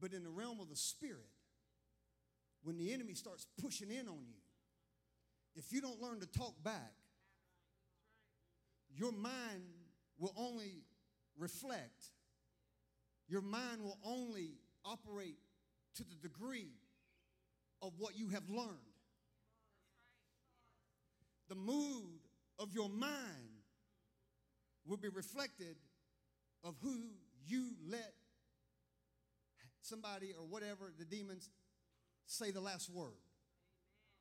But 0.00 0.12
in 0.12 0.24
the 0.24 0.30
realm 0.30 0.60
of 0.60 0.68
the 0.68 0.76
spirit, 0.76 1.30
when 2.62 2.76
the 2.78 2.92
enemy 2.92 3.14
starts 3.14 3.46
pushing 3.62 3.90
in 3.90 4.08
on 4.08 4.24
you, 4.26 4.40
if 5.54 5.72
you 5.72 5.80
don't 5.80 6.00
learn 6.00 6.20
to 6.20 6.26
talk 6.26 6.54
back, 6.62 6.92
your 8.94 9.12
mind 9.12 9.62
will 10.18 10.34
only 10.36 10.84
reflect, 11.38 12.04
your 13.28 13.40
mind 13.42 13.82
will 13.82 13.98
only 14.04 14.52
operate 14.84 15.38
to 15.96 16.04
the 16.04 16.14
degree 16.16 16.72
of 17.82 17.92
what 17.98 18.16
you 18.16 18.28
have 18.28 18.48
learned. 18.48 18.89
The 21.50 21.56
mood 21.56 22.20
of 22.60 22.72
your 22.72 22.88
mind 22.88 23.64
will 24.86 24.96
be 24.96 25.08
reflected 25.08 25.76
of 26.62 26.76
who 26.80 26.96
you 27.46 27.72
let 27.90 28.14
somebody 29.82 30.32
or 30.38 30.46
whatever, 30.46 30.92
the 30.96 31.04
demons, 31.04 31.50
say 32.26 32.52
the 32.52 32.60
last 32.60 32.88
word. 32.88 33.18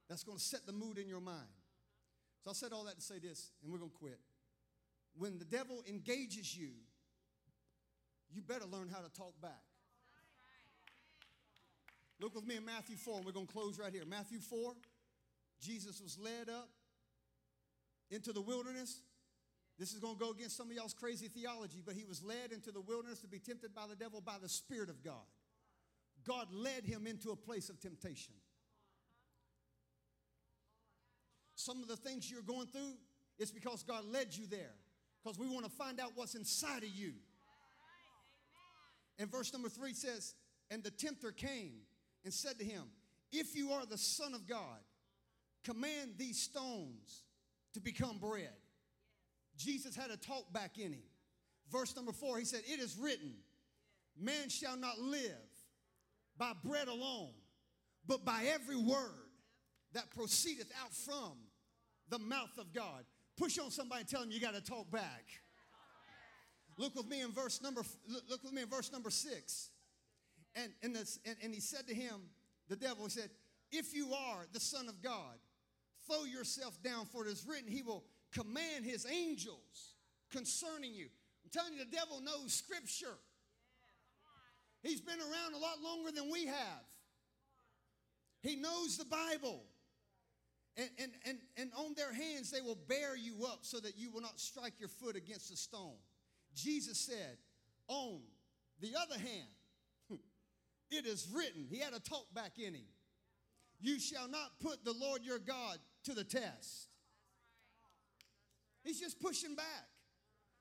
That's 0.09 0.23
going 0.23 0.39
to 0.39 0.43
set 0.43 0.65
the 0.65 0.73
mood 0.73 0.97
in 0.97 1.07
your 1.07 1.21
mind. 1.21 1.47
So 2.43 2.49
I 2.49 2.53
said 2.53 2.73
all 2.73 2.86
that 2.86 2.95
to 2.95 3.01
say 3.01 3.19
this, 3.19 3.51
and 3.61 3.71
we're 3.71 3.77
going 3.77 3.91
to 3.91 3.97
quit. 3.97 4.19
When 5.15 5.38
the 5.38 5.45
devil 5.45 5.84
engages 5.88 6.57
you, 6.57 6.69
you 8.32 8.41
better 8.41 8.65
learn 8.65 8.89
how 8.89 9.01
to 9.01 9.13
talk 9.13 9.39
back. 9.39 9.61
Look 12.19 12.34
with 12.34 12.47
me 12.47 12.55
in 12.55 12.65
Matthew 12.65 12.95
4, 12.95 13.17
and 13.17 13.25
we're 13.25 13.34
going 13.34 13.45
to 13.45 13.53
close 13.53 13.77
right 13.77 13.93
here. 13.93 14.03
Matthew 14.07 14.39
4, 14.39 14.73
Jesus 15.61 16.01
was 16.01 16.17
led 16.17 16.49
up 16.49 16.69
into 18.12 18.34
the 18.34 18.41
wilderness. 18.41 19.01
This 19.78 19.93
is 19.93 19.99
going 19.99 20.18
to 20.18 20.20
go 20.20 20.32
against 20.32 20.57
some 20.57 20.70
of 20.70 20.76
y'all's 20.76 20.93
crazy 20.93 21.28
theology, 21.28 21.82
but 21.86 21.95
he 21.95 22.03
was 22.03 22.22
led 22.22 22.51
into 22.51 22.72
the 22.72 22.82
wilderness 22.82 23.20
to 23.20 23.28
be 23.28 23.39
tempted 23.39 23.74
by 23.74 23.88
the 23.88 23.95
devil 23.95 24.22
by 24.22 24.36
the 24.41 24.49
Spirit 24.49 24.89
of 24.89 25.03
God. 25.03 25.26
God 26.28 26.47
led 26.51 26.84
him 26.84 27.07
into 27.07 27.32
a 27.32 27.36
place 27.36 27.70
of 27.70 27.80
temptation. 27.80 28.34
Some 31.55 31.82
of 31.82 31.88
the 31.88 31.95
things 31.95 32.30
you're 32.30 32.41
going 32.41 32.68
through, 32.68 32.93
it's 33.38 33.51
because 33.51 33.84
God 33.84 34.03
led 34.05 34.36
you 34.36 34.47
there. 34.47 34.76
Because 35.24 35.38
we 35.38 35.47
want 35.47 35.66
to 35.66 35.72
find 35.72 35.99
out 35.99 36.12
what's 36.16 36.36
inside 36.36 36.84
of 36.84 36.89
you. 36.89 37.14
And 39.18 39.30
verse 39.30 39.51
number 39.51 39.70
three 39.70 39.93
says, 39.93 40.36
And 40.72 40.84
the 40.84 40.91
tempter 40.91 41.32
came 41.32 41.74
and 42.24 42.34
said 42.34 42.57
to 42.60 42.66
him, 42.66 42.84
If 43.32 43.55
you 43.55 43.72
are 43.72 43.86
the 43.86 43.97
Son 43.97 44.34
of 44.34 44.47
God, 44.47 44.80
command 45.66 46.14
these 46.18 46.41
stones 46.41 47.24
to 47.74 47.80
become 47.80 48.17
bread. 48.17 48.53
Jesus 49.57 49.95
had 49.95 50.11
a 50.11 50.17
talk 50.17 50.51
back 50.53 50.78
in 50.78 50.93
him. 50.93 51.03
Verse 51.72 51.95
number 51.95 52.11
four, 52.11 52.38
he 52.38 52.45
said, 52.45 52.61
It 52.65 52.80
is 52.80 52.97
written, 52.97 53.34
Man 54.20 54.49
shall 54.49 54.78
not 54.78 54.99
live 54.99 55.32
by 56.38 56.53
bread 56.63 56.88
alone, 56.88 57.32
but 58.07 58.26
by 58.26 58.45
every 58.53 58.78
word 58.78 59.30
that 59.93 60.09
proceedeth 60.11 60.72
out 60.82 60.93
from 60.93 61.34
the 62.09 62.20
mouth 62.20 62.57
of 62.57 62.74
God. 62.74 63.03
Push 63.38 63.59
on 63.59 63.72
somebody 63.72 64.01
and 64.01 64.09
tell 64.09 64.22
them 64.22 64.32
you 64.32 64.39
got 64.39 64.55
to 64.55 64.61
talk 64.61 64.89
back. 64.91 65.26
Look 66.78 66.95
with 66.95 67.07
me 67.07 67.22
in 67.22 67.32
verse 67.32 67.61
number 67.61 67.82
look 68.30 68.43
with 68.43 68.53
me 68.53 68.61
in 68.61 68.70
verse 68.70 68.91
number 68.91 69.09
six. 69.09 69.70
And, 70.55 70.72
and, 70.82 70.95
this, 70.95 71.20
and, 71.26 71.36
and 71.43 71.53
he 71.53 71.59
said 71.59 71.88
to 71.88 71.93
him, 71.93 72.22
the 72.70 72.76
devil, 72.76 73.03
he 73.03 73.09
said, 73.09 73.30
If 73.72 73.93
you 73.93 74.13
are 74.13 74.47
the 74.53 74.59
Son 74.59 74.88
of 74.88 75.01
God, 75.01 75.38
throw 76.10 76.26
yourself 76.26 76.82
down, 76.84 77.05
for 77.05 77.26
it 77.26 77.30
is 77.30 77.45
written, 77.47 77.70
He 77.70 77.82
will 77.82 78.03
command 78.34 78.86
His 78.86 79.05
angels 79.05 79.95
concerning 80.32 80.93
you. 80.93 81.07
I'm 81.43 81.51
telling 81.51 81.74
you, 81.74 81.80
the 81.80 81.95
devil 81.95 82.22
knows 82.22 82.53
Scripture. 82.53 83.18
He's 84.82 85.01
been 85.01 85.20
around 85.20 85.53
a 85.55 85.57
lot 85.57 85.82
longer 85.84 86.12
than 86.12 86.32
we 86.32 86.45
have. 86.45 86.86
He 88.41 88.55
knows 88.55 88.97
the 88.97 89.05
Bible. 89.05 89.64
And, 90.78 90.89
and, 90.97 91.12
and, 91.26 91.38
and 91.57 91.72
on 91.78 91.93
their 91.95 92.14
hands, 92.14 92.51
they 92.51 92.62
will 92.62 92.78
bear 92.88 93.18
you 93.18 93.45
up 93.45 93.60
so 93.64 93.80
that 93.80 93.97
you 93.97 94.12
will 94.12 94.22
not 94.22 94.39
strike 94.39 94.80
your 94.80 94.88
foot 94.88 95.18
against 95.18 95.51
a 95.51 95.57
stone. 95.57 95.97
Jesus 96.55 96.97
said, 96.97 97.38
On 97.88 98.22
the 98.80 98.93
other 98.95 99.20
hand, 99.20 99.49
it 100.91 101.05
is 101.05 101.28
written, 101.34 101.66
he 101.70 101.80
had 101.80 101.93
a 101.93 101.99
talk 101.99 102.34
back 102.34 102.53
in 102.57 102.74
him, 102.74 102.88
you 103.82 103.99
shall 103.99 104.30
not 104.30 104.60
put 104.62 104.86
the 104.86 104.93
Lord 104.93 105.24
your 105.24 105.39
God 105.39 105.78
to 106.05 106.13
the 106.13 106.23
test. 106.23 106.87
He's 108.83 108.99
just 108.99 109.19
pushing 109.19 109.55
back. 109.55 109.85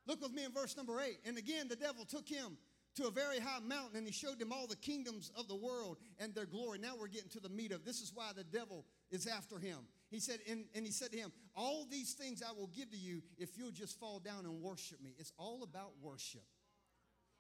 Look 0.07 0.23
with 0.23 0.33
me 0.33 0.45
in 0.45 0.53
verse 0.53 0.77
number 0.77 1.01
eight. 1.01 1.19
And 1.27 1.37
again, 1.37 1.69
the 1.69 1.77
devil 1.77 2.05
took 2.05 2.29
him 2.29 2.57
to 2.97 3.07
a 3.07 3.11
very 3.11 3.39
high 3.39 3.61
mountain 3.61 3.99
and 3.99 4.07
he 4.07 4.13
showed 4.13 4.39
them 4.39 4.53
all 4.53 4.67
the 4.67 4.77
kingdoms 4.77 5.31
of 5.37 5.47
the 5.47 5.55
world 5.55 5.99
and 6.19 6.35
their 6.35 6.47
glory. 6.47 6.79
Now 6.79 6.95
we're 6.99 7.09
getting 7.09 7.29
to 7.31 7.41
the 7.41 7.49
meat 7.49 7.73
of 7.73 7.85
this 7.85 8.01
is 8.01 8.13
why 8.15 8.31
the 8.35 8.43
devil 8.43 8.85
is 9.11 9.27
after 9.27 9.59
him. 9.59 9.79
He 10.11 10.19
said, 10.19 10.39
and, 10.51 10.65
and 10.75 10.85
he 10.85 10.91
said 10.91 11.13
to 11.13 11.19
him, 11.19 11.31
All 11.55 11.87
these 11.91 12.15
things 12.15 12.43
I 12.43 12.53
will 12.53 12.69
give 12.69 12.91
to 12.91 12.97
you 12.97 13.23
if 13.37 13.57
you'll 13.57 13.71
just 13.71 14.01
fall 14.01 14.19
down 14.19 14.47
and 14.47 14.61
worship 14.63 15.01
me. 15.03 15.15
It's 15.19 15.33
all 15.39 15.63
about 15.63 15.93
worship. 16.03 16.45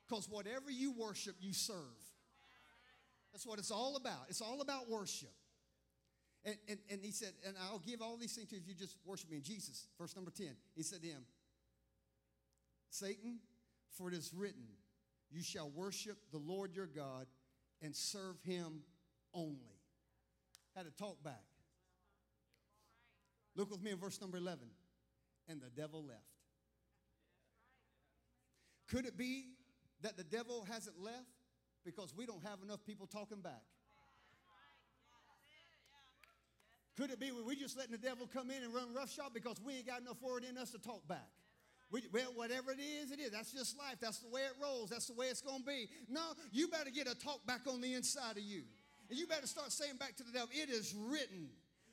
Because 0.07 0.29
whatever 0.29 0.71
you 0.71 0.93
worship, 0.93 1.37
you 1.41 1.53
serve. 1.53 1.77
That's 3.33 3.47
what 3.47 3.59
it's 3.59 3.71
all 3.71 3.97
about. 3.97 4.27
It's 4.29 4.41
all 4.41 4.61
about 4.61 4.89
worship. 4.89 5.33
And, 6.45 6.57
and, 6.69 6.79
and 6.91 7.01
he 7.03 7.11
said, 7.11 7.33
And 7.47 7.57
I'll 7.63 7.81
give 7.81 8.01
all 8.01 8.17
these 8.17 8.35
things 8.35 8.49
to 8.49 8.57
you 8.57 8.63
if 8.63 8.69
you 8.69 8.75
just 8.75 8.97
worship 9.05 9.31
me. 9.31 9.37
And 9.37 9.45
Jesus, 9.45 9.87
verse 9.99 10.15
number 10.15 10.31
10, 10.31 10.49
he 10.75 10.83
said 10.83 11.03
to 11.03 11.09
him, 11.09 11.23
Satan, 12.91 13.39
for 13.91 14.09
it 14.09 14.15
is 14.15 14.33
written, 14.35 14.65
You 15.31 15.43
shall 15.43 15.71
worship 15.71 16.19
the 16.33 16.39
Lord 16.39 16.75
your 16.75 16.87
God 16.87 17.27
and 17.83 17.95
serve 17.95 18.37
him 18.45 18.81
only. 19.35 19.81
Had 20.75 20.87
to 20.87 20.93
talk 20.93 21.23
back. 21.23 21.43
Look 23.57 23.71
with 23.71 23.83
me 23.83 23.91
in 23.91 23.99
verse 23.99 24.21
number 24.21 24.37
11. 24.37 24.61
And 25.49 25.61
the 25.61 25.71
devil 25.71 26.05
left. 26.05 26.21
Could 28.89 29.07
it 29.07 29.17
be 29.17 29.47
that 30.03 30.17
the 30.17 30.25
devil 30.25 30.67
hasn't 30.71 31.01
left 31.01 31.17
because 31.85 32.15
we 32.17 32.27
don't 32.27 32.43
have 32.45 32.63
enough 32.63 32.85
people 32.87 33.07
talking 33.07 33.41
back? 33.41 33.63
Could 36.99 37.13
it 37.13 37.21
be 37.21 37.31
we're 37.31 37.55
just 37.55 37.77
letting 37.77 37.93
the 37.93 37.99
devil 37.99 38.27
come 38.27 38.51
in 38.51 38.65
and 38.65 38.75
run 38.75 38.93
roughshod 38.93 39.33
because 39.33 39.61
we 39.65 39.75
ain't 39.75 39.87
got 39.87 40.01
enough 40.01 40.21
word 40.21 40.43
in 40.43 40.59
us 40.59 40.73
to 40.73 40.79
talk 40.79 41.07
back? 41.07 41.31
We, 41.93 42.03
well, 42.13 42.33
whatever 42.35 42.73
it 42.73 42.81
is, 42.81 43.13
it 43.13 43.21
is. 43.21 43.31
That's 43.31 43.53
just 43.53 43.79
life. 43.79 43.97
That's 44.01 44.19
the 44.19 44.29
way 44.29 44.41
it 44.41 44.53
rolls. 44.61 44.91
That's 44.91 45.07
the 45.07 45.15
way 45.15 45.27
it's 45.27 45.41
going 45.41 45.61
to 45.61 45.65
be. 45.65 45.89
No, 46.09 46.21
you 46.51 46.67
better 46.67 46.91
get 46.91 47.07
a 47.07 47.15
talk 47.15 47.47
back 47.47 47.61
on 47.69 47.81
the 47.81 47.95
inside 47.95 48.33
of 48.33 48.43
you. 48.43 48.63
And 49.09 49.17
you 49.17 49.29
better 49.29 49.47
start 49.47 49.71
saying 49.71 49.97
back 49.97 50.17
to 50.17 50.25
the 50.25 50.33
devil, 50.33 50.49
it 50.53 50.71
is 50.71 50.93
written. 50.93 51.49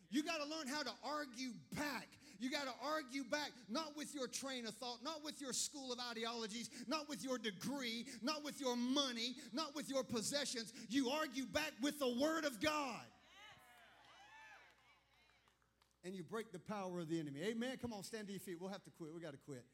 You 0.09 0.23
got 0.23 0.37
to 0.37 0.49
learn 0.49 0.67
how 0.67 0.81
to 0.81 0.91
argue 1.03 1.51
back. 1.75 2.07
You 2.39 2.49
got 2.49 2.63
to 2.63 2.73
argue 2.83 3.23
back, 3.23 3.51
not 3.69 3.95
with 3.95 4.13
your 4.13 4.27
train 4.27 4.65
of 4.65 4.73
thought, 4.73 5.03
not 5.03 5.23
with 5.23 5.39
your 5.39 5.53
school 5.53 5.93
of 5.93 5.99
ideologies, 6.11 6.69
not 6.87 7.07
with 7.07 7.23
your 7.23 7.37
degree, 7.37 8.07
not 8.23 8.43
with 8.43 8.59
your 8.59 8.75
money, 8.75 9.35
not 9.53 9.75
with 9.75 9.87
your 9.87 10.03
possessions. 10.03 10.73
You 10.89 11.09
argue 11.09 11.45
back 11.45 11.73
with 11.81 11.99
the 11.99 12.13
Word 12.19 12.43
of 12.43 12.59
God. 12.59 13.05
And 16.05 16.13
you 16.15 16.23
break 16.23 16.51
the 16.51 16.59
power 16.59 16.99
of 16.99 17.09
the 17.09 17.19
enemy. 17.19 17.41
Amen. 17.43 17.77
Come 17.81 17.91
on, 17.91 18.03
stand 18.03 18.27
to 18.27 18.33
your 18.33 18.39
feet. 18.39 18.57
We'll 18.61 18.69
have 18.69 18.83
to 18.83 18.91
quit. 18.91 19.11
We 19.11 19.19
got 19.19 19.31
to 19.31 19.39
quit. 19.43 19.65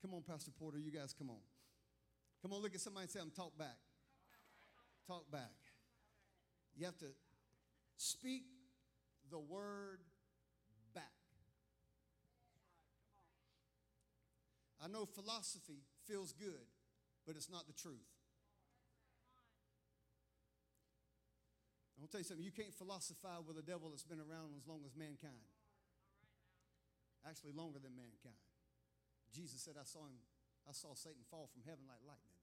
Come 0.00 0.14
on, 0.14 0.22
Pastor 0.22 0.50
Porter. 0.58 0.78
You 0.78 0.90
guys, 0.90 1.12
come 1.12 1.28
on. 1.28 1.44
Come 2.40 2.54
on, 2.54 2.62
look 2.62 2.74
at 2.74 2.80
somebody 2.80 3.04
and 3.04 3.10
say, 3.10 3.20
I'm 3.20 3.30
talk 3.30 3.58
back. 3.58 3.76
Talk 5.06 5.30
back. 5.30 5.52
You 6.76 6.86
have 6.86 6.96
to 6.98 7.06
speak 7.98 8.44
the 9.30 9.38
word 9.38 10.00
back. 10.94 11.04
I 14.82 14.88
know 14.88 15.04
philosophy 15.04 15.82
feels 16.06 16.32
good, 16.32 16.66
but 17.26 17.36
it's 17.36 17.50
not 17.50 17.66
the 17.66 17.74
truth. 17.74 17.96
I'll 22.00 22.08
tell 22.08 22.20
you 22.20 22.24
something, 22.24 22.44
you 22.44 22.52
can't 22.52 22.72
philosophize 22.72 23.42
with 23.48 23.58
a 23.58 23.62
devil 23.62 23.90
that's 23.90 24.04
been 24.04 24.20
around 24.20 24.54
as 24.56 24.68
long 24.68 24.80
as 24.86 24.94
mankind. 24.94 25.42
Actually, 27.26 27.52
longer 27.58 27.82
than 27.82 27.98
mankind. 27.98 28.38
Jesus 29.34 29.58
said, 29.58 29.74
I 29.74 29.84
saw 29.84 30.06
him, 30.06 30.16
I 30.64 30.72
saw 30.72 30.94
Satan 30.94 31.26
fall 31.26 31.50
from 31.50 31.66
heaven 31.66 31.84
like 31.90 31.98
lightning. 32.06 32.38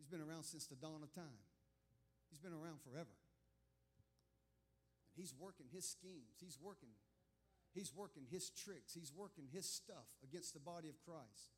He's 0.00 0.08
been 0.08 0.24
around 0.24 0.44
since 0.44 0.66
the 0.66 0.76
dawn 0.76 1.04
of 1.04 1.12
time. 1.12 1.44
He's 2.32 2.40
been 2.40 2.56
around 2.56 2.80
forever. 2.80 3.12
And 5.12 5.16
he's 5.20 5.32
working 5.36 5.66
his 5.72 5.88
schemes. 5.88 6.36
He's 6.40 6.58
working, 6.60 6.92
he's 7.72 7.92
working 7.94 8.24
his 8.28 8.50
tricks. 8.50 8.92
He's 8.92 9.12
working 9.12 9.48
his 9.52 9.68
stuff 9.68 10.08
against 10.24 10.52
the 10.52 10.60
body 10.60 10.88
of 10.88 11.00
Christ. 11.04 11.56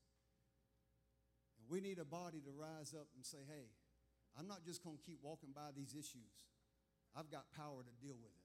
And 1.59 1.67
we 1.71 1.81
need 1.81 1.99
a 1.99 2.07
body 2.07 2.39
to 2.43 2.53
rise 2.55 2.95
up 2.95 3.07
and 3.15 3.27
say, 3.27 3.43
hey, 3.47 3.71
I'm 4.39 4.47
not 4.47 4.63
just 4.65 4.85
going 4.85 4.99
to 4.99 5.03
keep 5.03 5.19
walking 5.23 5.51
by 5.55 5.75
these 5.75 5.95
issues. 5.95 6.47
I've 7.17 7.31
got 7.31 7.51
power 7.57 7.83
to 7.83 7.95
deal 8.07 8.19
with 8.23 8.31
it. 8.31 8.38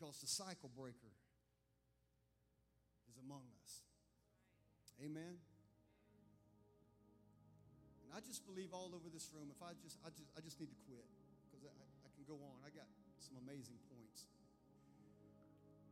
Because 0.00 0.16
the 0.24 0.32
cycle 0.32 0.72
breaker 0.72 1.12
is 3.04 3.20
among 3.20 3.44
us. 3.60 3.84
Amen. 5.04 5.36
And 8.08 8.08
I 8.16 8.24
just 8.24 8.48
believe 8.48 8.72
all 8.72 8.96
over 8.96 9.12
this 9.12 9.28
room, 9.36 9.52
if 9.52 9.60
I 9.60 9.76
just, 9.84 10.00
I 10.00 10.08
just, 10.08 10.32
I 10.32 10.40
just 10.40 10.56
need 10.56 10.72
to 10.72 10.80
quit 10.88 11.04
because 11.44 11.68
I, 11.68 11.76
I 12.00 12.08
can 12.16 12.24
go 12.24 12.40
on. 12.40 12.64
I 12.64 12.72
got 12.72 12.88
some 13.20 13.36
amazing 13.44 13.76
points. 13.92 14.24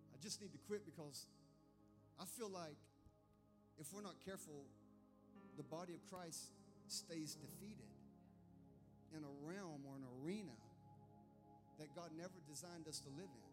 I 0.09 0.17
just 0.25 0.41
need 0.41 0.57
to 0.57 0.63
quit 0.65 0.89
because 0.89 1.29
I 2.17 2.25
feel 2.25 2.49
like 2.49 2.81
if 3.77 3.93
we're 3.93 4.01
not 4.01 4.17
careful, 4.25 4.65
the 5.61 5.69
body 5.69 5.93
of 5.93 6.01
Christ 6.09 6.49
stays 6.89 7.37
defeated 7.37 7.93
in 9.13 9.21
a 9.21 9.33
realm 9.45 9.85
or 9.85 10.01
an 10.01 10.09
arena 10.25 10.57
that 11.77 11.93
God 11.93 12.09
never 12.17 12.41
designed 12.49 12.89
us 12.89 13.05
to 13.05 13.13
live 13.13 13.29
in. 13.29 13.48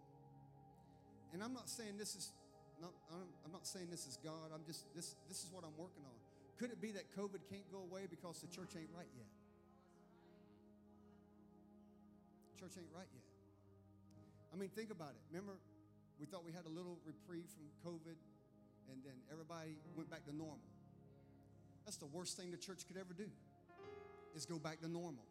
And 1.36 1.44
I'm 1.44 1.52
not 1.52 1.68
saying 1.68 2.00
this 2.00 2.16
is 2.16 2.32
not, 2.80 2.96
I'm 3.12 3.52
not 3.52 3.68
saying 3.68 3.92
this 3.92 4.08
is 4.08 4.16
God. 4.24 4.56
I'm 4.56 4.64
just 4.64 4.88
this 4.96 5.20
this 5.28 5.44
is 5.44 5.52
what 5.52 5.68
I'm 5.68 5.76
working 5.76 6.08
on. 6.08 6.16
Could 6.56 6.72
it 6.72 6.80
be 6.80 6.96
that 6.96 7.12
COVID 7.12 7.44
can't 7.52 7.68
go 7.76 7.84
away 7.84 8.08
because 8.08 8.40
the 8.40 8.48
church 8.48 8.72
ain't 8.80 8.88
right 8.96 9.12
yet? 9.12 9.28
Church 12.56 12.80
ain't 12.80 12.88
right 12.96 13.12
yet. 13.12 13.28
I 14.48 14.56
mean, 14.56 14.72
think 14.72 14.96
about 14.96 15.12
it. 15.12 15.20
Remember, 15.28 15.60
we 16.24 16.26
thought 16.26 16.48
we 16.48 16.56
had 16.56 16.64
a 16.64 16.72
little 16.72 16.96
reprieve 17.04 17.52
from 17.52 17.68
COVID, 17.84 18.16
and 18.88 19.04
then 19.04 19.20
everybody 19.28 19.76
went 20.00 20.08
back 20.08 20.24
to 20.32 20.34
normal. 20.34 20.64
That's 21.84 22.00
the 22.00 22.08
worst 22.16 22.40
thing 22.40 22.56
the 22.56 22.64
church 22.64 22.88
could 22.88 22.96
ever 22.96 23.12
do, 23.12 23.28
is 24.40 24.48
go 24.48 24.56
back 24.56 24.80
to 24.80 24.88
normal. 24.88 25.28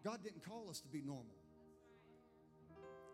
God 0.00 0.24
didn't 0.24 0.48
call 0.48 0.72
us 0.72 0.80
to 0.80 0.88
be 0.88 1.04
normal. 1.04 1.41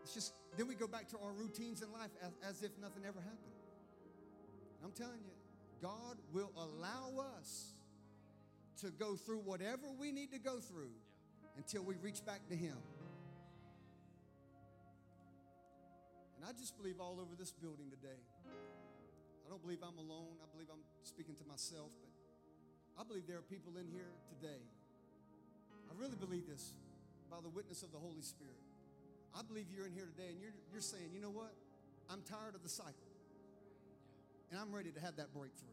It's 0.02 0.14
just, 0.14 0.32
then 0.56 0.68
we 0.68 0.74
go 0.74 0.86
back 0.86 1.08
to 1.08 1.18
our 1.18 1.32
routines 1.32 1.82
in 1.82 1.92
life 1.92 2.10
as, 2.22 2.32
as 2.48 2.62
if 2.62 2.70
nothing 2.80 3.04
ever 3.06 3.20
happened. 3.20 3.58
And 4.78 4.86
I'm 4.86 4.92
telling 4.92 5.20
you, 5.24 5.32
God 5.82 6.16
will 6.32 6.52
allow 6.56 7.24
us 7.38 7.74
to 8.80 8.90
go 8.90 9.16
through 9.16 9.40
whatever 9.40 9.86
we 9.98 10.12
need 10.12 10.32
to 10.32 10.38
go 10.38 10.60
through 10.60 10.94
until 11.56 11.82
we 11.82 11.96
reach 11.96 12.24
back 12.24 12.46
to 12.48 12.54
Him. 12.54 12.76
And 16.36 16.46
I 16.46 16.52
just 16.58 16.76
believe 16.76 17.00
all 17.00 17.18
over 17.20 17.34
this 17.36 17.50
building 17.50 17.90
today. 17.90 18.22
I 19.44 19.50
don't 19.50 19.62
believe 19.62 19.82
I'm 19.82 19.98
alone. 19.98 20.38
I 20.38 20.46
believe 20.52 20.68
I'm 20.70 20.84
speaking 21.02 21.34
to 21.34 21.44
myself, 21.48 21.90
but 21.98 22.12
I 23.00 23.02
believe 23.02 23.26
there 23.26 23.38
are 23.38 23.48
people 23.50 23.74
in 23.78 23.88
here 23.90 24.12
today. 24.30 24.62
I 25.90 25.92
really 25.98 26.16
believe 26.16 26.46
this 26.46 26.74
by 27.30 27.38
the 27.42 27.48
witness 27.48 27.82
of 27.82 27.90
the 27.90 27.98
Holy 27.98 28.22
Spirit. 28.22 28.67
I 29.36 29.42
believe 29.42 29.66
you're 29.74 29.86
in 29.86 29.92
here 29.92 30.06
today 30.16 30.30
and 30.30 30.40
you're, 30.40 30.54
you're 30.72 30.82
saying, 30.82 31.10
you 31.14 31.20
know 31.20 31.30
what? 31.30 31.52
I'm 32.10 32.22
tired 32.22 32.54
of 32.54 32.62
the 32.62 32.68
cycle 32.68 33.08
and 34.50 34.58
I'm 34.60 34.72
ready 34.72 34.90
to 34.90 35.00
have 35.00 35.16
that 35.16 35.32
breakthrough. 35.32 35.68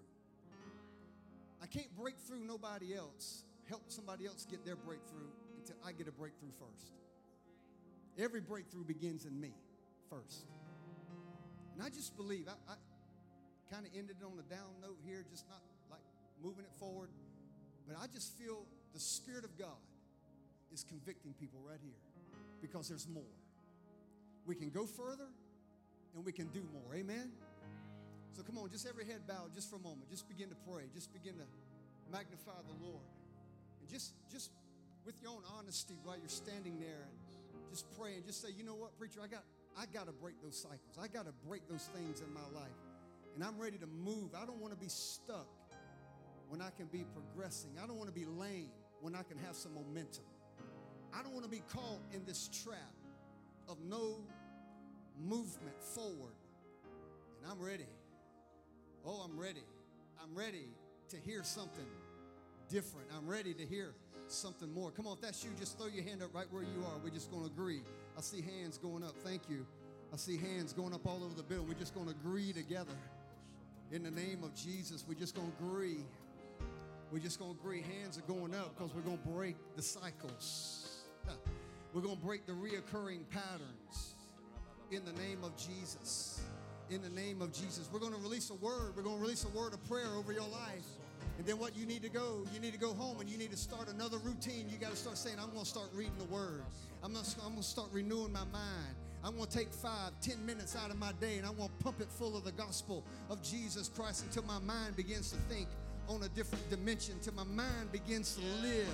I 1.62 1.68
can't 1.68 1.94
break 1.96 2.18
through 2.28 2.46
nobody 2.46 2.94
else, 2.96 3.44
help 3.70 3.84
somebody 3.88 4.26
else 4.26 4.46
get 4.50 4.66
their 4.66 4.76
breakthrough 4.76 5.32
until 5.58 5.78
I 5.86 5.94
get 5.94 6.08
a 6.08 6.12
breakthrough 6.12 6.52
first. 6.60 6.92
Every 8.20 8.42
breakthrough 8.42 8.84
begins 8.84 9.26
in 9.26 9.40
me 9.40 9.52
first. 10.10 10.46
And 11.74 11.84
I 11.84 11.90
just 11.90 12.16
believe, 12.16 12.48
I, 12.48 12.72
I 12.72 12.76
kind 13.74 13.86
of 13.86 13.92
ended 13.98 14.18
on 14.24 14.40
a 14.40 14.48
down 14.54 14.72
note 14.82 15.00
here, 15.06 15.26
just 15.30 15.48
not 15.50 15.62
like 15.90 16.04
moving 16.44 16.64
it 16.64 16.72
forward, 16.80 17.10
but 17.88 17.98
I 18.02 18.08
just 18.08 18.38
feel 18.38 18.66
the 18.94 19.00
Spirit 19.00 19.44
of 19.44 19.58
God 19.58 19.82
is 20.72 20.84
convicting 20.84 21.34
people 21.34 21.60
right 21.68 21.80
here 21.82 22.00
because 22.62 22.90
there's 22.90 23.08
more. 23.08 23.35
We 24.46 24.56
can 24.56 24.70
go 24.70 24.86
further 24.86 25.28
and 26.16 26.26
we 26.26 26.32
can 26.32 26.48
do 26.48 26.64
more. 26.72 26.96
Amen? 26.96 27.32
So 28.34 28.44
come 28.44 28.58
on, 28.58 28.70
just 28.70 28.88
every 28.88 29.06
head 29.06 29.22
bowed 29.28 29.54
just 29.54 29.70
for 29.70 29.78
a 29.78 29.80
moment. 29.80 30.10
Just 30.10 30.28
begin 30.28 30.50
to 30.50 30.56
pray. 30.70 30.84
Just 30.94 31.14
begin 31.14 31.36
to 31.36 31.46
magnify 32.12 32.60
the 32.68 32.86
Lord. 32.86 33.06
And 33.80 33.90
just 33.90 34.14
just 34.32 34.52
with 35.06 35.22
your 35.22 35.32
own 35.32 35.44
honesty 35.58 35.96
while 36.04 36.18
you're 36.18 36.28
standing 36.28 36.80
there 36.80 37.08
and 37.08 37.70
just 37.72 37.86
pray 37.98 38.16
and 38.16 38.26
just 38.26 38.42
say, 38.42 38.50
you 38.58 38.64
know 38.64 38.76
what, 38.76 38.98
preacher, 38.98 39.20
I 39.24 39.28
got 39.28 39.44
I 39.78 39.86
got 39.86 40.08
to 40.08 40.14
break 40.14 40.42
those 40.42 40.58
cycles. 40.58 40.98
I 41.02 41.08
got 41.08 41.26
to 41.26 41.34
break 41.48 41.68
those 41.70 41.90
things 41.94 42.22
in 42.22 42.34
my 42.34 42.48
life. 42.60 42.80
And 43.36 43.44
I'm 43.44 43.60
ready 43.60 43.78
to 43.78 43.88
move. 43.88 44.32
I 44.36 44.46
don't 44.46 44.60
want 44.62 44.74
to 44.74 44.80
be 44.80 44.88
stuck 44.88 45.48
when 46.48 46.62
I 46.62 46.70
can 46.78 46.88
be 46.88 47.06
progressing. 47.14 47.72
I 47.82 47.88
don't 47.88 47.98
want 47.98 48.08
to 48.08 48.18
be 48.18 48.26
lame 48.26 48.70
when 49.02 49.16
I 49.16 49.24
can 49.24 49.38
have 49.40 49.56
some 49.56 49.74
momentum. 49.74 50.24
I 51.14 51.22
don't 51.22 51.34
want 51.34 51.44
to 51.44 51.52
be 51.52 51.62
caught 51.72 52.00
in 52.14 52.26
this 52.26 52.50
trap 52.64 52.94
of 53.68 53.78
no 53.82 54.20
movement 55.24 55.82
forward. 55.82 56.34
And 57.42 57.52
I'm 57.52 57.60
ready. 57.60 57.88
Oh, 59.06 59.22
I'm 59.24 59.40
ready. 59.40 59.64
I'm 60.22 60.36
ready 60.36 60.68
to 61.10 61.18
hear 61.18 61.44
something 61.44 61.86
different. 62.70 63.08
I'm 63.16 63.28
ready 63.28 63.54
to 63.54 63.66
hear 63.66 63.94
something 64.28 64.72
more. 64.74 64.92
Come 64.92 65.08
on, 65.08 65.18
if 65.18 65.22
that's 65.22 65.44
you, 65.44 65.52
just 65.60 65.78
throw 65.78 65.88
your 65.88 66.04
hand 66.04 66.24
up 66.24 66.34
right 66.34 66.48
where 66.50 66.64
you 66.64 66.84
are. 66.88 66.98
We're 67.04 67.12
just 67.12 67.30
going 67.30 67.44
to 67.44 67.52
agree. 67.52 67.82
I 68.18 68.22
see 68.22 68.42
hands 68.42 68.78
going 68.78 69.04
up. 69.04 69.16
Thank 69.24 69.50
you. 69.50 69.66
I 70.14 70.18
see 70.18 70.38
hands 70.38 70.74
going 70.74 70.94
up 70.94 71.06
all 71.06 71.24
over 71.24 71.36
the 71.36 71.44
building. 71.44 71.68
We're 71.68 71.80
just 71.80 71.94
going 71.94 72.08
to 72.08 72.14
agree 72.14 72.54
together. 72.54 72.96
In 73.92 74.04
the 74.04 74.12
name 74.12 74.44
of 74.44 74.56
Jesus, 74.56 75.06
we're 75.08 75.14
just 75.14 75.36
going 75.36 75.52
to 75.52 75.64
agree. 75.64 76.06
We're 77.12 77.20
just 77.20 77.38
going 77.38 77.54
to 77.54 77.60
agree. 77.60 77.84
Hands 78.02 78.18
are 78.18 78.22
going 78.22 78.56
up 78.56 78.76
because 78.76 78.94
we're 78.96 79.02
going 79.02 79.20
to 79.20 79.28
break 79.28 79.56
the 79.76 79.82
cycles. 79.82 81.04
We're 81.94 82.02
going 82.02 82.18
to 82.18 82.26
break 82.26 82.46
the 82.46 82.54
reoccurring 82.54 83.30
patterns 83.30 84.15
in 84.92 85.04
the 85.06 85.14
name 85.14 85.44
of 85.44 85.56
Jesus 85.58 86.42
in 86.90 87.02
the 87.02 87.10
name 87.10 87.42
of 87.42 87.52
Jesus. 87.52 87.90
We're 87.92 88.00
going 88.00 88.14
to 88.14 88.20
release 88.20 88.50
a 88.50 88.56
word. 88.56 88.94
We're 88.96 89.04
going 89.04 89.18
to 89.18 89.22
release 89.22 89.46
a 89.46 89.58
word 89.58 89.74
of 89.74 89.84
prayer 89.88 90.14
over 90.16 90.32
your 90.32 90.48
life. 90.48 90.86
And 91.38 91.46
then 91.46 91.58
what 91.58 91.76
you 91.76 91.86
need 91.86 92.04
to 92.04 92.10
go, 92.10 92.46
you 92.54 92.60
need 92.60 92.74
to 92.74 92.80
go 92.80 92.94
home 92.94 93.20
and 93.20 93.30
you 93.30 93.38
need 93.38 93.52
to 93.52 93.58
start 93.58 93.90
another 93.90 94.18
routine. 94.20 94.70
You 94.70 94.78
got 94.78 94.92
to 94.92 94.96
start 94.96 95.18
saying, 95.18 95.38
I'm 95.40 95.50
going 95.50 95.64
to 95.64 95.70
start 95.70 95.88
reading 95.94 96.18
the 96.18 96.26
word. 96.26 96.64
I'm 97.04 97.14
going, 97.14 97.26
to, 97.26 97.32
I'm 97.42 97.52
going 97.52 97.62
to 97.62 97.68
start 97.68 97.90
renewing 97.92 98.32
my 98.32 98.46
mind. 98.46 98.96
I'm 99.24 99.36
going 99.36 99.50
to 99.50 99.58
take 99.58 99.74
five, 99.74 100.12
ten 100.22 100.46
minutes 100.46 100.76
out 100.76 100.92
of 100.92 100.98
my 100.98 101.12
day 101.14 101.38
and 101.38 101.48
I'm 101.48 101.56
going 101.58 101.70
to 101.70 101.84
pump 101.84 102.00
it 102.00 102.08
full 102.08 102.38
of 102.38 102.44
the 102.44 102.52
gospel 102.52 103.04
of 103.30 103.42
Jesus 103.42 103.90
Christ 103.90 104.24
until 104.24 104.44
my 104.44 104.60
mind 104.60 104.96
begins 104.96 105.32
to 105.32 105.38
think 105.54 105.68
on 106.08 106.22
a 106.22 106.30
different 106.30 106.70
dimension, 106.70 107.16
until 107.16 107.34
my 107.34 107.44
mind 107.44 107.92
begins 107.92 108.36
to 108.36 108.42
live 108.62 108.88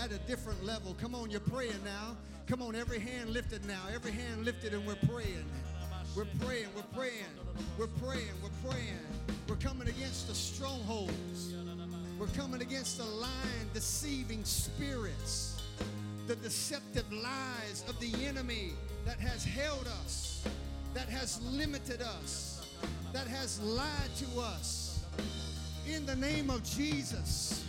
at 0.00 0.12
a 0.12 0.18
different 0.28 0.64
level. 0.64 0.94
Come 1.00 1.16
on, 1.16 1.30
you're 1.30 1.40
praying 1.40 1.82
now. 1.84 2.16
Come 2.46 2.60
on, 2.60 2.74
every 2.74 2.98
hand 2.98 3.30
lifted 3.30 3.64
now. 3.64 3.80
Every 3.94 4.12
hand 4.12 4.44
lifted 4.44 4.74
and 4.74 4.86
we're 4.86 4.96
praying. 5.06 5.46
We're 6.14 6.26
praying, 6.40 6.68
we're 6.76 6.82
praying, 6.96 7.24
we're 7.78 7.86
praying, 7.86 8.28
we're 8.42 8.70
praying. 8.70 8.98
We're 9.48 9.56
coming 9.56 9.88
against 9.88 10.28
the 10.28 10.34
strongholds. 10.34 11.54
We're 12.18 12.26
coming 12.28 12.60
against 12.60 12.98
the 12.98 13.04
lying, 13.04 13.68
deceiving 13.72 14.44
spirits, 14.44 15.60
the 16.26 16.36
deceptive 16.36 17.10
lies 17.12 17.84
of 17.88 17.98
the 17.98 18.12
enemy 18.26 18.74
that 19.06 19.18
has 19.18 19.44
held 19.44 19.88
us, 20.04 20.44
that 20.92 21.08
has 21.08 21.40
limited 21.42 22.02
us, 22.02 22.66
that 23.12 23.26
has 23.26 23.60
lied 23.62 24.14
to 24.18 24.40
us. 24.40 25.04
In 25.88 26.06
the 26.06 26.16
name 26.16 26.50
of 26.50 26.62
Jesus. 26.62 27.64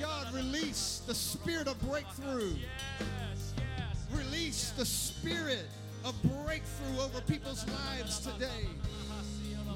God, 0.00 0.32
release 0.32 1.02
the 1.06 1.14
spirit 1.14 1.66
of 1.68 1.78
breakthrough. 1.86 2.54
Release 4.12 4.70
the 4.70 4.84
spirit 4.84 5.66
of 6.04 6.14
breakthrough 6.42 7.00
over 7.00 7.20
people's 7.20 7.66
lives 7.68 8.20
today. 8.20 8.66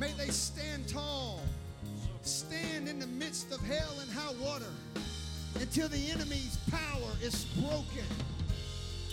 May 0.01 0.13
they 0.13 0.29
stand 0.29 0.89
tall, 0.89 1.41
stand 2.23 2.89
in 2.89 2.99
the 2.99 3.07
midst 3.07 3.53
of 3.53 3.61
hell 3.61 3.93
and 4.01 4.11
high 4.11 4.33
water. 4.43 4.73
until 5.61 5.89
the 5.89 6.11
enemy's 6.11 6.59
power 6.71 7.11
is 7.23 7.45
broken. 7.61 8.05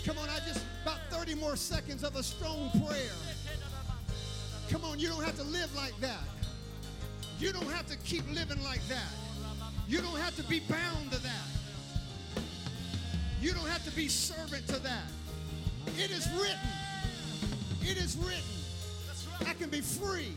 Come 0.04 0.18
on, 0.18 0.28
I 0.28 0.38
just 0.38 0.64
about 0.82 0.98
30 1.10 1.36
more 1.36 1.56
seconds 1.56 2.02
of 2.02 2.16
a 2.16 2.22
strong 2.22 2.70
prayer. 2.86 3.12
Come 4.68 4.84
on, 4.84 4.98
you 4.98 5.08
don't 5.08 5.22
have 5.22 5.36
to 5.36 5.44
live 5.44 5.74
like 5.76 5.98
that. 6.00 6.24
You 7.38 7.52
don't 7.52 7.70
have 7.70 7.86
to 7.86 7.96
keep 7.98 8.24
living 8.34 8.62
like 8.64 8.86
that. 8.88 9.12
You 9.88 9.98
don't 9.98 10.18
have 10.18 10.36
to 10.36 10.42
be 10.44 10.60
bound 10.60 11.10
to 11.10 11.22
that. 11.22 12.42
You 13.40 13.52
don't 13.52 13.68
have 13.68 13.84
to 13.84 13.90
be 13.90 14.08
servant 14.08 14.66
to 14.68 14.78
that. 14.82 15.04
It 15.98 16.10
is 16.10 16.28
written. 16.38 16.58
It 17.82 17.98
is 17.98 18.16
written. 18.16 18.42
I 19.46 19.54
can 19.54 19.68
be 19.68 19.80
free. 19.80 20.34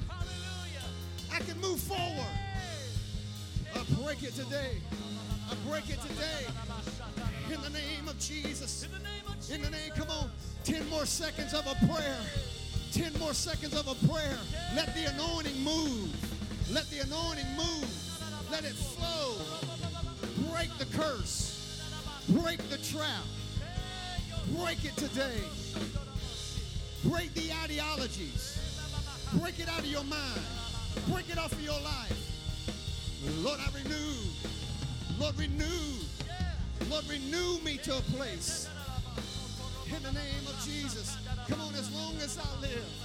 I 1.32 1.39
can 1.39 1.60
move 1.62 1.80
forward. 1.80 2.26
I 3.76 3.84
break 4.02 4.24
it 4.24 4.34
today. 4.36 4.82
I 5.50 5.70
break 5.70 5.89
it 5.89 6.02
today. 6.02 6.48
In 7.54 7.62
the 7.62 7.70
name 7.70 8.08
of 8.08 8.18
Jesus. 8.20 8.88
In 9.52 9.62
the 9.62 9.70
name, 9.70 9.91
come 9.96 10.10
on. 10.10 10.32
10 10.64 10.89
more 10.89 11.06
seconds 11.06 11.54
of 11.54 11.68
a 11.68 11.86
prayer. 11.86 12.18
10 12.93 13.20
more 13.20 13.34
seconds 13.34 13.76
of 13.76 13.88
a 13.88 14.08
prayer. 14.08 14.38
Let 14.76 14.96
the 14.96 15.06
anointing 15.14 15.62
move. 15.64 16.10
Let 16.72 16.89
the 16.89 17.00
anointing 17.00 17.46
move. 17.56 18.14
Let 18.52 18.64
it 18.64 18.74
flow. 18.74 19.36
Break 20.52 20.70
the 20.78 20.86
curse. 20.98 21.82
Break 22.30 22.58
the 22.70 22.78
trap. 22.78 23.24
Break 24.58 24.84
it 24.86 24.96
today. 24.96 25.41
Break 27.04 27.34
the 27.34 27.52
ideologies. 27.64 28.60
Break 29.36 29.60
it 29.60 29.70
out 29.70 29.80
of 29.80 29.88
your 29.88 30.04
mind. 30.04 30.41
Break 31.12 31.30
it 31.30 31.38
off 31.38 31.52
of 31.52 31.62
your 31.62 31.80
life. 31.82 32.26
Lord, 33.43 33.60
I 33.60 33.68
renew. 33.78 34.16
Lord, 35.20 35.38
renew. 35.38 35.66
Lord, 36.89 37.10
renew 37.10 37.60
me 37.64 37.78
to 37.84 37.98
a 37.98 38.02
place. 38.16 38.70
In 39.88 40.04
the 40.04 40.12
name 40.12 40.48
of 40.48 40.64
Jesus. 40.66 41.18
Come 41.48 41.62
on, 41.62 41.74
as 41.76 41.91
long 41.93 42.16
as 42.18 42.38
I 42.38 42.62
live. 42.62 43.05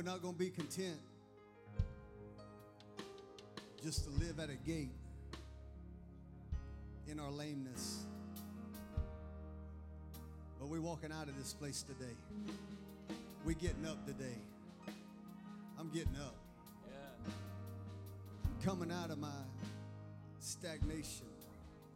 we're 0.00 0.10
not 0.10 0.22
going 0.22 0.32
to 0.32 0.38
be 0.38 0.48
content 0.48 0.96
just 3.84 4.04
to 4.04 4.10
live 4.12 4.40
at 4.40 4.48
a 4.48 4.54
gate 4.66 4.88
in 7.06 7.20
our 7.20 7.30
lameness. 7.30 8.06
But 10.58 10.68
we're 10.68 10.80
walking 10.80 11.12
out 11.12 11.28
of 11.28 11.36
this 11.36 11.52
place 11.52 11.82
today. 11.82 12.14
We're 13.44 13.52
getting 13.52 13.84
up 13.84 14.06
today. 14.06 14.38
I'm 15.78 15.90
getting 15.90 16.16
up. 16.16 16.34
Yeah. 16.86 17.32
I'm 18.46 18.66
coming 18.66 18.90
out 18.90 19.10
of 19.10 19.18
my 19.18 19.28
stagnation, 20.38 21.26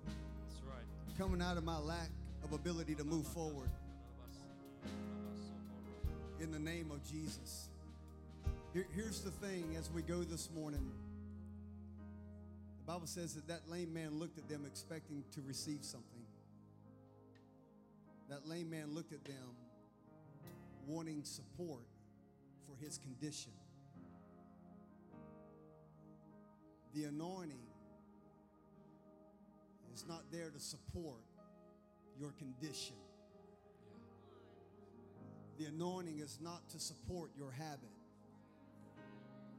That's 0.05 0.61
right. 0.69 1.17
coming 1.17 1.41
out 1.41 1.57
of 1.57 1.65
my 1.65 1.79
lack 1.79 2.11
of 2.43 2.53
ability 2.53 2.97
to 2.97 3.05
move 3.05 3.27
forward. 3.29 3.71
in 6.39 6.53
the 6.53 6.59
name 6.59 6.91
of 6.91 7.03
Jesus. 7.11 7.71
Here- 8.75 8.89
here's 8.91 9.21
the 9.21 9.31
thing 9.31 9.77
as 9.77 9.89
we 9.93 10.03
go 10.03 10.25
this 10.25 10.51
morning. 10.51 10.91
The 12.81 12.85
Bible 12.85 13.07
says 13.07 13.33
that 13.37 13.47
that 13.47 13.69
lame 13.69 13.93
man 13.95 14.19
looked 14.19 14.37
at 14.37 14.49
them 14.49 14.67
expecting 14.67 15.23
to 15.31 15.43
receive 15.43 15.85
something. 15.85 16.27
That 18.29 18.49
lame 18.49 18.71
man 18.71 18.93
looked 18.93 19.13
at 19.13 19.25
them 19.25 19.57
wanting 20.89 21.23
support 21.23 21.87
for 22.67 22.75
his 22.75 22.99
condition. 22.99 23.53
The 26.95 27.05
anointing 27.05 27.69
is 29.95 30.05
not 30.05 30.33
there 30.33 30.51
to 30.51 30.59
support 30.59 31.23
your 32.19 32.33
condition. 32.33 32.97
The 35.59 35.67
anointing 35.67 36.19
is 36.19 36.41
not 36.41 36.69
to 36.71 36.81
support 36.81 37.31
your 37.37 37.53
habit. 37.53 37.94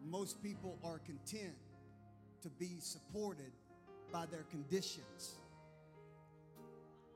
Most 0.10 0.42
people 0.44 0.78
are 0.84 1.00
content 1.00 1.56
to 2.44 2.50
be 2.50 2.78
supported 2.80 3.52
by 4.12 4.26
their 4.28 4.44
conditions. 4.52 5.36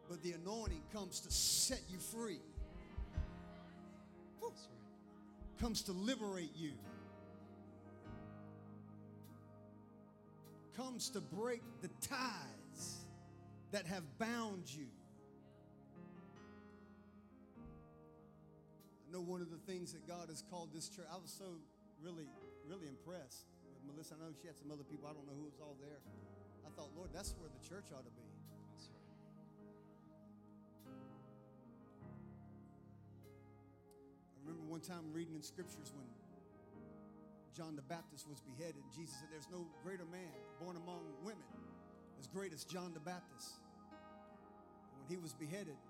But 0.10 0.24
the 0.24 0.32
anointing 0.32 0.82
comes 0.92 1.20
to 1.22 1.32
set 1.32 1.82
you 1.90 2.00
free, 2.00 2.40
comes 5.60 5.82
to 5.84 5.92
liberate 5.92 6.52
you, 6.56 6.72
comes 10.76 11.10
to 11.10 11.20
break 11.20 11.62
the 11.82 11.90
ties 12.02 13.06
that 13.72 13.86
have 13.86 14.04
bound 14.18 14.64
you. 14.68 14.88
I 19.08 19.12
know 19.12 19.22
one 19.22 19.42
of 19.42 19.52
the 19.52 19.58
things 19.72 19.92
that 19.94 20.08
God 20.08 20.30
has 20.30 20.44
called 20.50 20.70
this 20.74 20.88
church. 20.88 21.06
I 21.12 21.18
was 21.18 21.32
so 21.32 21.46
really, 22.02 22.28
really 22.70 22.86
impressed 22.86 23.50
with 23.74 23.82
Melissa. 23.90 24.14
I 24.14 24.22
know 24.22 24.30
she 24.38 24.46
had 24.46 24.54
some 24.54 24.70
other 24.70 24.86
people. 24.86 25.10
I 25.10 25.14
don't 25.18 25.26
know 25.26 25.34
who 25.34 25.50
was 25.50 25.58
all 25.58 25.74
there. 25.82 25.98
I 26.62 26.70
thought, 26.78 26.94
Lord, 26.94 27.10
that's 27.10 27.34
where 27.42 27.50
the 27.50 27.64
church 27.66 27.90
ought 27.90 28.06
to 28.06 28.14
be. 28.14 28.30
That's 28.78 28.94
right. 28.94 29.10
I 34.38 34.38
remember 34.46 34.70
one 34.70 34.86
time 34.86 35.10
reading 35.10 35.34
in 35.34 35.42
scriptures 35.42 35.90
when 35.98 36.06
John 37.58 37.74
the 37.74 37.82
Baptist 37.90 38.30
was 38.30 38.38
beheaded. 38.38 38.86
Jesus 38.94 39.18
said, 39.18 39.34
There's 39.34 39.50
no 39.50 39.66
greater 39.82 40.06
man 40.06 40.30
born 40.62 40.78
among 40.78 41.02
women 41.26 41.50
as 42.22 42.30
great 42.30 42.54
as 42.54 42.70
John 42.70 42.94
the 42.94 43.02
Baptist. 43.02 43.58
When 45.02 45.10
he 45.10 45.18
was 45.18 45.34
beheaded, 45.34 45.82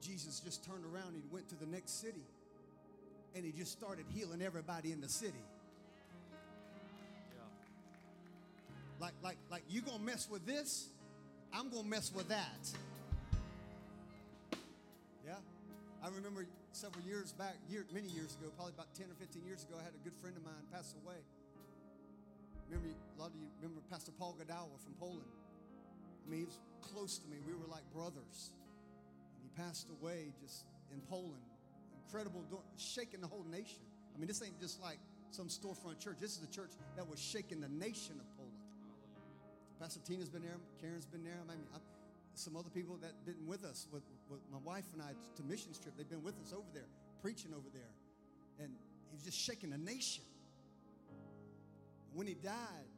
Jesus 0.00 0.40
just 0.40 0.64
turned 0.64 0.88
around 0.88 1.12
and 1.12 1.20
he 1.20 1.28
went 1.28 1.52
to 1.52 1.56
the 1.60 1.68
next 1.68 2.00
city 2.00 2.24
and 3.34 3.44
he 3.44 3.52
just 3.52 3.72
started 3.72 4.04
healing 4.14 4.42
everybody 4.42 4.92
in 4.92 5.00
the 5.00 5.08
city. 5.08 5.44
Yeah. 7.34 7.42
Like, 9.00 9.14
like, 9.22 9.38
like 9.50 9.62
you 9.68 9.80
gonna 9.80 10.02
mess 10.02 10.28
with 10.30 10.46
this, 10.46 10.88
I'm 11.52 11.70
gonna 11.70 11.88
mess 11.88 12.12
with 12.14 12.28
that. 12.28 12.70
Yeah. 15.26 15.34
I 16.02 16.08
remember 16.08 16.46
several 16.72 17.04
years 17.04 17.32
back, 17.32 17.54
year, 17.68 17.86
many 17.92 18.08
years 18.08 18.36
ago, 18.40 18.50
probably 18.56 18.74
about 18.74 18.92
10 18.94 19.06
or 19.06 19.14
15 19.14 19.44
years 19.44 19.64
ago, 19.64 19.76
I 19.80 19.84
had 19.84 19.94
a 19.94 20.02
good 20.04 20.16
friend 20.20 20.36
of 20.36 20.44
mine 20.44 20.64
pass 20.72 20.94
away. 21.04 21.20
Remember, 22.68 22.88
a 22.88 23.20
lot 23.20 23.28
of 23.28 23.36
you 23.36 23.46
remember 23.60 23.82
Pastor 23.90 24.12
Paul 24.18 24.34
Godawa 24.40 24.80
from 24.82 24.94
Poland. 24.98 25.28
I 26.26 26.30
mean, 26.30 26.40
he 26.40 26.46
was 26.46 26.58
close 26.80 27.18
to 27.18 27.28
me. 27.28 27.36
We 27.46 27.52
were 27.52 27.68
like 27.70 27.84
brothers. 27.92 28.52
And 29.36 29.44
he 29.44 29.50
passed 29.62 29.88
away 30.00 30.32
just 30.40 30.64
in 30.92 31.00
Poland. 31.02 31.51
Incredible, 32.06 32.44
shaking 32.76 33.20
the 33.20 33.26
whole 33.26 33.44
nation. 33.50 33.80
I 34.14 34.18
mean, 34.18 34.28
this 34.28 34.42
ain't 34.42 34.60
just 34.60 34.82
like 34.82 34.98
some 35.30 35.48
storefront 35.48 35.98
church. 35.98 36.16
This 36.20 36.36
is 36.36 36.44
a 36.44 36.50
church 36.50 36.70
that 36.96 37.08
was 37.08 37.18
shaking 37.18 37.60
the 37.60 37.68
nation 37.68 38.16
of 38.20 38.36
Poland. 38.36 38.52
Pastor 39.80 40.00
Tina's 40.04 40.28
been 40.28 40.42
there. 40.42 40.58
Karen's 40.80 41.06
been 41.06 41.24
there. 41.24 41.38
I 41.42 41.50
mean, 41.50 41.64
I, 41.74 41.78
some 42.34 42.56
other 42.56 42.70
people 42.70 42.98
that 43.02 43.12
been 43.24 43.46
with 43.46 43.64
us, 43.64 43.88
with, 43.92 44.02
with 44.30 44.40
my 44.52 44.58
wife 44.64 44.84
and 44.92 45.02
I 45.02 45.12
to 45.36 45.42
missions 45.42 45.78
trip, 45.78 45.94
they've 45.96 46.08
been 46.08 46.22
with 46.22 46.38
us 46.40 46.52
over 46.52 46.68
there, 46.72 46.86
preaching 47.20 47.52
over 47.52 47.68
there. 47.72 47.92
And 48.60 48.70
he 49.10 49.16
was 49.16 49.24
just 49.24 49.38
shaking 49.38 49.70
the 49.70 49.78
nation. 49.78 50.24
When 52.14 52.26
he 52.26 52.34
died, 52.34 52.92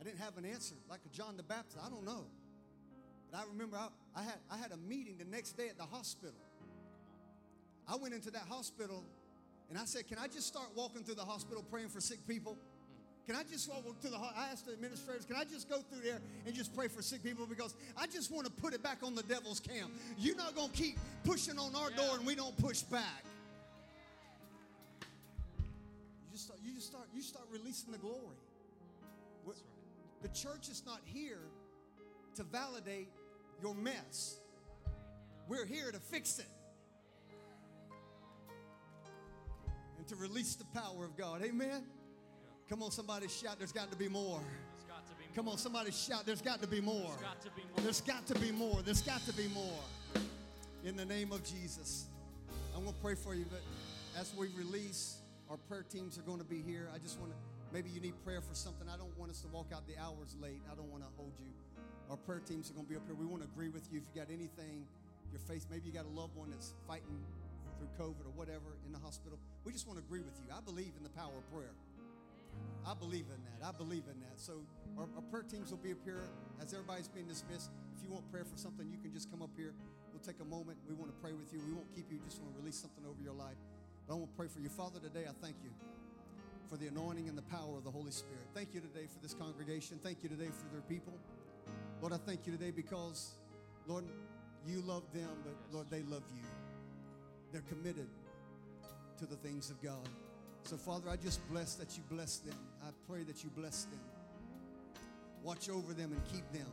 I 0.00 0.04
didn't 0.04 0.20
have 0.20 0.36
an 0.36 0.44
answer 0.44 0.74
like 0.88 1.00
a 1.06 1.16
John 1.16 1.36
the 1.36 1.42
Baptist. 1.42 1.78
I 1.84 1.88
don't 1.88 2.04
know. 2.04 2.26
But 3.30 3.38
I 3.38 3.44
remember 3.50 3.76
I, 3.76 3.88
I, 4.14 4.22
had, 4.22 4.38
I 4.50 4.56
had 4.56 4.72
a 4.72 4.76
meeting 4.76 5.16
the 5.18 5.24
next 5.24 5.52
day 5.52 5.68
at 5.68 5.78
the 5.78 5.84
hospital. 5.84 6.34
I 7.88 7.96
went 7.96 8.14
into 8.14 8.30
that 8.32 8.42
hospital 8.48 9.04
and 9.70 9.78
I 9.78 9.84
said, 9.84 10.08
Can 10.08 10.18
I 10.18 10.26
just 10.26 10.46
start 10.46 10.68
walking 10.74 11.02
through 11.02 11.14
the 11.14 11.24
hospital 11.24 11.64
praying 11.70 11.88
for 11.88 12.00
sick 12.00 12.18
people? 12.26 12.56
Can 13.26 13.34
I 13.34 13.42
just 13.42 13.68
walk 13.68 13.82
through 14.00 14.10
the? 14.10 14.18
I 14.18 14.48
asked 14.52 14.66
the 14.66 14.72
administrators, 14.72 15.24
can 15.24 15.34
I 15.34 15.42
just 15.42 15.68
go 15.68 15.78
through 15.78 16.02
there 16.02 16.20
and 16.46 16.54
just 16.54 16.74
pray 16.76 16.86
for 16.86 17.02
sick 17.02 17.24
people 17.24 17.44
because 17.46 17.74
I 17.96 18.06
just 18.06 18.30
want 18.30 18.46
to 18.46 18.52
put 18.52 18.72
it 18.72 18.82
back 18.82 18.98
on 19.02 19.16
the 19.16 19.24
devil's 19.24 19.58
camp. 19.58 19.90
You're 20.16 20.36
not 20.36 20.54
gonna 20.54 20.72
keep 20.72 20.96
pushing 21.24 21.58
on 21.58 21.74
our 21.74 21.90
door 21.90 22.16
and 22.16 22.26
we 22.26 22.36
don't 22.36 22.56
push 22.58 22.82
back. 22.82 23.24
You 25.00 26.32
just 26.32 26.44
start. 26.44 26.60
You 26.64 26.74
just 26.74 26.86
start. 26.86 27.06
You 27.14 27.22
start 27.22 27.46
releasing 27.52 27.90
the 27.90 27.98
glory. 27.98 28.20
That's 29.46 29.58
right. 29.58 30.22
The 30.22 30.28
church 30.28 30.68
is 30.68 30.82
not 30.86 31.00
here 31.04 31.42
to 32.36 32.44
validate 32.44 33.08
your 33.60 33.74
mess. 33.74 34.38
We're 35.48 35.66
here 35.66 35.90
to 35.90 35.98
fix 35.98 36.38
it 36.38 36.46
to 40.08 40.16
release 40.16 40.54
the 40.54 40.64
power 40.66 41.04
of 41.04 41.16
God. 41.16 41.42
Amen. 41.42 41.82
Come 42.68 42.82
on, 42.82 42.90
somebody 42.90 43.28
shout, 43.28 43.58
there's 43.58 43.72
got 43.72 43.90
to 43.90 43.96
be 43.96 44.08
more. 44.08 44.40
There's 44.40 44.90
got 44.90 45.06
to 45.06 45.14
be 45.14 45.24
more. 45.24 45.34
Come 45.36 45.48
on, 45.48 45.58
somebody 45.58 45.92
shout, 45.92 46.26
there's 46.26 46.42
got 46.42 46.60
to 46.62 46.68
be 46.68 46.80
more. 46.80 47.10
There's 47.10 47.20
got 47.20 47.40
to 47.42 47.50
be 47.50 47.62
more. 47.62 47.82
There's 47.82 48.00
got 48.00 48.26
to 48.26 48.34
be 48.34 48.52
more. 48.52 48.82
There's 48.82 49.02
got 49.02 49.24
to 49.26 49.32
be 49.32 49.48
more. 49.48 49.80
In 50.84 50.96
the 50.96 51.04
name 51.04 51.32
of 51.32 51.44
Jesus. 51.44 52.06
I'm 52.74 52.82
going 52.82 52.94
to 52.94 53.00
pray 53.00 53.14
for 53.14 53.34
you, 53.34 53.44
but 53.50 53.62
as 54.18 54.32
we 54.36 54.48
release, 54.56 55.18
our 55.48 55.56
prayer 55.56 55.84
teams 55.88 56.18
are 56.18 56.22
going 56.22 56.38
to 56.38 56.44
be 56.44 56.60
here. 56.60 56.88
I 56.94 56.98
just 56.98 57.18
want 57.20 57.32
to, 57.32 57.38
maybe 57.72 57.90
you 57.90 58.00
need 58.00 58.14
prayer 58.24 58.40
for 58.40 58.54
something. 58.54 58.88
I 58.88 58.96
don't 58.96 59.16
want 59.18 59.30
us 59.30 59.40
to 59.42 59.48
walk 59.48 59.70
out 59.74 59.86
the 59.86 59.96
hours 60.00 60.36
late. 60.40 60.60
I 60.70 60.74
don't 60.74 60.90
want 60.90 61.02
to 61.02 61.08
hold 61.16 61.32
you. 61.38 61.50
Our 62.10 62.16
prayer 62.16 62.40
teams 62.40 62.70
are 62.70 62.74
going 62.74 62.86
to 62.86 62.90
be 62.90 62.96
up 62.96 63.02
here. 63.06 63.14
We 63.14 63.26
want 63.26 63.42
to 63.42 63.48
agree 63.48 63.68
with 63.68 63.86
you. 63.90 63.98
If 63.98 64.04
you 64.14 64.20
got 64.20 64.30
anything, 64.30 64.86
your 65.32 65.40
face, 65.40 65.66
maybe 65.70 65.86
you 65.86 65.92
got 65.92 66.04
a 66.04 66.20
loved 66.20 66.36
one 66.36 66.50
that's 66.50 66.74
fighting 66.86 67.18
through 67.78 67.92
COVID 67.98 68.24
or 68.24 68.34
whatever 68.34 68.76
in 68.84 68.92
the 68.92 68.98
hospital. 68.98 69.38
We 69.64 69.72
just 69.72 69.86
want 69.86 69.98
to 69.98 70.04
agree 70.04 70.20
with 70.20 70.34
you. 70.40 70.52
I 70.52 70.60
believe 70.60 70.92
in 70.96 71.02
the 71.02 71.14
power 71.14 71.36
of 71.36 71.44
prayer. 71.52 71.74
I 72.86 72.94
believe 72.94 73.26
in 73.28 73.40
that. 73.44 73.66
I 73.66 73.72
believe 73.72 74.04
in 74.08 74.18
that. 74.20 74.36
So 74.36 74.64
our, 74.96 75.08
our 75.16 75.22
prayer 75.30 75.42
teams 75.42 75.70
will 75.70 75.82
be 75.82 75.92
up 75.92 76.00
here 76.04 76.22
as 76.62 76.72
everybody's 76.72 77.08
being 77.08 77.26
dismissed. 77.26 77.70
If 77.96 78.02
you 78.02 78.10
want 78.10 78.30
prayer 78.30 78.44
for 78.44 78.56
something, 78.56 78.88
you 78.90 78.98
can 78.98 79.12
just 79.12 79.30
come 79.30 79.42
up 79.42 79.50
here. 79.56 79.74
We'll 80.12 80.22
take 80.22 80.40
a 80.40 80.48
moment. 80.48 80.78
We 80.88 80.94
want 80.94 81.10
to 81.10 81.18
pray 81.20 81.32
with 81.32 81.52
you. 81.52 81.60
We 81.66 81.74
won't 81.74 81.92
keep 81.94 82.10
you. 82.10 82.18
Just 82.24 82.40
want 82.40 82.54
to 82.54 82.58
release 82.60 82.76
something 82.76 83.04
over 83.04 83.20
your 83.22 83.34
life. 83.34 83.58
But 84.06 84.14
I 84.14 84.16
want 84.16 84.30
to 84.30 84.36
pray 84.36 84.48
for 84.48 84.60
you. 84.60 84.68
Father, 84.68 85.00
today 85.00 85.26
I 85.28 85.34
thank 85.42 85.56
you 85.62 85.70
for 86.70 86.76
the 86.76 86.86
anointing 86.86 87.28
and 87.28 87.36
the 87.36 87.46
power 87.50 87.76
of 87.76 87.84
the 87.84 87.90
Holy 87.90 88.10
Spirit. 88.10 88.46
Thank 88.54 88.74
you 88.74 88.80
today 88.80 89.06
for 89.06 89.20
this 89.20 89.34
congregation. 89.34 89.98
Thank 90.02 90.22
you 90.22 90.28
today 90.28 90.48
for 90.48 90.72
their 90.72 90.82
people. 90.82 91.12
Lord, 92.00 92.12
I 92.12 92.18
thank 92.18 92.46
you 92.46 92.52
today 92.52 92.70
because, 92.70 93.34
Lord, 93.86 94.04
you 94.66 94.80
love 94.80 95.04
them, 95.12 95.30
but 95.44 95.54
Lord, 95.72 95.90
they 95.90 96.02
love 96.02 96.22
you. 96.34 96.42
They're 97.56 97.74
committed 97.74 98.08
to 99.18 99.24
the 99.24 99.36
things 99.36 99.70
of 99.70 99.82
God. 99.82 100.06
So, 100.64 100.76
Father, 100.76 101.08
I 101.08 101.16
just 101.16 101.40
bless 101.48 101.74
that 101.76 101.96
you 101.96 102.02
bless 102.10 102.36
them. 102.36 102.54
I 102.82 102.90
pray 103.08 103.22
that 103.22 103.42
you 103.42 103.48
bless 103.56 103.84
them. 103.84 104.00
Watch 105.42 105.70
over 105.70 105.94
them 105.94 106.12
and 106.12 106.22
keep 106.30 106.44
them. 106.52 106.68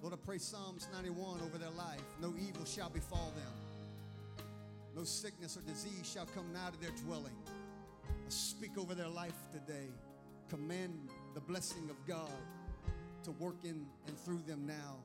Lord, 0.00 0.14
I 0.14 0.16
pray 0.24 0.38
Psalms 0.38 0.88
91 0.94 1.42
over 1.42 1.58
their 1.58 1.68
life. 1.68 2.00
No 2.22 2.32
evil 2.40 2.64
shall 2.64 2.88
befall 2.88 3.34
them. 3.36 4.46
No 4.96 5.04
sickness 5.04 5.58
or 5.58 5.60
disease 5.70 6.10
shall 6.10 6.24
come 6.24 6.50
nigh 6.54 6.70
to 6.70 6.80
their 6.80 6.96
dwelling. 7.04 7.36
I 7.46 8.30
speak 8.30 8.78
over 8.78 8.94
their 8.94 9.08
life 9.08 9.36
today. 9.52 9.90
Command 10.48 11.10
the 11.34 11.40
blessing 11.42 11.90
of 11.90 11.96
God 12.08 12.32
to 13.24 13.30
work 13.32 13.56
in 13.62 13.84
and 14.06 14.18
through 14.20 14.40
them 14.46 14.66
now. 14.66 14.96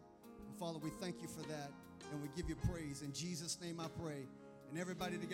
And 0.48 0.58
Father, 0.58 0.80
we 0.82 0.92
thank 1.02 1.22
you 1.22 1.28
for 1.28 1.46
that 1.50 1.72
and 2.14 2.22
we 2.22 2.30
give 2.38 2.48
you 2.48 2.56
praise. 2.72 3.02
In 3.02 3.12
Jesus' 3.12 3.60
name 3.62 3.82
I 3.82 3.88
pray. 4.02 4.28
And 4.72 4.80
everybody 4.80 5.18
together. 5.18 5.28